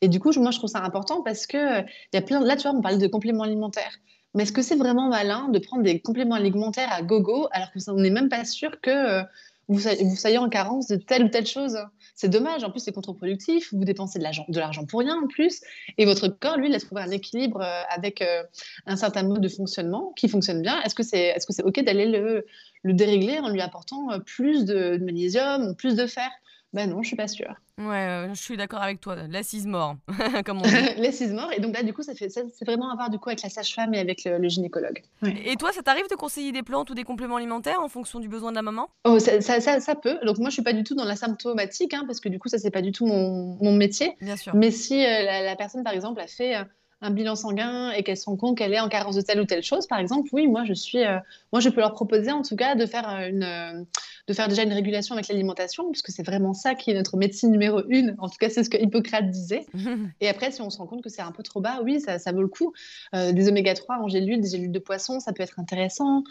Et 0.00 0.08
du 0.08 0.18
coup, 0.18 0.32
moi, 0.40 0.50
je 0.50 0.58
trouve 0.58 0.70
ça 0.70 0.80
important 0.80 1.22
parce 1.22 1.46
que 1.46 1.82
il 1.82 2.14
y 2.14 2.16
a 2.16 2.22
plein. 2.22 2.40
Là, 2.40 2.56
tu 2.56 2.62
vois, 2.62 2.76
on 2.76 2.82
parlait 2.82 2.98
de 2.98 3.06
compléments 3.06 3.44
alimentaires. 3.44 3.96
Mais 4.34 4.42
est-ce 4.42 4.52
que 4.52 4.62
c'est 4.62 4.76
vraiment 4.76 5.08
malin 5.08 5.48
de 5.48 5.58
prendre 5.58 5.82
des 5.82 6.00
compléments 6.00 6.34
alimentaires 6.34 6.92
à 6.92 7.02
gogo 7.02 7.48
alors 7.52 7.68
qu'on 7.72 7.94
n'est 7.94 8.10
même 8.10 8.28
pas 8.28 8.44
sûr 8.44 8.80
que 8.80 8.90
euh, 8.90 9.22
vous, 9.68 9.80
soyez 10.16 10.38
en 10.38 10.48
carence 10.48 10.86
de 10.86 10.96
telle 10.96 11.24
ou 11.24 11.28
telle 11.28 11.46
chose? 11.46 11.78
C'est 12.14 12.28
dommage, 12.28 12.64
en 12.64 12.70
plus 12.70 12.80
c'est 12.80 12.92
contre-productif, 12.92 13.72
vous 13.72 13.84
dépensez 13.84 14.18
de 14.18 14.24
l'argent 14.24 14.84
pour 14.86 15.00
rien 15.00 15.16
en 15.22 15.26
plus, 15.26 15.60
et 15.98 16.04
votre 16.04 16.28
corps, 16.28 16.56
lui, 16.56 16.74
a 16.74 16.80
trouvé 16.80 17.02
un 17.02 17.10
équilibre 17.10 17.60
euh, 17.60 17.82
avec 17.90 18.22
euh, 18.22 18.42
un 18.86 18.96
certain 18.96 19.22
mode 19.22 19.40
de 19.40 19.48
fonctionnement 19.48 20.12
qui 20.16 20.28
fonctionne 20.28 20.62
bien. 20.62 20.80
Est-ce 20.82 20.94
que 20.94 21.02
c'est 21.02 21.28
est 21.28 21.38
-ce 21.38 21.46
c'est 21.50 21.62
OK 21.62 21.80
d'aller 21.84 22.06
le, 22.06 22.46
le, 22.82 22.92
dérégler 22.92 23.38
en 23.38 23.48
lui 23.48 23.60
apportant 23.60 24.08
plus 24.24 24.64
de 24.64 24.98
magnésium 25.00 25.68
ou 25.68 25.74
plus 25.74 25.94
de 25.96 26.06
fer? 26.06 26.30
Ben 26.74 26.90
non, 26.90 27.02
je 27.02 27.08
suis 27.08 27.16
pas 27.16 27.28
sûre. 27.28 27.54
Ouais, 27.78 28.28
je 28.34 28.40
suis 28.40 28.56
d'accord 28.56 28.82
avec 28.82 29.00
toi. 29.00 29.16
L'assise 29.28 29.66
mort, 29.66 29.96
comme 30.44 30.58
on 30.58 30.62
dit. 30.62 30.70
L'assise 30.98 31.32
mort. 31.32 31.50
Et 31.56 31.60
donc 31.60 31.74
là, 31.74 31.82
du 31.82 31.94
coup, 31.94 32.02
ça 32.02 32.14
fait, 32.14 32.28
c'est 32.28 32.64
vraiment 32.64 32.90
à 32.90 32.94
voir 32.94 33.08
du 33.08 33.18
coup 33.18 33.30
avec 33.30 33.42
la 33.42 33.48
sage-femme 33.48 33.94
et 33.94 33.98
avec 33.98 34.24
le, 34.24 34.48
gynécologue. 34.48 35.02
Et 35.22 35.56
toi, 35.56 35.72
ça 35.72 35.82
t'arrive 35.82 36.08
de 36.10 36.14
conseiller 36.14 36.52
des 36.52 36.62
plantes 36.62 36.90
ou 36.90 36.94
des 36.94 37.04
compléments 37.04 37.36
alimentaires 37.36 37.80
en 37.80 37.88
fonction 37.88 38.20
du 38.20 38.28
besoin 38.28 38.50
de 38.50 38.56
la 38.56 38.62
maman? 38.62 38.90
Oh, 39.04 39.18
ça, 39.18 39.40
ça, 39.40 39.80
ça, 39.80 39.94
peut. 39.94 40.18
Donc 40.24 40.38
moi, 40.38 40.50
je 40.50 40.54
suis 40.54 40.62
pas 40.62 40.74
du 40.74 40.84
tout 40.84 40.94
dans 40.94 41.04
la 41.04 41.16
symptomatique, 41.16 41.94
hein, 41.94 42.04
parce 42.06 42.20
que 42.20 42.28
du 42.28 42.38
coup, 42.38 42.48
ça 42.48 42.58
c'est 42.58 42.70
pas 42.70 42.82
du 42.82 42.92
tout 42.92 43.06
mon, 43.06 43.56
mon 43.62 43.72
métier. 43.72 44.16
Bien 44.20 44.36
sûr. 44.36 44.54
Mais 44.54 44.70
si 44.70 44.94
euh, 44.94 45.22
la, 45.24 45.42
la, 45.42 45.56
personne, 45.56 45.84
par 45.84 45.94
exemple, 45.94 46.20
a 46.20 46.26
fait 46.26 46.56
euh, 46.56 46.64
un 47.00 47.10
bilan 47.10 47.36
sanguin 47.36 47.90
et 47.92 48.02
qu'elle 48.02 48.16
se 48.16 48.24
rend 48.24 48.36
compte 48.36 48.58
qu'elle 48.58 48.72
est 48.72 48.80
en 48.80 48.88
carence 48.88 49.14
de 49.14 49.20
telle 49.20 49.40
ou 49.40 49.44
telle 49.44 49.62
chose, 49.62 49.86
par 49.86 49.98
exemple, 49.98 50.28
oui, 50.32 50.48
moi 50.48 50.64
je 50.64 50.72
suis, 50.72 51.04
euh, 51.04 51.18
moi 51.52 51.60
je 51.60 51.68
peux 51.68 51.80
leur 51.80 51.92
proposer 51.92 52.32
en 52.32 52.42
tout 52.42 52.56
cas 52.56 52.74
de 52.74 52.86
faire 52.86 53.08
euh, 53.08 53.28
une, 53.28 53.44
euh, 53.44 53.84
de 54.26 54.32
faire 54.32 54.48
déjà 54.48 54.64
une 54.64 54.72
régulation 54.72 55.14
avec 55.14 55.28
l'alimentation, 55.28 55.90
puisque 55.90 56.10
c'est 56.10 56.24
vraiment 56.24 56.54
ça 56.54 56.74
qui 56.74 56.90
est 56.90 56.94
notre 56.94 57.16
médecine 57.16 57.50
numéro 57.50 57.82
une. 57.88 58.16
En 58.18 58.28
tout 58.28 58.36
cas, 58.38 58.50
c'est 58.50 58.64
ce 58.64 58.70
que 58.70 58.76
Hippocrate 58.76 59.30
disait. 59.30 59.64
et 60.20 60.28
après, 60.28 60.50
si 60.50 60.60
on 60.60 60.70
se 60.70 60.78
rend 60.78 60.86
compte 60.86 61.02
que 61.02 61.08
c'est 61.08 61.22
un 61.22 61.32
peu 61.32 61.42
trop 61.42 61.60
bas, 61.60 61.80
oui, 61.84 62.00
ça, 62.00 62.18
ça 62.18 62.32
vaut 62.32 62.42
le 62.42 62.48
coup. 62.48 62.74
des 63.12 63.48
oméga 63.48 63.74
3 63.74 64.00
en 64.02 64.08
gélules, 64.08 64.40
des 64.40 64.50
gélules 64.50 64.72
de 64.72 64.78
poisson, 64.78 65.20
ça 65.20 65.32
peut 65.32 65.42
être 65.42 65.58
intéressant. 65.58 66.24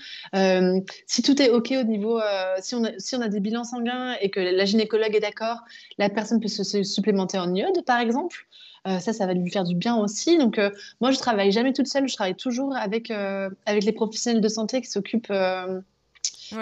si 1.07 1.21
tout 1.23 1.41
est 1.41 1.49
ok 1.49 1.73
au 1.79 1.83
niveau, 1.83 2.19
si 2.59 2.75
on 2.75 2.83
a, 2.83 2.91
si 2.99 3.15
on 3.15 3.21
a 3.21 3.29
des 3.29 3.39
bilans 3.39 3.63
sanguins 3.63 4.15
et 4.21 4.29
que 4.29 4.39
la 4.39 4.65
gynécologue 4.65 5.15
est 5.15 5.19
d'accord, 5.19 5.61
la 5.97 6.09
personne 6.09 6.39
peut 6.39 6.49
se 6.49 6.83
supplémenter 6.83 7.39
en 7.39 7.55
iode, 7.55 7.83
par 7.83 7.99
exemple. 7.99 8.45
Euh, 8.85 8.99
ça, 8.99 9.13
ça 9.13 9.25
va 9.25 9.33
lui 9.33 9.49
faire 9.49 9.63
du 9.63 9.75
bien 9.75 9.95
aussi. 9.97 10.37
Donc, 10.37 10.59
euh, 10.59 10.69
moi, 11.01 11.11
je 11.11 11.17
travaille 11.17 11.51
jamais 11.51 11.73
toute 11.73 11.87
seule. 11.87 12.07
Je 12.07 12.13
travaille 12.13 12.35
toujours 12.35 12.75
avec, 12.75 13.11
euh, 13.11 13.49
avec 13.65 13.83
les 13.83 13.91
professionnels 13.91 14.41
de 14.41 14.47
santé 14.49 14.81
qui 14.81 14.89
s'occupent 14.89 15.33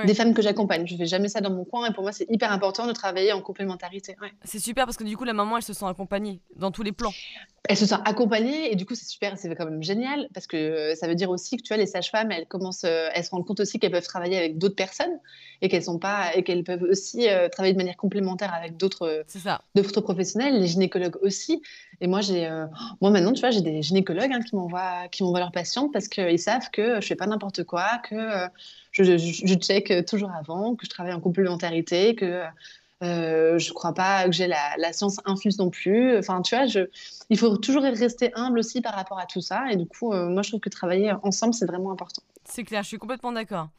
des 0.06 0.14
femmes 0.14 0.34
que 0.34 0.42
j'accompagne. 0.42 0.88
Je 0.88 0.96
fais 0.96 1.06
jamais 1.06 1.30
ça 1.30 1.42
dans 1.42 1.52
mon 1.52 1.66
coin 1.66 1.90
et 1.90 1.94
pour 1.94 2.04
moi, 2.04 2.12
c'est 2.12 2.30
hyper 2.30 2.52
important 2.52 2.88
de 2.88 2.94
travailler 2.94 3.32
en 3.34 3.42
complémentarité. 3.42 4.16
C'est 4.44 4.60
super 4.60 4.86
parce 4.86 4.98
que 4.98 5.04
du 5.04 5.18
coup, 5.18 5.24
la 5.24 5.34
maman, 5.34 5.58
elle 5.58 5.64
se 5.64 5.74
sent 5.74 5.86
accompagnée 5.86 6.40
dans 6.56 6.72
tous 6.72 6.84
les 6.84 6.92
plans. 6.92 7.14
Elle 7.68 7.78
se 7.78 7.88
sent 7.88 7.96
accompagnée 8.06 8.72
et 8.72 8.76
du 8.76 8.86
coup, 8.86 8.94
c'est 8.94 9.08
super, 9.08 9.38
c'est 9.38 9.54
quand 9.56 9.66
même 9.66 9.82
génial 9.82 10.28
parce 10.34 10.46
que 10.46 10.94
ça 10.96 11.08
veut 11.08 11.16
dire 11.16 11.32
aussi 11.32 11.58
que 11.58 11.64
tu 11.64 11.70
vois, 11.70 11.78
les 11.78 11.88
sages-femmes, 11.88 12.32
elles 12.32 12.46
commencent, 12.46 12.84
elles 12.84 13.24
se 13.24 13.32
rendent 13.32 13.46
compte 13.46 13.60
aussi 13.60 13.80
qu'elles 13.80 13.92
peuvent 13.92 14.06
travailler 14.06 14.38
avec 14.38 14.60
d'autres 14.60 14.76
personnes 14.76 15.20
et 15.62 15.70
qu'elles 15.70 15.84
sont 15.84 15.98
pas 15.98 16.36
et 16.36 16.44
qu'elles 16.44 16.64
peuvent 16.64 16.84
aussi 16.84 17.28
travailler 17.52 17.74
de 17.74 17.78
manière 17.78 17.98
complémentaire 17.98 18.54
avec 18.54 18.78
d'autres 18.78 19.26
d'autres 19.74 20.02
professionnels, 20.02 20.60
les 20.60 20.68
gynécologues 20.68 21.18
aussi. 21.22 21.62
Et 22.02 22.08
moi, 22.08 22.22
j'ai, 22.22 22.48
moi 23.02 23.10
maintenant, 23.10 23.34
tu 23.34 23.40
vois, 23.40 23.50
j'ai 23.52 23.62
des 23.62 23.82
gynécologues 23.82 24.32
hein, 24.32 24.42
qui 24.42 24.56
m'envoient 24.56 25.08
qui 25.10 25.24
m'envoient 25.24 25.40
leurs 25.40 25.52
patientes 25.52 25.92
parce 25.92 26.08
qu'ils 26.08 26.40
savent 26.40 26.70
que 26.72 27.02
je 27.02 27.08
fais 27.08 27.16
pas 27.16 27.26
n'importe 27.26 27.64
quoi, 27.64 28.00
que 28.08 28.48
je, 29.04 29.18
je, 29.18 29.56
check 29.56 30.06
toujours 30.06 30.32
avant, 30.32 30.76
que 30.76 30.86
je 30.86 30.90
travaille 30.90 31.14
en 31.14 31.20
complémentarité, 31.20 32.16
que 32.16 32.44
euh, 33.04 33.60
je 33.60 33.70
ne 33.70 33.74
crois 33.74 33.94
pas 33.94 34.26
que 34.26 34.32
j'ai 34.32 34.48
la, 34.48 34.94
science 34.94 35.20
infuse 35.26 35.58
non 35.60 35.70
plus. 35.70 36.18
Enfin, 36.18 36.42
tu 36.42 36.56
vois, 36.56 36.66
je, 36.66 36.82
il 37.30 37.38
faut 37.38 37.58
toujours 37.58 37.84
rester 37.84 38.32
humble 38.36 38.60
aussi 38.60 38.82
par 38.82 38.94
rapport 38.94 39.20
à 39.20 39.26
tout 39.26 39.42
ça. 39.42 39.66
Et 39.72 39.76
du 39.76 39.86
coup, 39.86 40.14
euh, 40.14 40.30
moi, 40.30 40.42
je 40.42 40.50
trouve 40.50 40.62
que 40.62 40.70
travailler 40.70 41.14
ensemble, 41.24 41.54
c'est 41.54 41.66
vraiment 41.66 41.92
important. 41.92 42.22
C'est 42.46 42.64
clair, 42.64 42.84
je 42.84 42.90
suis 42.90 42.98
complètement 42.98 43.32
d'accord 43.32 43.70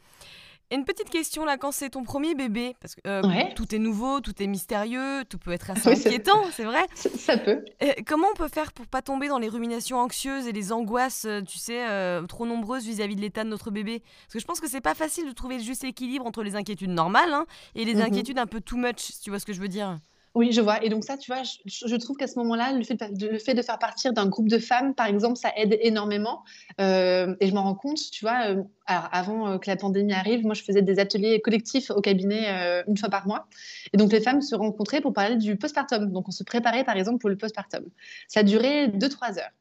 une 0.73 0.85
petite 0.85 1.11
question 1.11 1.45
là, 1.45 1.57
quand 1.57 1.71
c'est 1.71 1.91
ton 1.91 2.03
premier 2.03 2.35
bébé, 2.35 2.75
parce 2.81 2.95
que 2.97 3.01
euh, 3.07 3.23
tout 3.55 3.73
est 3.75 3.79
nouveau, 3.79 4.21
tout 4.21 4.43
est 4.43 4.47
mystérieux, 4.47 5.25
tout 5.29 5.39
peut 5.39 5.53
être 5.53 5.71
assez 5.71 5.91
inquiétant, 5.91 6.43
c'est 6.53 6.65
vrai. 6.65 6.85
Ça, 6.95 7.39
peut. 7.39 7.65
comment 8.07 8.27
on 8.33 8.37
peut 8.37 8.49
faire 8.49 8.73
pour 8.73 8.87
pas 8.87 9.03
tomber 9.03 9.29
dans 9.29 9.39
les 9.39 9.49
ruminations 9.49 9.99
anxieuses 9.99 10.47
et 10.49 10.53
les 10.53 10.73
angoisses, 10.73 11.25
euh, 11.25 11.43
tu 11.43 11.59
sais, 11.59 11.89
euh, 11.89 12.27
trop 12.27 12.47
nombreuses 12.47 12.85
vis-à-vis 12.85 13.17
de 13.17 13.21
l'état 13.21 13.45
de 13.45 13.49
notre 13.49 13.71
bébé? 13.71 14.03
Parce 14.25 14.35
que 14.35 14.41
je 14.41 14.45
pense 14.45 14.61
que 14.61 14.69
c'est 14.69 14.81
pas 14.81 14.95
facile 14.95 15.27
de 15.27 15.33
trouver 15.33 15.59
le 15.59 15.63
juste 15.63 15.85
équilibre 15.85 16.27
entre 16.27 16.43
les 16.43 16.57
inquiétudes 16.57 16.91
normales 16.91 17.33
hein, 17.33 17.47
et 17.75 17.85
les 17.85 17.95
mhm. 17.95 18.03
inquiétudes 18.03 18.39
un 18.39 18.47
peu 18.47 18.61
too 18.61 18.77
much, 18.77 18.99
si 18.99 19.21
tu 19.21 19.31
vois 19.31 19.39
ce 19.39 19.47
que 19.47 19.53
je 19.53 19.61
veux 19.61 19.69
dire? 19.69 19.99
Oui, 20.37 20.53
je 20.53 20.61
vois. 20.61 20.85
Et 20.85 20.91
donc 20.91 21.03
ça, 21.03 21.17
tu 21.17 21.33
vois, 21.33 21.43
je, 21.65 21.97
trouve 21.97 22.19
qu'à 22.19 22.27
ce 22.27 22.39
moment-là, 22.41 22.73
le, 22.73 22.85
fait 22.85 23.55
de, 23.55 23.63
faire 23.63 23.79
partir 23.79 24.13
d'un 24.13 24.27
groupe 24.27 24.49
de 24.49 24.59
femmes, 24.59 24.95
par 24.95 25.07
exemple, 25.07 25.37
ça 25.37 25.51
aide 25.57 25.79
énormément. 25.81 26.45
Euh, 26.79 27.35
et 27.41 27.49
je 27.49 27.55
m'en 27.55 27.63
rends 27.63 27.75
compte, 27.75 27.99
tu 28.13 28.23
vois, 28.23 28.51
euh, 28.51 28.63
alors 28.85 29.09
avant 29.13 29.49
euh, 29.49 29.57
que 29.57 29.71
la 29.71 29.77
pandémie 29.77 30.13
arrive, 30.13 30.45
moi, 30.45 30.53
je 30.53 30.63
faisais 30.63 30.83
des 30.83 30.99
ateliers 30.99 31.41
collectifs 31.41 31.91
au 31.91 32.03
cabinet 32.03 32.83
une 32.87 32.99
fois 32.99 33.09
par 33.09 33.27
mois. 33.27 33.49
Et 33.95 33.97
donc 33.97 34.13
les 34.13 34.21
femmes 34.21 34.43
se 34.43 34.55
rencontraient 34.55 35.01
pour 35.01 35.15
parler 35.15 35.37
du 35.37 35.57
postpartum. 35.57 36.13
Donc 36.13 36.29
on 36.29 36.33
se 36.33 36.45
préparait, 36.45 36.85
par 36.85 36.99
exemple, 36.99 37.17
pour 37.17 37.31
le 37.31 37.39
postpartum. 37.39 37.87
Ça 38.29 38.43
durait 38.43 38.89
2-3 38.89 39.39
heures. 39.39 39.53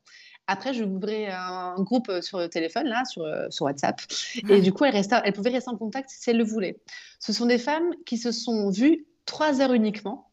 Après, 0.48 0.74
je 0.74 0.84
ouvrais 0.84 1.28
un 1.28 1.76
groupe 1.78 2.12
sur 2.20 2.38
le 2.38 2.50
téléphone, 2.50 2.88
là, 2.88 3.06
sur, 3.06 3.24
WhatsApp. 3.62 4.02
Et 4.50 4.60
du 4.60 4.74
coup, 4.74 4.84
elles, 4.84 5.02
elles 5.24 5.34
pouvaient 5.34 5.52
rester 5.52 5.72
en 5.72 5.78
contact 5.78 6.10
si 6.10 6.32
elles 6.32 6.38
le 6.38 6.44
voulaient. 6.44 6.82
Ce 7.20 7.32
sont 7.32 7.46
des 7.46 7.60
femmes 7.60 7.92
qui 8.06 8.18
se 8.18 8.34
sont 8.34 8.70
vues 8.72 9.06
trois 9.26 9.62
heures 9.62 9.72
uniquement 9.72 10.25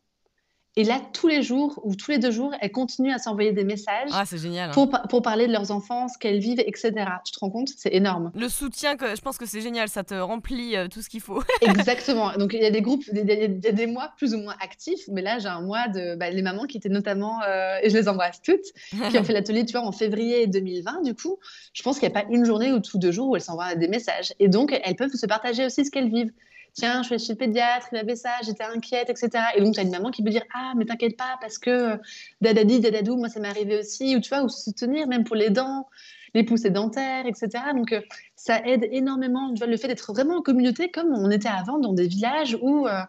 et 0.75 0.85
là, 0.85 1.03
tous 1.13 1.29
les 1.29 1.43
jours 1.43 1.79
ou 1.85 1.95
tous 1.95 2.13
les 2.13 2.19
deux 2.19 2.31
jours, 2.31 2.55
elles 2.63 2.73
continuent 2.73 3.13
à 3.13 3.19
s'envoyer 3.19 3.53
des 3.53 3.65
messages 3.65 4.09
ah, 4.11 4.25
génial, 4.25 4.71
hein. 4.71 4.73
pour, 4.73 4.91
pour, 5.11 5.21
parler 5.21 5.47
de 5.47 5.53
leurs 5.53 5.71
enfants, 5.71 6.09
ce 6.09 6.17
qu'elles 6.17 6.39
vivent, 6.39 6.61
etc. 6.61 6.93
Tu 7.27 7.33
te 7.33 7.39
rends 7.41 7.51
compte? 7.51 7.69
C'est 7.77 7.93
énorme. 7.93 8.33
Le 8.35 8.49
soutien, 8.49 8.97
que, 8.97 9.15
je 9.15 9.21
pense 9.21 9.37
que 9.37 9.45
c'est 9.45 9.61
génial, 9.61 9.91
ça 9.91 10.03
te 10.03 10.15
remplit 10.15 10.75
euh, 10.77 10.89
tout 10.89 11.03
ce 11.03 11.11
qu'il 11.11 11.21
faut. 11.21 11.43
Exactement. 11.61 12.33
Donc, 12.39 12.55
il 12.55 12.63
y 12.63 12.65
a 12.65 12.71
des 12.71 12.81
groupes, 12.81 13.05
il 13.13 13.19
y, 13.19 13.69
a 13.69 13.73
des 13.73 13.87
mois 13.87 14.13
plus 14.17 14.33
ou 14.33 14.39
moins 14.39 14.55
actifs, 14.63 15.03
mais 15.09 15.21
là, 15.21 15.39
j'ai 15.39 15.49
un 15.49 15.61
mois 15.61 15.89
de 15.89 16.15
bah, 16.15 16.31
les 16.31 16.41
mamans 16.43 16.65
qui 16.65 16.79
étaient 16.79 16.89
notamment, 16.89 17.43
euh, 17.43 17.77
et 17.83 17.91
je 17.91 17.95
les 17.99 18.09
embrasse 18.09 18.41
toutes, 18.41 18.73
qui 19.11 19.19
ont 19.19 19.25
fait 19.25 19.35
l'atelier, 19.35 19.67
tu 19.67 19.73
vois, 19.73 19.87
en 19.87 19.93
février 19.93 20.47
2020. 20.47 21.03
Du 21.03 21.15
coup, 21.15 21.39
je 21.75 21.83
pense 21.83 21.99
qu'il 21.99 22.09
n'y 22.09 22.17
a 22.17 22.23
pas 22.23 22.27
une 22.31 22.47
journée 22.47 22.73
ou 22.73 22.81
tous 22.81 22.97
deux 22.97 23.13
jours 23.13 23.29
où 23.29 23.37
elles 23.37 23.43
s'envoient 23.43 23.75
des 23.75 23.89
messages. 23.89 24.33
Et 24.39 24.49
donc, 24.49 24.75
elles 24.83 24.97
peuvent 24.97 25.13
se 25.13 25.27
partager 25.27 25.67
aussi 25.67 25.85
ce 25.85 25.91
qu'elles 25.91 26.11
vivent 26.11 26.33
tiens, 26.75 27.03
je 27.03 27.09
suis 27.09 27.27
chez 27.27 27.33
le 27.33 27.39
pédiatre, 27.39 27.89
il 27.93 27.99
avait 27.99 28.17
ça, 28.17 28.31
j'étais 28.45 28.65
inquiète, 28.65 29.11
etc. 29.11 29.31
Et 29.57 29.61
donc, 29.61 29.75
tu 29.75 29.81
as 29.81 29.83
une 29.83 29.91
maman 29.91 30.11
qui 30.11 30.23
peut 30.23 30.31
dire, 30.31 30.45
ah, 30.55 30.73
mais 30.77 30.85
t'inquiète 30.85 31.17
pas, 31.17 31.37
parce 31.41 31.59
que 31.59 31.71
euh, 31.71 31.97
dadadi, 32.41 32.81
dadadou, 32.81 33.17
moi, 33.17 33.29
ça 33.29 33.41
m'est 33.41 33.49
arrivé 33.49 33.79
aussi, 33.79 34.17
ou 34.17 34.21
tu 34.21 34.31
vois, 34.31 34.43
ou 34.43 34.49
se 34.49 34.63
soutenir, 34.63 35.07
même 35.07 35.25
pour 35.25 35.37
les 35.37 35.51
dents, 35.51 35.89
les 36.35 36.45
poussées 36.45 36.71
dentaires, 36.71 37.27
etc. 37.27 37.49
Donc, 37.75 37.93
euh, 37.93 38.01
ça 38.37 38.61
aide 38.65 38.89
énormément, 38.91 39.53
tu 39.53 39.59
vois, 39.59 39.67
le 39.67 39.77
fait 39.77 39.89
d'être 39.89 40.13
vraiment 40.13 40.39
en 40.39 40.43
communauté, 40.43 40.91
comme 40.91 41.13
on 41.13 41.31
était 41.31 41.49
avant 41.49 41.79
dans 41.79 41.93
des 41.93 42.07
villages 42.07 42.57
où 42.61 42.87
euh, 42.87 43.01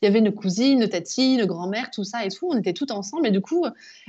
il 0.00 0.06
y 0.06 0.08
avait 0.08 0.20
nos 0.20 0.32
cousines, 0.32 0.80
nos 0.80 0.88
tatis, 0.88 1.36
nos 1.36 1.46
grand-mères, 1.46 1.90
tout 1.90 2.04
ça 2.04 2.24
et 2.24 2.28
tout, 2.28 2.48
on 2.50 2.58
était 2.58 2.72
tout 2.72 2.90
ensemble, 2.90 3.26
et 3.28 3.30
du 3.30 3.40
coup, 3.40 3.64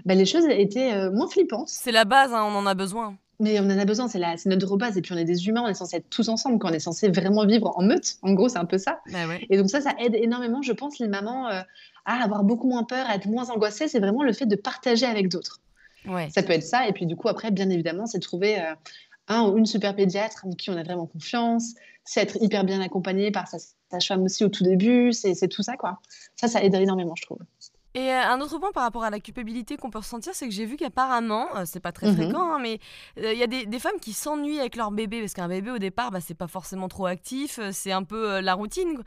bah, 0.05 0.15
les 0.15 0.25
choses 0.25 0.45
étaient 0.49 1.09
moins 1.11 1.27
flippantes. 1.27 1.69
C'est 1.69 1.91
la 1.91 2.05
base, 2.05 2.33
hein, 2.33 2.43
on 2.43 2.55
en 2.55 2.65
a 2.65 2.73
besoin. 2.73 3.17
Mais 3.43 3.59
on 3.59 3.65
en 3.65 3.77
a 3.77 3.83
besoin, 3.83 4.07
c'est 4.07 4.45
notre 4.45 4.77
base. 4.77 4.97
Et 4.97 5.01
puis 5.01 5.11
on 5.11 5.17
est 5.17 5.25
des 5.25 5.47
humains, 5.47 5.63
on 5.65 5.67
est 5.67 5.73
censé 5.73 5.97
être 5.97 6.09
tous 6.09 6.29
ensemble, 6.29 6.59
quand 6.59 6.69
on 6.69 6.73
est 6.73 6.79
censé 6.79 7.09
vraiment 7.09 7.45
vivre 7.45 7.77
en 7.77 7.83
meute. 7.83 8.15
En 8.21 8.31
gros, 8.31 8.47
c'est 8.47 8.57
un 8.57 8.63
peu 8.63 8.77
ça. 8.77 9.01
Bah 9.11 9.19
et 9.49 9.57
donc 9.57 9.69
ça, 9.69 9.81
ça 9.81 9.93
aide 9.99 10.15
énormément, 10.15 10.61
je 10.61 10.71
pense, 10.71 10.97
les 10.99 11.09
mamans 11.09 11.49
euh, 11.49 11.61
à 12.05 12.23
avoir 12.23 12.45
beaucoup 12.45 12.69
moins 12.69 12.83
peur, 12.83 13.05
à 13.09 13.15
être 13.15 13.25
moins 13.25 13.49
angoissées. 13.49 13.89
C'est 13.89 13.99
vraiment 13.99 14.23
le 14.23 14.31
fait 14.31 14.45
de 14.45 14.55
partager 14.55 15.05
avec 15.05 15.27
d'autres. 15.27 15.59
Ouais. 16.07 16.29
Ça 16.33 16.41
peut 16.41 16.53
être 16.53 16.63
ça. 16.63 16.87
Et 16.87 16.93
puis 16.93 17.05
du 17.05 17.17
coup, 17.17 17.27
après, 17.27 17.51
bien 17.51 17.69
évidemment, 17.69 18.05
c'est 18.05 18.19
trouver 18.19 18.61
euh, 18.61 18.75
un 19.27 19.43
ou 19.43 19.57
une 19.57 19.65
super 19.65 19.93
pédiatre 19.93 20.45
en 20.45 20.51
qui 20.51 20.69
on 20.69 20.77
a 20.77 20.83
vraiment 20.83 21.05
confiance. 21.05 21.73
C'est 22.05 22.21
être 22.21 22.37
hyper 22.41 22.63
bien 22.63 22.79
accompagné 22.79 23.29
par 23.31 23.49
sa 23.49 23.57
sage-femme 23.91 24.23
aussi 24.23 24.45
au 24.45 24.49
tout 24.49 24.63
début. 24.63 25.11
C'est 25.11 25.49
tout 25.49 25.63
ça, 25.63 25.75
quoi. 25.75 25.99
Ça, 26.37 26.47
ça 26.47 26.63
aide 26.63 26.75
énormément, 26.75 27.15
je 27.17 27.23
trouve. 27.23 27.39
Et 27.95 28.11
euh, 28.11 28.23
un 28.23 28.41
autre 28.41 28.57
point 28.57 28.71
par 28.71 28.83
rapport 28.83 29.03
à 29.03 29.09
la 29.09 29.19
culpabilité 29.19 29.77
qu'on 29.77 29.91
peut 29.91 29.99
ressentir, 29.99 30.33
c'est 30.33 30.47
que 30.47 30.53
j'ai 30.53 30.65
vu 30.65 30.77
qu'apparemment, 30.77 31.55
euh, 31.55 31.63
c'est 31.65 31.79
pas 31.79 31.91
très 31.91 32.11
mmh 32.11 32.15
fréquent, 32.15 32.53
hein, 32.55 32.59
mais 32.59 32.79
euh, 33.19 33.33
il 33.33 33.39
y 33.39 33.43
a 33.43 33.47
des, 33.47 33.79
femmes 33.79 33.99
qui 34.01 34.13
s'ennuient 34.13 34.59
avec 34.59 34.75
leur 34.75 34.91
bébé, 34.91 35.19
parce 35.19 35.33
qu'un 35.33 35.47
bébé 35.47 35.69
au 35.69 35.77
départ, 35.77 36.09
bah, 36.09 36.19
c'est 36.19 36.33
pas 36.33 36.47
forcément 36.47 36.87
trop 36.87 37.05
actif, 37.05 37.59
c'est 37.71 37.91
un 37.91 38.03
peu 38.03 38.39
la 38.39 38.55
routine. 38.55 38.97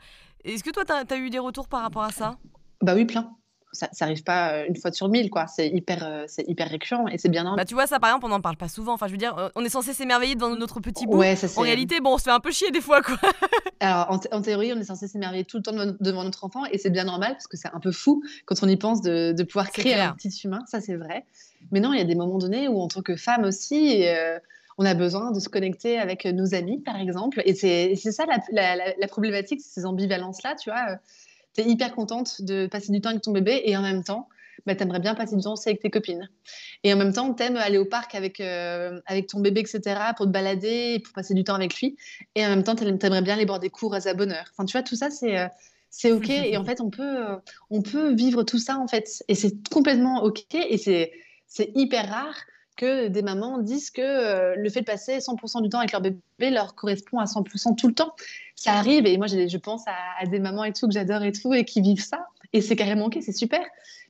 Est-ce 0.45 0.63
que 0.63 0.69
toi, 0.69 0.85
tu 0.85 1.13
as, 1.13 1.17
eu 1.17 1.29
des 1.29 1.39
retours 1.39 1.67
par 1.67 1.81
rapport 1.81 2.03
à 2.03 2.11
ça? 2.11 2.37
Bah 2.81 2.93
oui, 2.95 3.05
plein. 3.05 3.35
Ça, 3.77 3.89
ça 3.91 4.05
arrive 4.05 4.23
pas 4.23 4.65
une 4.65 4.75
fois 4.75 4.91
sur 4.91 5.07
mille, 5.07 5.29
quoi. 5.29 5.47
C'est 5.47 5.69
hyper, 5.69 6.25
c'est 6.27 6.47
hyper 6.47 6.69
récurrent 6.69 7.07
et 7.07 7.17
c'est 7.17 7.29
bien 7.29 7.43
normal. 7.43 7.57
Bah, 7.57 7.65
tu 7.65 7.75
vois, 7.75 7.87
ça, 7.87 7.99
par 7.99 8.09
exemple, 8.09 8.25
on 8.25 8.29
n'en 8.29 8.41
parle 8.41 8.57
pas 8.57 8.67
souvent. 8.67 8.93
Enfin, 8.93 9.07
je 9.07 9.11
veux 9.11 9.17
dire, 9.17 9.51
on 9.55 9.63
est 9.63 9.69
censé 9.69 9.93
s'émerveiller 9.93 10.35
devant 10.35 10.55
notre 10.55 10.79
petit 10.79 11.05
bout. 11.05 11.21
en 11.21 11.61
réalité, 11.61 11.99
bon, 11.99 12.15
on 12.15 12.17
se 12.17 12.23
fait 12.23 12.31
un 12.31 12.39
peu 12.39 12.51
chier 12.51 12.71
des 12.71 12.81
fois, 12.81 13.01
quoi. 13.01 13.17
Alors, 13.79 14.19
en, 14.31 14.41
théorie, 14.41 14.73
on 14.73 14.79
est 14.79 14.83
censé 14.83 15.07
s'émerveiller 15.07 15.45
tout 15.45 15.57
le 15.57 15.63
temps 15.63 15.73
devant 15.99 16.23
notre 16.23 16.43
enfant 16.43 16.65
et 16.65 16.79
c'est 16.79 16.89
bien 16.89 17.03
normal 17.03 17.33
parce 17.33 17.47
que 17.47 17.57
c'est 17.57 17.69
un 17.71 17.79
peu 17.79 17.91
fou 17.91 18.23
quand 18.45 18.55
on 18.63 18.67
y 18.67 18.77
pense 18.77 19.01
de, 19.01 19.33
de 19.33 19.43
pouvoir 19.43 19.69
créer 19.69 19.95
un 19.95 20.13
petit 20.13 20.33
humain. 20.43 20.63
Ça, 20.67 20.81
c'est 20.81 20.95
vrai. 20.95 21.25
Mais 21.71 21.79
non, 21.79 21.93
il 21.93 21.99
y 21.99 22.01
a 22.01 22.05
des 22.05 22.15
moments 22.15 22.39
donnés 22.39 22.67
où, 22.67 22.79
en 22.81 22.87
tant 22.87 23.01
que 23.01 23.15
femme 23.15 23.43
aussi, 23.43 24.03
on 24.79 24.85
a 24.85 24.93
besoin 24.93 25.31
de 25.31 25.39
se 25.39 25.49
connecter 25.49 25.99
avec 25.99 26.25
nos 26.25 26.55
amis, 26.55 26.79
par 26.79 26.97
exemple. 26.97 27.41
Et 27.45 27.53
c'est 27.53 27.95
ça 27.95 28.25
la, 28.25 28.75
la, 28.75 28.93
la 28.97 29.07
problématique, 29.07 29.61
ces 29.61 29.85
ambivalences-là, 29.85 30.55
tu 30.55 30.69
vois 30.69 30.97
tu 31.57 31.63
hyper 31.63 31.93
contente 31.93 32.41
de 32.41 32.67
passer 32.67 32.91
du 32.91 33.01
temps 33.01 33.09
avec 33.09 33.21
ton 33.21 33.31
bébé 33.31 33.61
et 33.65 33.75
en 33.75 33.81
même 33.81 34.03
temps, 34.03 34.29
bah, 34.65 34.75
tu 34.75 34.83
aimerais 34.83 34.99
bien 34.99 35.15
passer 35.15 35.35
du 35.35 35.43
temps 35.43 35.53
aussi 35.53 35.69
avec 35.69 35.81
tes 35.81 35.89
copines. 35.89 36.29
Et 36.83 36.93
en 36.93 36.97
même 36.97 37.13
temps, 37.13 37.33
tu 37.33 37.43
aimes 37.43 37.57
aller 37.57 37.77
au 37.77 37.85
parc 37.85 38.15
avec, 38.15 38.39
euh, 38.39 38.99
avec 39.05 39.27
ton 39.27 39.39
bébé, 39.39 39.61
etc., 39.61 39.81
pour 40.15 40.25
te 40.25 40.31
balader, 40.31 40.99
pour 41.03 41.13
passer 41.13 41.33
du 41.33 41.43
temps 41.43 41.55
avec 41.55 41.79
lui. 41.79 41.97
Et 42.35 42.45
en 42.45 42.49
même 42.49 42.63
temps, 42.63 42.75
tu 42.75 42.83
aimerais 42.83 43.21
bien 43.21 43.35
aller 43.35 43.45
boire 43.45 43.59
des 43.59 43.69
cours 43.69 43.93
à 43.93 44.01
sa 44.01 44.13
bonne 44.13 44.31
heure. 44.31 44.45
Enfin, 44.51 44.65
tu 44.65 44.73
vois, 44.73 44.83
tout 44.83 44.95
ça, 44.95 45.09
c'est. 45.09 45.37
Euh, 45.37 45.47
c'est 45.89 46.11
ok 46.11 46.29
et 46.29 46.57
en 46.57 46.65
fait 46.65 46.81
on 46.81 46.89
peut 46.89 47.29
euh, 47.29 47.37
on 47.69 47.81
peut 47.81 48.13
vivre 48.13 48.43
tout 48.43 48.59
ça 48.59 48.77
en 48.77 48.89
fait 48.89 49.23
et 49.29 49.35
c'est 49.35 49.69
complètement 49.69 50.21
ok 50.21 50.43
et 50.53 50.77
c'est 50.77 51.13
c'est 51.47 51.71
hyper 51.75 52.09
rare 52.09 52.35
que 52.77 53.07
des 53.07 53.21
mamans 53.21 53.57
disent 53.57 53.91
que 53.91 54.01
euh, 54.01 54.55
le 54.55 54.69
fait 54.69 54.81
de 54.81 54.85
passer 54.85 55.17
100% 55.17 55.61
du 55.61 55.69
temps 55.69 55.79
avec 55.79 55.91
leur 55.91 56.01
bébé 56.01 56.21
leur 56.39 56.75
correspond 56.75 57.19
à 57.19 57.25
100% 57.25 57.75
tout 57.75 57.87
le 57.87 57.93
temps. 57.93 58.15
Ça 58.55 58.73
arrive 58.73 59.05
et 59.05 59.17
moi 59.17 59.27
je 59.27 59.57
pense 59.57 59.83
à, 59.87 60.25
des 60.25 60.39
mamans 60.39 60.63
et 60.63 60.71
tout 60.71 60.87
que 60.87 60.93
j'adore 60.93 61.23
et 61.23 61.33
tout 61.33 61.53
et 61.53 61.65
qui 61.65 61.81
vivent 61.81 62.03
ça 62.03 62.27
et 62.53 62.61
c'est 62.61 62.75
carrément 62.75 63.07
ok, 63.07 63.17
c'est 63.21 63.35
super. 63.35 63.61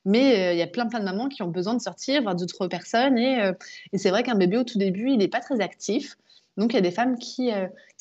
Mais 0.05 0.49
euh, 0.49 0.53
il 0.53 0.59
y 0.59 0.61
a 0.61 0.67
plein 0.67 0.85
plein 0.85 0.99
de 0.99 1.05
mamans 1.05 1.27
qui 1.27 1.41
ont 1.41 1.47
besoin 1.47 1.73
de 1.73 1.81
sortir, 1.81 2.21
voir 2.21 2.35
d'autres 2.35 2.67
personnes 2.67 3.17
et, 3.17 3.41
euh, 3.41 3.53
et 3.93 3.97
c'est 3.97 4.09
vrai 4.09 4.21
qu'un 4.21 4.35
bébé 4.35 4.57
au 4.57 4.63
tout 4.63 4.77
début 4.77 5.09
il 5.09 5.17
n'est 5.17 5.27
pas 5.27 5.39
très 5.39 5.59
actif. 5.61 6.15
Donc 6.57 6.73
il 6.73 6.75
y 6.75 6.79
a 6.79 6.81
des 6.81 6.91
femmes 6.91 7.17
qui, 7.17 7.51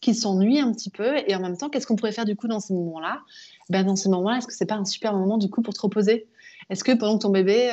qui 0.01 0.15
s'ennuient 0.15 0.61
un 0.61 0.73
petit 0.73 0.89
peu 0.89 1.19
et 1.27 1.35
en 1.35 1.41
même 1.41 1.59
temps 1.59 1.69
qu'est-ce 1.69 1.87
qu'on 1.87 1.97
pourrait 1.97 2.13
faire 2.13 2.25
du 2.25 2.37
coup 2.37 2.49
dans 2.49 2.61
ces 2.61 2.73
moments-là? 2.73 3.21
Ben, 3.69 3.85
Dans 3.85 3.97
ces 3.97 4.09
moments-là, 4.09 4.39
est-ce 4.39 4.47
que 4.47 4.55
c'est 4.55 4.67
pas 4.67 4.77
un 4.77 4.87
super 4.87 5.13
moment 5.13 5.37
du 5.37 5.51
coup 5.51 5.61
pour 5.61 5.75
te 5.75 5.81
reposer? 5.81 6.27
Est-ce 6.71 6.83
que 6.83 6.93
pendant 6.93 7.19
que 7.19 7.23
ton 7.25 7.29
bébé 7.29 7.71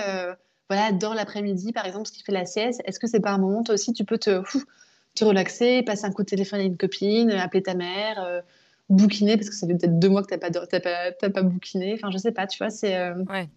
voilà, 0.73 0.91
dans 0.91 1.13
l'après-midi, 1.13 1.71
par 1.71 1.85
exemple, 1.85 2.07
ce 2.07 2.11
qui 2.11 2.23
fait 2.23 2.31
la 2.31 2.45
sieste, 2.45 2.81
est-ce 2.85 2.99
que 2.99 3.07
c'est 3.07 3.19
pas 3.19 3.31
un 3.31 3.37
moment, 3.37 3.63
toi 3.63 3.75
aussi, 3.75 3.93
tu 3.93 4.05
peux 4.05 4.17
te, 4.17 4.41
te 5.15 5.23
relaxer, 5.23 5.83
passer 5.83 6.05
un 6.05 6.11
coup 6.11 6.23
de 6.23 6.27
téléphone 6.27 6.59
à 6.59 6.63
une 6.63 6.77
copine, 6.77 7.31
appeler 7.31 7.63
ta 7.63 7.75
mère, 7.75 8.23
euh, 8.23 8.41
bouquiner, 8.89 9.37
parce 9.37 9.49
que 9.49 9.55
ça 9.55 9.67
fait 9.67 9.75
peut-être 9.75 9.99
deux 9.99 10.09
mois 10.09 10.23
que 10.23 10.27
tu 10.27 10.33
n'as 10.33 10.39
pas, 10.39 11.11
pas, 11.11 11.29
pas, 11.29 11.41
bouquiné. 11.43 11.93
Enfin, 11.93 12.09
je 12.11 12.17
sais 12.17 12.31
pas, 12.31 12.47
tu 12.47 12.57
vois, 12.57 12.69
c'est. 12.69 12.95
Euh, 12.95 13.15
ouais. 13.29 13.47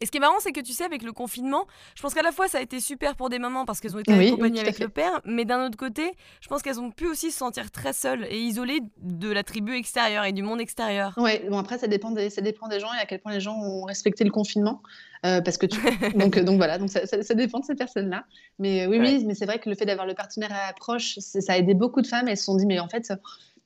Et 0.00 0.06
ce 0.06 0.10
qui 0.10 0.18
est 0.18 0.20
marrant, 0.20 0.38
c'est 0.40 0.52
que 0.52 0.60
tu 0.60 0.72
sais, 0.72 0.84
avec 0.84 1.02
le 1.02 1.12
confinement, 1.12 1.66
je 1.94 2.02
pense 2.02 2.14
qu'à 2.14 2.22
la 2.22 2.32
fois 2.32 2.48
ça 2.48 2.58
a 2.58 2.60
été 2.60 2.80
super 2.80 3.14
pour 3.16 3.28
des 3.28 3.38
mamans 3.38 3.64
parce 3.64 3.80
qu'elles 3.80 3.94
ont 3.96 4.00
été 4.00 4.12
accompagnées 4.12 4.60
avec 4.60 4.78
le 4.78 4.88
père, 4.88 5.20
mais 5.24 5.44
d'un 5.44 5.66
autre 5.66 5.76
côté, 5.76 6.12
je 6.40 6.48
pense 6.48 6.62
qu'elles 6.62 6.80
ont 6.80 6.90
pu 6.90 7.06
aussi 7.06 7.30
se 7.30 7.38
sentir 7.38 7.70
très 7.70 7.92
seules 7.92 8.26
et 8.30 8.38
isolées 8.38 8.80
de 9.02 9.30
la 9.30 9.42
tribu 9.42 9.76
extérieure 9.76 10.24
et 10.24 10.32
du 10.32 10.42
monde 10.42 10.60
extérieur. 10.60 11.14
Oui, 11.16 11.32
bon 11.48 11.58
après 11.58 11.78
ça 11.78 11.86
dépend 11.86 12.10
des, 12.10 12.30
ça 12.30 12.40
dépend 12.42 12.68
des 12.68 12.80
gens 12.80 12.92
et 12.92 12.98
à 12.98 13.06
quel 13.06 13.20
point 13.20 13.32
les 13.32 13.40
gens 13.40 13.56
ont 13.56 13.84
respecté 13.84 14.24
le 14.24 14.30
confinement. 14.30 14.82
Euh, 15.24 15.40
parce 15.40 15.56
que 15.56 15.66
tu... 15.66 15.80
donc, 16.18 16.38
donc 16.38 16.56
voilà, 16.56 16.78
donc 16.78 16.90
ça, 16.90 17.06
ça, 17.06 17.34
dépend 17.34 17.60
de 17.60 17.64
ces 17.64 17.74
personnes-là. 17.74 18.24
Mais 18.58 18.86
oui, 18.86 18.98
oui, 19.00 19.24
mais 19.26 19.34
c'est 19.34 19.46
vrai 19.46 19.58
que 19.58 19.70
le 19.70 19.74
fait 19.74 19.86
d'avoir 19.86 20.06
le 20.06 20.14
partenaire 20.14 20.52
à 20.52 20.68
approche, 20.68 21.18
ça 21.18 21.52
a 21.52 21.56
aidé 21.56 21.74
beaucoup 21.74 22.02
de 22.02 22.06
femmes. 22.06 22.28
Elles 22.28 22.36
se 22.36 22.44
sont 22.44 22.56
dit, 22.56 22.66
mais 22.66 22.78
en 22.78 22.88
fait, 22.88 23.12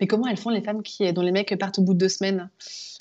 mais 0.00 0.06
comment 0.06 0.26
elles 0.26 0.36
font 0.36 0.50
les 0.50 0.62
femmes 0.62 0.82
qui, 0.82 1.12
dont 1.12 1.22
les 1.22 1.32
mecs 1.32 1.56
partent 1.58 1.78
au 1.78 1.82
bout 1.82 1.94
de 1.94 1.98
deux 1.98 2.08
semaines? 2.08 2.48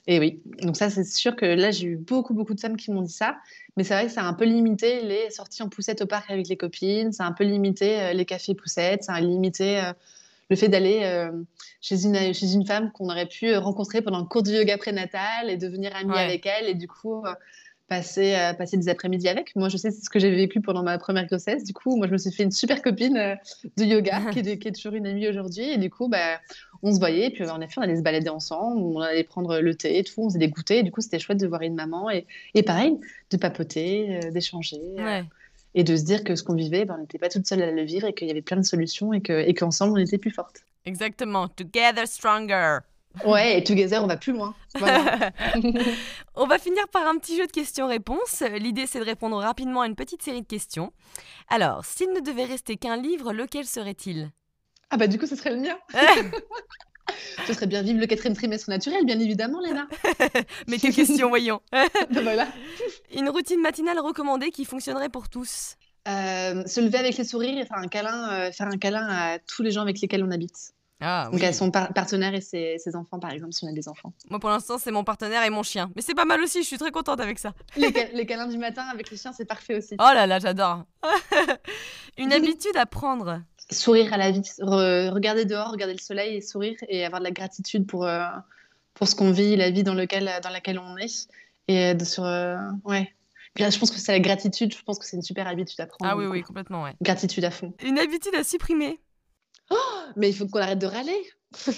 Et 0.07 0.19
oui, 0.19 0.41
donc 0.61 0.77
ça, 0.77 0.89
c'est 0.89 1.03
sûr 1.03 1.35
que 1.35 1.45
là, 1.45 1.69
j'ai 1.69 1.87
eu 1.87 1.97
beaucoup, 1.97 2.33
beaucoup 2.33 2.53
de 2.53 2.59
femmes 2.59 2.77
qui 2.77 2.91
m'ont 2.91 3.01
dit 3.01 3.13
ça. 3.13 3.37
Mais 3.75 3.83
c'est 3.83 3.93
vrai 3.93 4.05
que 4.05 4.11
ça 4.11 4.23
a 4.23 4.25
un 4.25 4.33
peu 4.33 4.45
limité 4.45 5.01
les 5.01 5.29
sorties 5.29 5.61
en 5.61 5.69
poussette 5.69 6.01
au 6.01 6.07
parc 6.07 6.31
avec 6.31 6.47
les 6.47 6.57
copines, 6.57 7.11
ça 7.11 7.25
a 7.25 7.27
un 7.27 7.33
peu 7.33 7.43
limité 7.43 8.01
euh, 8.01 8.13
les 8.13 8.25
cafés 8.25 8.55
poussettes, 8.55 9.03
ça 9.03 9.13
a 9.13 9.21
limité 9.21 9.79
euh, 9.79 9.93
le 10.49 10.55
fait 10.55 10.69
d'aller 10.69 11.01
euh, 11.03 11.29
chez, 11.81 12.05
une, 12.05 12.33
chez 12.33 12.53
une 12.53 12.65
femme 12.65 12.91
qu'on 12.93 13.09
aurait 13.09 13.27
pu 13.27 13.53
rencontrer 13.55 14.01
pendant 14.01 14.19
le 14.19 14.25
cours 14.25 14.43
du 14.43 14.51
yoga 14.51 14.77
prénatal 14.77 15.49
et 15.49 15.57
devenir 15.57 15.93
amie 15.93 16.17
avec 16.17 16.45
elle. 16.45 16.69
Et 16.69 16.73
du 16.73 16.87
coup, 16.87 17.23
passer, 17.87 18.35
euh, 18.35 18.53
passer 18.53 18.77
des 18.77 18.89
après-midi 18.89 19.27
avec. 19.27 19.55
Moi, 19.55 19.69
je 19.69 19.77
sais 19.77 19.91
ce 19.91 20.09
que 20.09 20.19
j'ai 20.19 20.29
vécu 20.29 20.61
pendant 20.61 20.83
ma 20.83 20.97
première 20.97 21.25
grossesse. 21.25 21.63
Du 21.63 21.73
coup, 21.73 21.95
moi, 21.95 22.07
je 22.07 22.11
me 22.11 22.17
suis 22.17 22.31
fait 22.31 22.43
une 22.43 22.51
super 22.51 22.81
copine 22.81 23.17
euh, 23.17 23.35
de 23.77 23.85
yoga 23.85 24.19
qui, 24.31 24.39
est, 24.39 24.57
qui, 24.57 24.67
est, 24.67 24.71
toujours 24.71 24.93
une 24.93 25.07
amie 25.07 25.27
aujourd'hui. 25.27 25.69
Et 25.69 25.77
du 25.77 25.89
coup, 25.89 26.07
bah, 26.07 26.39
on 26.83 26.93
se 26.93 26.99
voyait. 26.99 27.27
Et 27.27 27.29
puis, 27.29 27.49
en 27.49 27.61
effet, 27.61 27.75
on 27.77 27.81
allait 27.81 27.97
se 27.97 28.01
balader 28.01 28.29
ensemble. 28.29 28.81
On 28.81 28.99
allait 28.99 29.23
prendre 29.23 29.59
le 29.59 29.75
thé 29.75 29.99
et 29.99 30.03
tout. 30.03 30.21
On 30.21 30.29
faisait 30.29 30.39
des 30.39 30.49
goûters. 30.49 30.79
Et 30.79 30.83
du 30.83 30.91
coup, 30.91 31.01
c'était 31.01 31.19
chouette 31.19 31.39
de 31.39 31.47
voir 31.47 31.61
une 31.61 31.75
maman. 31.75 32.09
Et, 32.09 32.25
et 32.53 32.63
pareil, 32.63 32.97
de 33.31 33.37
papoter, 33.37 34.17
euh, 34.17 34.31
d'échanger. 34.31 34.81
et 35.75 35.83
de 35.83 35.95
se 35.95 36.03
dire 36.03 36.23
que 36.23 36.35
ce 36.35 36.43
qu'on 36.43 36.55
vivait, 36.55 36.85
ben, 36.85 36.95
on 36.97 37.01
n'était 37.01 37.19
pas 37.19 37.29
toute 37.29 37.47
seule 37.47 37.61
à 37.61 37.71
le 37.71 37.83
vivre 37.83 38.07
et 38.07 38.13
qu'il 38.13 38.27
y 38.27 38.31
avait 38.31 38.41
plein 38.41 38.57
de 38.57 38.65
solutions 38.65 39.13
et 39.13 39.53
qu'ensemble, 39.53 39.99
et 39.99 40.03
on 40.03 40.05
était 40.05 40.17
plus 40.17 40.31
fortes. 40.31 40.61
Exactement. 40.85 41.47
Together 41.49 42.07
stronger. 42.07 42.79
Ouais, 43.25 43.57
et 43.57 43.63
Together, 43.63 44.03
on 44.03 44.07
va 44.07 44.17
plus 44.17 44.33
loin. 44.33 44.55
on 46.35 46.47
va 46.47 46.59
finir 46.59 46.87
par 46.89 47.07
un 47.07 47.17
petit 47.17 47.37
jeu 47.37 47.47
de 47.47 47.51
questions-réponses. 47.51 48.43
L'idée, 48.59 48.85
c'est 48.87 48.99
de 48.99 49.05
répondre 49.05 49.37
rapidement 49.37 49.81
à 49.81 49.87
une 49.87 49.95
petite 49.95 50.21
série 50.21 50.41
de 50.41 50.47
questions. 50.47 50.91
Alors, 51.49 51.85
s'il 51.85 52.11
ne 52.11 52.19
devait 52.19 52.45
rester 52.45 52.77
qu'un 52.77 52.97
livre, 52.97 53.33
lequel 53.33 53.65
serait-il? 53.65 54.31
Ah 54.89 54.97
bah 54.97 55.07
du 55.07 55.19
coup, 55.19 55.25
ce 55.25 55.35
serait 55.35 55.51
le 55.51 55.57
mien. 55.57 55.77
ce 57.45 57.53
serait 57.53 57.67
bien 57.67 57.81
vivre 57.81 57.99
le 57.99 58.07
quatrième 58.07 58.35
trimestre 58.35 58.69
naturel, 58.69 59.05
bien 59.05 59.19
évidemment, 59.19 59.59
Léna. 59.59 59.87
Mais 60.67 60.77
quelle 60.77 60.93
question, 60.93 61.29
voyons. 61.29 61.61
Ben 61.71 62.21
voilà. 62.21 62.47
Une 63.13 63.29
routine 63.29 63.61
matinale 63.61 63.99
recommandée 63.99 64.51
qui 64.51 64.65
fonctionnerait 64.65 65.09
pour 65.09 65.29
tous? 65.29 65.75
Euh, 66.07 66.65
se 66.65 66.79
lever 66.79 66.99
avec 66.99 67.17
les 67.17 67.25
sourires 67.25 67.57
et 67.57 67.65
faire 67.65 67.77
un 67.77 67.87
câlin, 67.87 68.31
euh, 68.31 68.51
faire 68.51 68.67
un 68.67 68.77
câlin 68.77 69.05
à 69.09 69.39
tous 69.39 69.61
les 69.61 69.71
gens 69.71 69.81
avec 69.81 69.99
lesquels 69.99 70.23
on 70.23 70.31
habite. 70.31 70.73
Ah, 70.99 71.29
Donc, 71.31 71.41
oui. 71.41 71.45
à 71.45 71.53
son 71.53 71.69
partenaire 71.69 72.33
et 72.33 72.41
ses, 72.41 72.95
enfants, 72.95 73.19
par 73.19 73.31
exemple, 73.31 73.53
si 73.53 73.65
on 73.65 73.67
a 73.67 73.71
des 73.71 73.87
enfants. 73.87 74.13
Moi, 74.29 74.39
pour 74.39 74.49
l'instant, 74.49 74.77
c'est 74.79 74.91
mon 74.91 75.03
partenaire 75.03 75.43
et 75.43 75.49
mon 75.49 75.63
chien. 75.63 75.91
Mais 75.95 76.01
c'est 76.01 76.15
pas 76.15 76.25
mal 76.25 76.41
aussi, 76.41 76.63
je 76.63 76.67
suis 76.67 76.77
très 76.77 76.91
contente 76.91 77.19
avec 77.19 77.37
ça. 77.37 77.53
Les, 77.75 77.91
les 78.13 78.25
câlins 78.25 78.47
du 78.47 78.57
matin 78.57 78.83
avec 78.91 79.11
les 79.11 79.17
chiens, 79.17 79.31
c'est 79.31 79.45
parfait 79.45 79.77
aussi. 79.77 79.95
Oh 79.99 80.11
là 80.13 80.25
là, 80.25 80.39
j'adore. 80.39 80.85
Une 82.17 82.33
habitude 82.33 82.75
à 82.75 82.85
prendre 82.85 83.41
Sourire 83.69 84.13
à 84.13 84.17
la 84.17 84.31
vie. 84.31 84.41
regarder 84.59 85.45
dehors, 85.45 85.71
regarder 85.71 85.93
le 85.93 85.99
soleil 85.99 86.37
et 86.37 86.41
sourire 86.41 86.77
et 86.87 87.05
avoir 87.05 87.19
de 87.19 87.25
la 87.25 87.31
gratitude 87.31 87.85
pour, 87.85 88.05
euh, 88.05 88.25
pour 88.93 89.07
ce 89.07 89.15
qu'on 89.15 89.31
vit, 89.31 89.55
la 89.57 89.69
vie 89.71 89.83
dans, 89.83 89.93
lequel, 89.93 90.31
dans 90.41 90.49
laquelle 90.49 90.79
on 90.79 90.97
est. 90.97 91.27
Et 91.67 91.93
de 91.93 92.05
sur. 92.05 92.23
Euh, 92.23 92.55
ouais. 92.85 93.13
Je 93.57 93.79
pense 93.79 93.91
que 93.91 93.97
c'est 93.97 94.11
la 94.11 94.19
gratitude, 94.19 94.73
je 94.73 94.83
pense 94.83 94.99
que 94.99 95.05
c'est 95.05 95.17
une 95.17 95.23
super 95.23 95.47
habitude 95.47 95.79
à 95.81 95.87
prendre. 95.87 96.11
Ah 96.11 96.15
oui, 96.15 96.25
oui, 96.25 96.43
complètement, 96.43 96.83
ouais. 96.83 96.93
Gratitude 97.01 97.43
à 97.43 97.51
fond. 97.51 97.73
Une 97.83 97.97
habitude 97.97 98.35
à 98.35 98.43
supprimer 98.43 98.99
Oh, 99.69 99.75
mais 100.15 100.29
il 100.29 100.35
faut 100.35 100.47
qu'on 100.47 100.59
arrête 100.59 100.79
de 100.79 100.87
râler. 100.87 101.21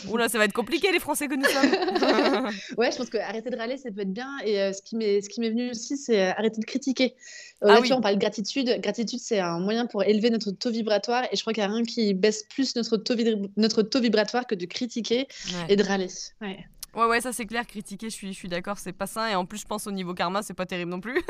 Oula, 0.10 0.30
ça 0.30 0.38
va 0.38 0.46
être 0.46 0.54
compliqué 0.54 0.92
les 0.92 1.00
Français 1.00 1.28
que 1.28 1.36
nous 1.36 1.46
sommes. 1.46 2.46
ouais, 2.78 2.92
je 2.92 2.98
pense 2.98 3.10
que 3.10 3.18
arrêter 3.18 3.50
de 3.50 3.58
râler, 3.58 3.78
ça 3.78 3.92
peut 3.92 4.02
être 4.02 4.14
bien. 4.14 4.30
Et 4.44 4.60
euh, 4.60 4.74
ce 4.74 4.82
qui 4.82 4.96
m'est 4.96 5.22
ce 5.22 5.30
qui 5.30 5.42
m'est 5.42 5.50
venu 5.50 5.70
aussi, 5.70 5.96
c'est 5.96 6.20
euh, 6.20 6.32
arrêter 6.32 6.60
de 6.60 6.66
critiquer. 6.66 7.16
Euh, 7.64 7.68
ah 7.70 7.74
là, 7.74 7.80
oui. 7.82 7.94
on 7.94 8.02
parle 8.02 8.16
de 8.16 8.20
gratitude. 8.20 8.80
Gratitude, 8.82 9.20
c'est 9.20 9.40
un 9.40 9.60
moyen 9.60 9.86
pour 9.86 10.04
élever 10.04 10.32
notre 10.32 10.52
taux 10.52 10.72
vibratoire. 10.72 11.26
Et 11.32 11.36
je 11.36 11.42
crois 11.42 11.54
qu'il 11.54 11.64
n'y 11.64 11.70
a 11.70 11.74
rien 11.74 11.84
qui 11.84 12.14
baisse 12.14 12.44
plus 12.44 12.76
notre 12.76 12.98
taux, 12.98 13.16
notre 13.58 13.84
taux 13.84 14.02
vibratoire 14.02 14.48
que 14.48 14.56
de 14.56 14.66
critiquer 14.66 15.28
et 15.68 15.76
de 15.76 15.84
râler. 15.84 16.08
Ouais. 16.42 16.66
Ouais, 17.00 17.06
ouais, 17.06 17.22
ça 17.22 17.32
c'est 17.32 17.46
clair, 17.46 17.66
critiquer, 17.66 18.10
je 18.10 18.14
suis, 18.14 18.34
je 18.34 18.38
suis 18.38 18.50
d'accord, 18.50 18.78
c'est 18.78 18.92
pas 18.92 19.08
sain. 19.08 19.30
Et 19.30 19.36
en 19.36 19.46
plus, 19.46 19.60
je 19.60 19.66
pense 19.66 19.88
au 19.88 19.92
niveau 19.92 20.14
karma, 20.14 20.44
c'est 20.44 20.54
pas 20.54 20.66
terrible 20.66 20.92
non 20.92 21.00
plus. 21.00 21.24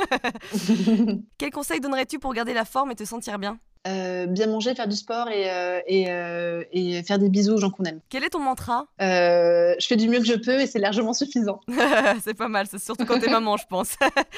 Quel 1.38 1.52
conseil 1.52 1.80
donnerais-tu 1.80 2.18
pour 2.18 2.34
garder 2.34 2.56
la 2.56 2.66
forme 2.66 2.90
et 2.90 2.96
te 2.96 3.04
sentir 3.04 3.38
bien? 3.38 3.60
Euh, 3.88 4.26
bien 4.26 4.48
manger, 4.48 4.74
faire 4.74 4.88
du 4.88 4.96
sport 4.96 5.30
et, 5.30 5.48
euh, 5.52 5.80
euh, 5.92 6.64
et, 6.72 7.04
faire 7.04 7.20
des 7.20 7.30
bisous 7.30 7.54
aux 7.54 7.58
gens 7.58 7.70
qu'on 7.70 7.84
aime. 7.84 8.00
Quel 8.10 8.24
est 8.24 8.30
ton 8.30 8.40
mantra? 8.40 8.88
Je 9.00 9.86
fais 9.88 9.96
du 9.96 10.10
mieux 10.10 10.18
que 10.18 10.26
je 10.26 10.34
peux 10.34 10.60
et 10.60 10.66
c'est 10.66 10.80
largement 10.80 11.14
suffisant. 11.14 11.62
c'est 12.24 12.34
pas 12.34 12.48
mal, 12.48 12.66
c'est 12.66 12.80
surtout 12.80 13.06
quand 13.06 13.20
t'es 13.20 13.30
maman, 13.30 13.56
je 13.56 13.68
pense. 13.68 13.96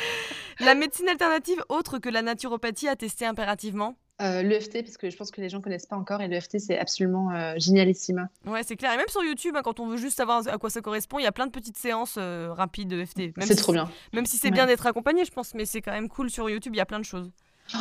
la 0.60 0.76
médecine 0.76 1.08
alternative 1.08 1.64
autre 1.70 1.98
que 1.98 2.10
la 2.10 2.24
naturopathie 2.24 2.90
à 2.90 2.98
tester 2.98 3.26
impérativement? 3.26 3.96
L'EFT, 4.22 4.84
parce 4.84 4.98
que 4.98 5.10
je 5.10 5.18
pense 5.18 5.32
que 5.32 5.42
les 5.42 5.50
gens 5.50 5.62
connaissent 5.62 5.86
pas 5.86 5.96
encore, 5.96 6.22
et 6.22 6.28
l'EFT, 6.28 6.60
c'est 6.60 6.78
absolument 6.78 7.30
génialissime. 7.58 8.28
Ouais, 8.46 8.64
c'est 8.64 8.76
clair. 8.76 8.94
Et 8.94 8.98
même 8.98 9.08
sur 9.10 9.24
YouTube, 9.24 9.56
hein, 9.58 9.62
quand 9.64 9.80
on 9.80 9.88
veut 9.88 9.98
juste 9.98 10.18
savoir 10.18 10.48
à 10.48 10.58
quoi 10.58 10.70
ça 10.70 10.82
correspond, 10.82 11.20
il 11.20 11.24
y 11.24 11.28
a 11.28 11.32
plein 11.32 11.48
de 11.48 11.52
petites 11.52 11.78
séances 11.78 12.18
rapides 12.18 12.90
d'EFT. 12.90 13.34
C'est 13.42 13.56
trop 13.56 13.74
bien. 13.74 13.90
Même 14.14 14.26
si 14.26 14.38
c'est 14.38 14.52
bien 14.52 14.68
d'être 14.68 14.86
accompagné, 14.86 15.26
je 15.26 15.32
pense, 15.32 15.54
mais 15.54 15.66
c'est 15.66 15.82
quand 15.82 15.92
même 15.92 16.10
cool 16.10 16.30
sur 16.30 16.50
YouTube, 16.50 16.74
il 16.76 16.78
y 16.78 16.82
a 16.82 16.86
plein 16.86 17.00
de 17.00 17.06
choses. 17.06 17.32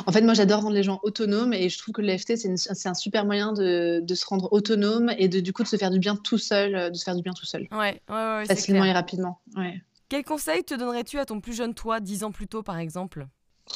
En 0.06 0.12
fait, 0.12 0.22
moi, 0.22 0.34
j'adore 0.34 0.62
rendre 0.62 0.74
les 0.74 0.82
gens 0.82 1.00
autonomes 1.02 1.52
et 1.52 1.68
je 1.68 1.78
trouve 1.78 1.92
que 1.92 2.02
l'EFT, 2.02 2.36
c'est 2.36 2.88
un 2.88 2.94
super 2.94 3.24
moyen 3.24 3.52
de, 3.52 4.02
se 4.08 4.26
rendre 4.26 4.52
autonome 4.52 5.10
et 5.18 5.28
de, 5.28 5.40
du 5.40 5.52
coup 5.52 5.62
de 5.62 5.68
se 5.68 5.76
faire 5.76 5.90
du 5.90 5.98
bien 5.98 6.16
tout 6.16 6.38
seul, 6.38 6.74
euh, 6.74 6.90
de 6.90 6.94
se 6.96 7.04
faire 7.04 7.16
du 7.16 7.22
bien 7.22 7.32
tout 7.32 7.46
seul. 7.46 7.66
Ouais, 7.72 8.00
ouais, 8.08 8.14
ouais 8.14 8.44
Facilement 8.46 8.84
et 8.84 8.92
rapidement. 8.92 9.40
Ouais. 9.56 9.80
Quel 10.08 10.24
conseil 10.24 10.64
te 10.64 10.74
donnerais-tu 10.74 11.18
à 11.18 11.24
ton 11.24 11.40
plus 11.40 11.54
jeune 11.54 11.74
toi, 11.74 12.00
dix 12.00 12.24
ans 12.24 12.32
plus 12.32 12.48
tôt, 12.48 12.62
par 12.62 12.78
exemple? 12.78 13.26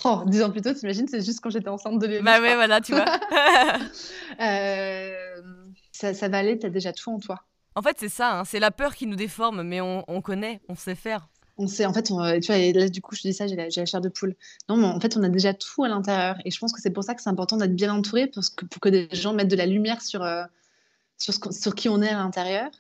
Oh, 0.05 0.23
dix 0.27 0.43
ans 0.43 0.51
plus 0.51 0.61
tôt, 0.61 0.73
t'imagines, 0.75 1.07
c'est 1.09 1.25
juste 1.25 1.41
quand 1.41 1.51
j'étais 1.51 1.69
enceinte 1.69 1.99
de 1.99 2.21
Bah 2.21 2.41
ouais, 2.41 2.55
voilà, 2.55 2.81
tu 2.81 2.93
vois. 2.93 3.05
euh, 4.41 5.15
ça, 5.93 6.13
ça 6.15 6.29
va 6.29 6.39
aller, 6.39 6.59
t'as 6.59 6.69
déjà 6.69 6.93
tout 6.93 7.11
en 7.11 7.19
toi. 7.19 7.43
En 7.75 7.83
fait, 7.83 7.97
c'est 7.99 8.09
ça, 8.09 8.41
hein, 8.41 8.45
c'est 8.45 8.61
la 8.61 8.71
peur 8.71 8.95
qui 8.95 9.07
nous 9.07 9.17
déforme, 9.17 9.63
mais 9.63 9.81
on, 9.81 10.05
on 10.09 10.21
connaît, 10.21 10.61
on 10.69 10.75
sait 10.75 10.95
faire. 10.95 11.29
on 11.57 11.67
sait, 11.67 11.87
en 11.87 11.93
fait, 11.93 12.03
tu 12.03 12.13
vois, 12.13 12.59
et 12.59 12.73
là, 12.73 12.89
du 12.89 13.01
coup, 13.01 13.15
je 13.15 13.23
dis 13.23 13.33
ça, 13.33 13.47
j'ai 13.47 13.57
la, 13.57 13.71
chair 13.71 14.01
de 14.01 14.09
poule. 14.09 14.35
Non, 14.69 14.77
mais 14.77 14.87
en 14.87 15.01
fait, 15.01 15.17
on 15.17 15.23
a 15.23 15.29
déjà 15.29 15.55
tout 15.55 15.85
à 15.85 15.89
l'intérieur. 15.89 16.37
Et 16.45 16.51
je 16.51 16.59
pense 16.59 16.73
que 16.73 16.81
c'est 16.81 16.91
pour 16.91 17.05
ça 17.05 17.15
que 17.15 17.23
c'est 17.23 17.31
important 17.31 17.57
d'être 17.57 17.75
bien 17.75 17.93
entouré, 17.93 18.27
pour 18.27 18.43
que, 18.57 18.65
pour 18.67 18.81
que 18.81 18.89
des 18.89 19.09
gens 19.13 19.33
mettent 19.33 19.49
de 19.49 19.57
la 19.57 19.67
lumière 19.67 20.03
sur, 20.03 20.23
euh, 20.23 20.45
sur, 21.19 21.35
ce, 21.35 21.41
sur 21.53 21.75
qui 21.75 21.89
on 21.89 22.03
est 22.03 22.09
à 22.09 22.19
l'intérieur. 22.19 22.71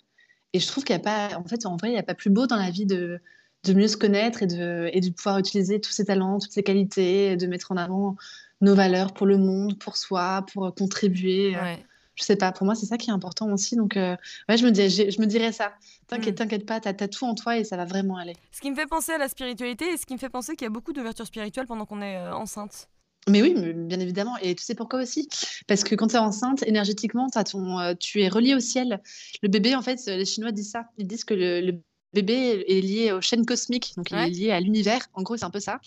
Et 0.52 0.60
je 0.60 0.66
trouve 0.68 0.84
qu'il 0.84 0.94
n'y 0.94 1.02
a 1.02 1.04
pas, 1.04 1.36
en 1.36 1.44
fait, 1.44 1.66
en 1.66 1.76
vrai, 1.76 1.88
il 1.88 1.92
n'y 1.92 1.98
a 1.98 2.04
pas 2.04 2.14
plus 2.14 2.30
beau 2.30 2.46
dans 2.46 2.56
la 2.56 2.70
vie 2.70 2.86
de, 2.86 3.20
de 3.64 3.72
mieux 3.74 3.88
se 3.88 3.96
connaître 3.96 4.42
et 4.42 4.46
de, 4.46 4.90
et 4.92 5.00
de 5.00 5.10
pouvoir 5.10 5.38
utiliser 5.38 5.80
tous 5.80 5.90
ses 5.90 6.04
talents, 6.04 6.38
toutes 6.38 6.52
ses 6.52 6.62
qualités, 6.62 7.36
de 7.36 7.46
mettre 7.46 7.72
en 7.72 7.76
avant 7.76 8.16
nos 8.60 8.74
valeurs 8.74 9.12
pour 9.12 9.26
le 9.26 9.38
monde, 9.38 9.78
pour 9.78 9.96
soi, 9.96 10.44
pour 10.52 10.74
contribuer. 10.74 11.56
Ouais 11.56 11.84
je 12.16 12.22
sais 12.22 12.36
pas, 12.36 12.52
pour 12.52 12.64
moi, 12.64 12.74
c'est 12.74 12.86
ça 12.86 12.96
qui 12.96 13.10
est 13.10 13.12
important 13.12 13.50
aussi. 13.52 13.76
Donc, 13.76 13.96
euh, 13.96 14.16
ouais, 14.48 14.56
je 14.56 14.64
me, 14.64 14.70
dis, 14.70 14.88
je, 14.88 15.20
me 15.20 15.26
dirais 15.26 15.52
ça. 15.52 15.72
T'inquiète, 16.06 16.34
mm. 16.34 16.38
t'inquiète 16.38 16.66
pas, 16.66 16.80
t'as 16.80 16.90
as 16.90 17.08
tout 17.08 17.24
en 17.24 17.34
toi 17.34 17.58
et 17.58 17.64
ça 17.64 17.76
va 17.76 17.84
vraiment 17.84 18.16
aller. 18.16 18.34
Ce 18.52 18.60
qui 18.60 18.70
me 18.70 18.76
fait 18.76 18.86
penser 18.86 19.12
à 19.12 19.18
la 19.18 19.28
spiritualité 19.28 19.86
et 19.92 19.96
ce 19.96 20.06
qui 20.06 20.14
me 20.14 20.18
fait 20.18 20.28
penser 20.28 20.54
qu'il 20.54 20.64
y 20.64 20.68
a 20.68 20.70
beaucoup 20.70 20.92
d'ouverture 20.92 21.26
spirituelle 21.26 21.66
pendant 21.66 21.86
qu'on 21.86 22.02
est 22.02 22.16
euh, 22.16 22.34
enceinte. 22.34 22.88
Mais 23.28 23.40
oui, 23.42 23.54
bien 23.54 24.00
évidemment. 24.00 24.36
Et 24.42 24.54
tu 24.54 24.62
sais 24.62 24.74
pourquoi 24.74 25.00
aussi? 25.00 25.28
Parce 25.66 25.82
que 25.82 25.94
quand 25.94 26.08
tu 26.08 26.14
es 26.14 26.18
enceinte, 26.18 26.62
énergétiquement, 26.66 27.28
as 27.34 27.44
ton, 27.44 27.80
euh, 27.80 27.94
tu 27.98 28.20
es 28.22 28.28
relié 28.28 28.54
au 28.54 28.60
ciel. 28.60 29.00
Le 29.42 29.48
bébé, 29.48 29.74
en 29.74 29.82
fait, 29.82 29.98
les 30.06 30.26
Chinois 30.26 30.52
disent 30.52 30.70
ça. 30.72 30.84
Ils 30.98 31.06
disent 31.06 31.24
que 31.24 31.34
le 31.34 31.80
bébé 32.14 32.64
est 32.66 32.80
lié 32.80 33.12
aux 33.12 33.20
chaînes 33.20 33.44
cosmiques, 33.44 33.92
donc 33.96 34.10
il 34.10 34.16
est 34.16 34.30
lié 34.30 34.50
à 34.50 34.60
l'univers. 34.60 35.06
En 35.12 35.22
gros, 35.22 35.36
c'est 35.36 35.44
un 35.44 35.50
peu 35.50 35.60
ça. 35.60 35.80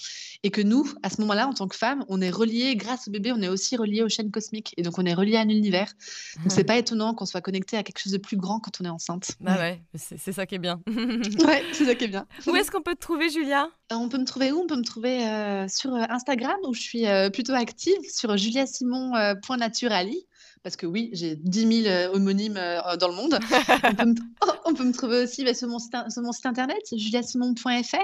Et 0.44 0.52
que 0.52 0.62
nous, 0.62 0.88
à 1.02 1.10
ce 1.10 1.22
moment-là, 1.22 1.48
en 1.48 1.54
tant 1.54 1.68
que 1.68 1.76
femme, 1.76 2.06
on 2.10 2.22
est 2.22 2.30
relié, 2.30 2.76
grâce 2.76 3.08
au 3.08 3.12
bébé, 3.12 3.32
on 3.32 3.42
est 3.42 3.48
aussi 3.48 3.76
relié 3.78 4.04
aux 4.04 4.10
chaînes 4.10 4.32
cosmiques. 4.32 4.74
Et 4.78 4.84
donc, 4.84 5.00
on 5.00 5.06
est 5.06 5.14
relié 5.14 5.38
à 5.38 5.46
l'univers. 5.46 5.92
Donc, 6.44 6.52
c'est 6.52 6.64
pas 6.64 6.78
étonnant 6.78 7.14
qu'on 7.14 7.26
soit 7.26 7.42
connecté 7.42 7.78
à 7.78 7.84
quelque 7.84 8.00
chose 8.00 8.14
de 8.14 8.18
plus 8.18 8.38
grand 8.38 8.60
quand 8.60 8.80
on 8.82 8.86
est 8.86 8.90
enceinte. 8.90 9.32
Bah 9.40 9.58
ouais, 9.58 9.82
c'est 9.96 10.32
ça 10.32 10.46
qui 10.46 10.56
est 10.56 10.60
bien. 10.60 10.82
ouais, 10.88 11.64
c'est 11.74 11.86
ça 11.86 11.96
qui 11.96 12.06
est 12.06 12.10
bien. 12.10 12.28
Où 12.48 12.56
est-ce 12.56 12.70
qu'on 12.72 12.82
peut 12.82 12.96
te 12.96 13.00
trouver, 13.00 13.30
Julia? 13.30 13.70
Euh, 13.92 13.96
On 13.96 14.10
peut 14.10 14.18
me 14.18 14.26
trouver 14.26 14.52
où? 14.52 14.60
On 14.60 14.68
peut 14.68 14.76
me 14.76 14.84
trouver 14.84 15.26
euh, 15.28 15.68
sur 15.68 15.94
euh, 15.94 16.04
Instagram, 16.10 16.58
où 16.68 16.74
je 16.74 16.82
suis 16.82 17.06
plutôt 17.34 17.54
active, 17.54 17.98
sur 18.14 18.36
juliasimon.naturali 18.38 20.26
parce 20.68 20.76
que 20.76 20.86
oui, 20.86 21.10
j'ai 21.14 21.38
10 21.38 21.84
000 21.84 21.88
euh, 21.88 22.14
homonymes 22.14 22.58
euh, 22.58 22.98
dans 22.98 23.08
le 23.08 23.16
monde. 23.16 23.40
on, 24.66 24.74
peut 24.74 24.84
me, 24.84 24.92
trouver 24.92 25.24
aussi 25.24 25.46
bah, 25.46 25.54
sur, 25.54 25.70
mon 25.70 25.80
site, 25.80 25.94
mon 26.18 26.34
site 26.34 26.46
internet, 26.46 26.82
juliasimon.fr, 26.92 27.96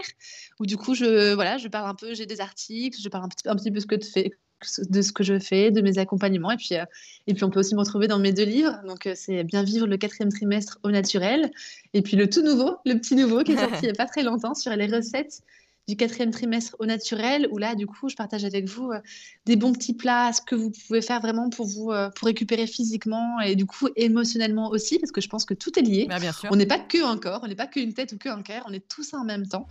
où 0.61 0.65
du 0.65 0.77
coup, 0.77 0.95
je, 0.95 1.33
voilà, 1.33 1.57
je 1.57 1.67
parle 1.67 1.89
un 1.89 1.93
peu, 1.93 2.13
j'ai 2.13 2.25
des 2.25 2.39
articles, 2.39 2.97
je 3.01 3.09
parle 3.09 3.25
un 3.25 3.27
petit, 3.27 3.49
un 3.49 3.57
petit 3.57 3.69
peu 3.69 3.81
ce 3.81 3.85
que 3.85 3.95
tu 3.95 4.09
fais, 4.09 4.31
de 4.77 5.01
ce 5.01 5.11
que 5.11 5.25
je 5.25 5.39
fais, 5.39 5.71
de 5.71 5.81
mes 5.81 5.97
accompagnements. 5.97 6.51
Et 6.51 6.55
puis, 6.55 6.75
euh, 6.75 6.85
et 7.27 7.33
puis 7.33 7.43
on 7.43 7.49
peut 7.49 7.59
aussi 7.59 7.75
me 7.75 7.81
retrouver 7.81 8.07
dans 8.07 8.19
mes 8.19 8.31
deux 8.31 8.45
livres. 8.45 8.79
Donc, 8.87 9.09
c'est 9.13 9.43
Bien 9.43 9.63
vivre 9.63 9.85
le 9.85 9.97
quatrième 9.97 10.31
trimestre 10.31 10.79
au 10.83 10.91
naturel. 10.91 11.51
Et 11.93 12.01
puis 12.01 12.15
le 12.15 12.29
tout 12.29 12.43
nouveau, 12.43 12.77
le 12.85 12.93
petit 12.93 13.17
nouveau 13.17 13.43
qui 13.43 13.51
est 13.51 13.57
sorti 13.59 13.79
il 13.81 13.85
n'y 13.87 13.91
a 13.91 13.93
pas 13.93 14.05
très 14.05 14.23
longtemps 14.23 14.53
sur 14.53 14.73
les 14.73 14.87
recettes 14.87 15.41
du 15.87 15.95
quatrième 15.97 16.31
trimestre 16.31 16.75
au 16.79 16.85
naturel, 16.85 17.47
où 17.51 17.57
là, 17.57 17.75
du 17.75 17.87
coup, 17.87 18.09
je 18.09 18.15
partage 18.15 18.45
avec 18.45 18.67
vous 18.69 18.91
euh, 18.91 18.99
des 19.45 19.55
bons 19.55 19.73
petits 19.73 19.93
plats, 19.93 20.31
ce 20.31 20.41
que 20.41 20.55
vous 20.55 20.71
pouvez 20.71 21.01
faire 21.01 21.19
vraiment 21.19 21.49
pour 21.49 21.67
vous 21.67 21.91
euh, 21.91 22.09
pour 22.11 22.27
récupérer 22.27 22.67
physiquement 22.67 23.39
et 23.41 23.55
du 23.55 23.65
coup 23.65 23.89
émotionnellement 23.95 24.69
aussi, 24.69 24.99
parce 24.99 25.11
que 25.11 25.21
je 25.21 25.27
pense 25.27 25.45
que 25.45 25.53
tout 25.53 25.77
est 25.77 25.81
lié. 25.81 26.07
Bah, 26.07 26.17
on 26.51 26.55
n'est 26.55 26.65
pas 26.65 26.79
que 26.79 27.03
un 27.03 27.17
corps, 27.17 27.41
on 27.43 27.47
n'est 27.47 27.55
pas 27.55 27.67
qu'une 27.67 27.93
tête 27.93 28.13
ou 28.13 28.17
qu'un 28.17 28.41
cœur, 28.41 28.63
on 28.67 28.73
est 28.73 28.87
tout 28.87 29.03
ça 29.03 29.17
en 29.17 29.25
même 29.25 29.47
temps. 29.47 29.67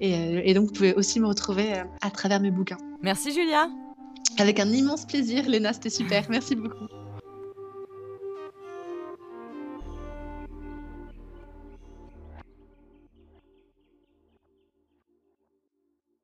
Et, 0.00 0.14
euh, 0.14 0.42
et 0.44 0.54
donc, 0.54 0.68
vous 0.68 0.72
pouvez 0.72 0.94
aussi 0.94 1.20
me 1.20 1.26
retrouver 1.26 1.82
à 2.00 2.10
travers 2.10 2.40
mes 2.40 2.50
bouquins. 2.50 2.78
Merci 3.02 3.32
Julia. 3.32 3.68
Avec 4.38 4.60
un 4.60 4.68
immense 4.70 5.06
plaisir, 5.06 5.48
Léna, 5.48 5.72
c'était 5.72 5.90
super. 5.90 6.24
Merci 6.30 6.54
beaucoup. 6.54 6.86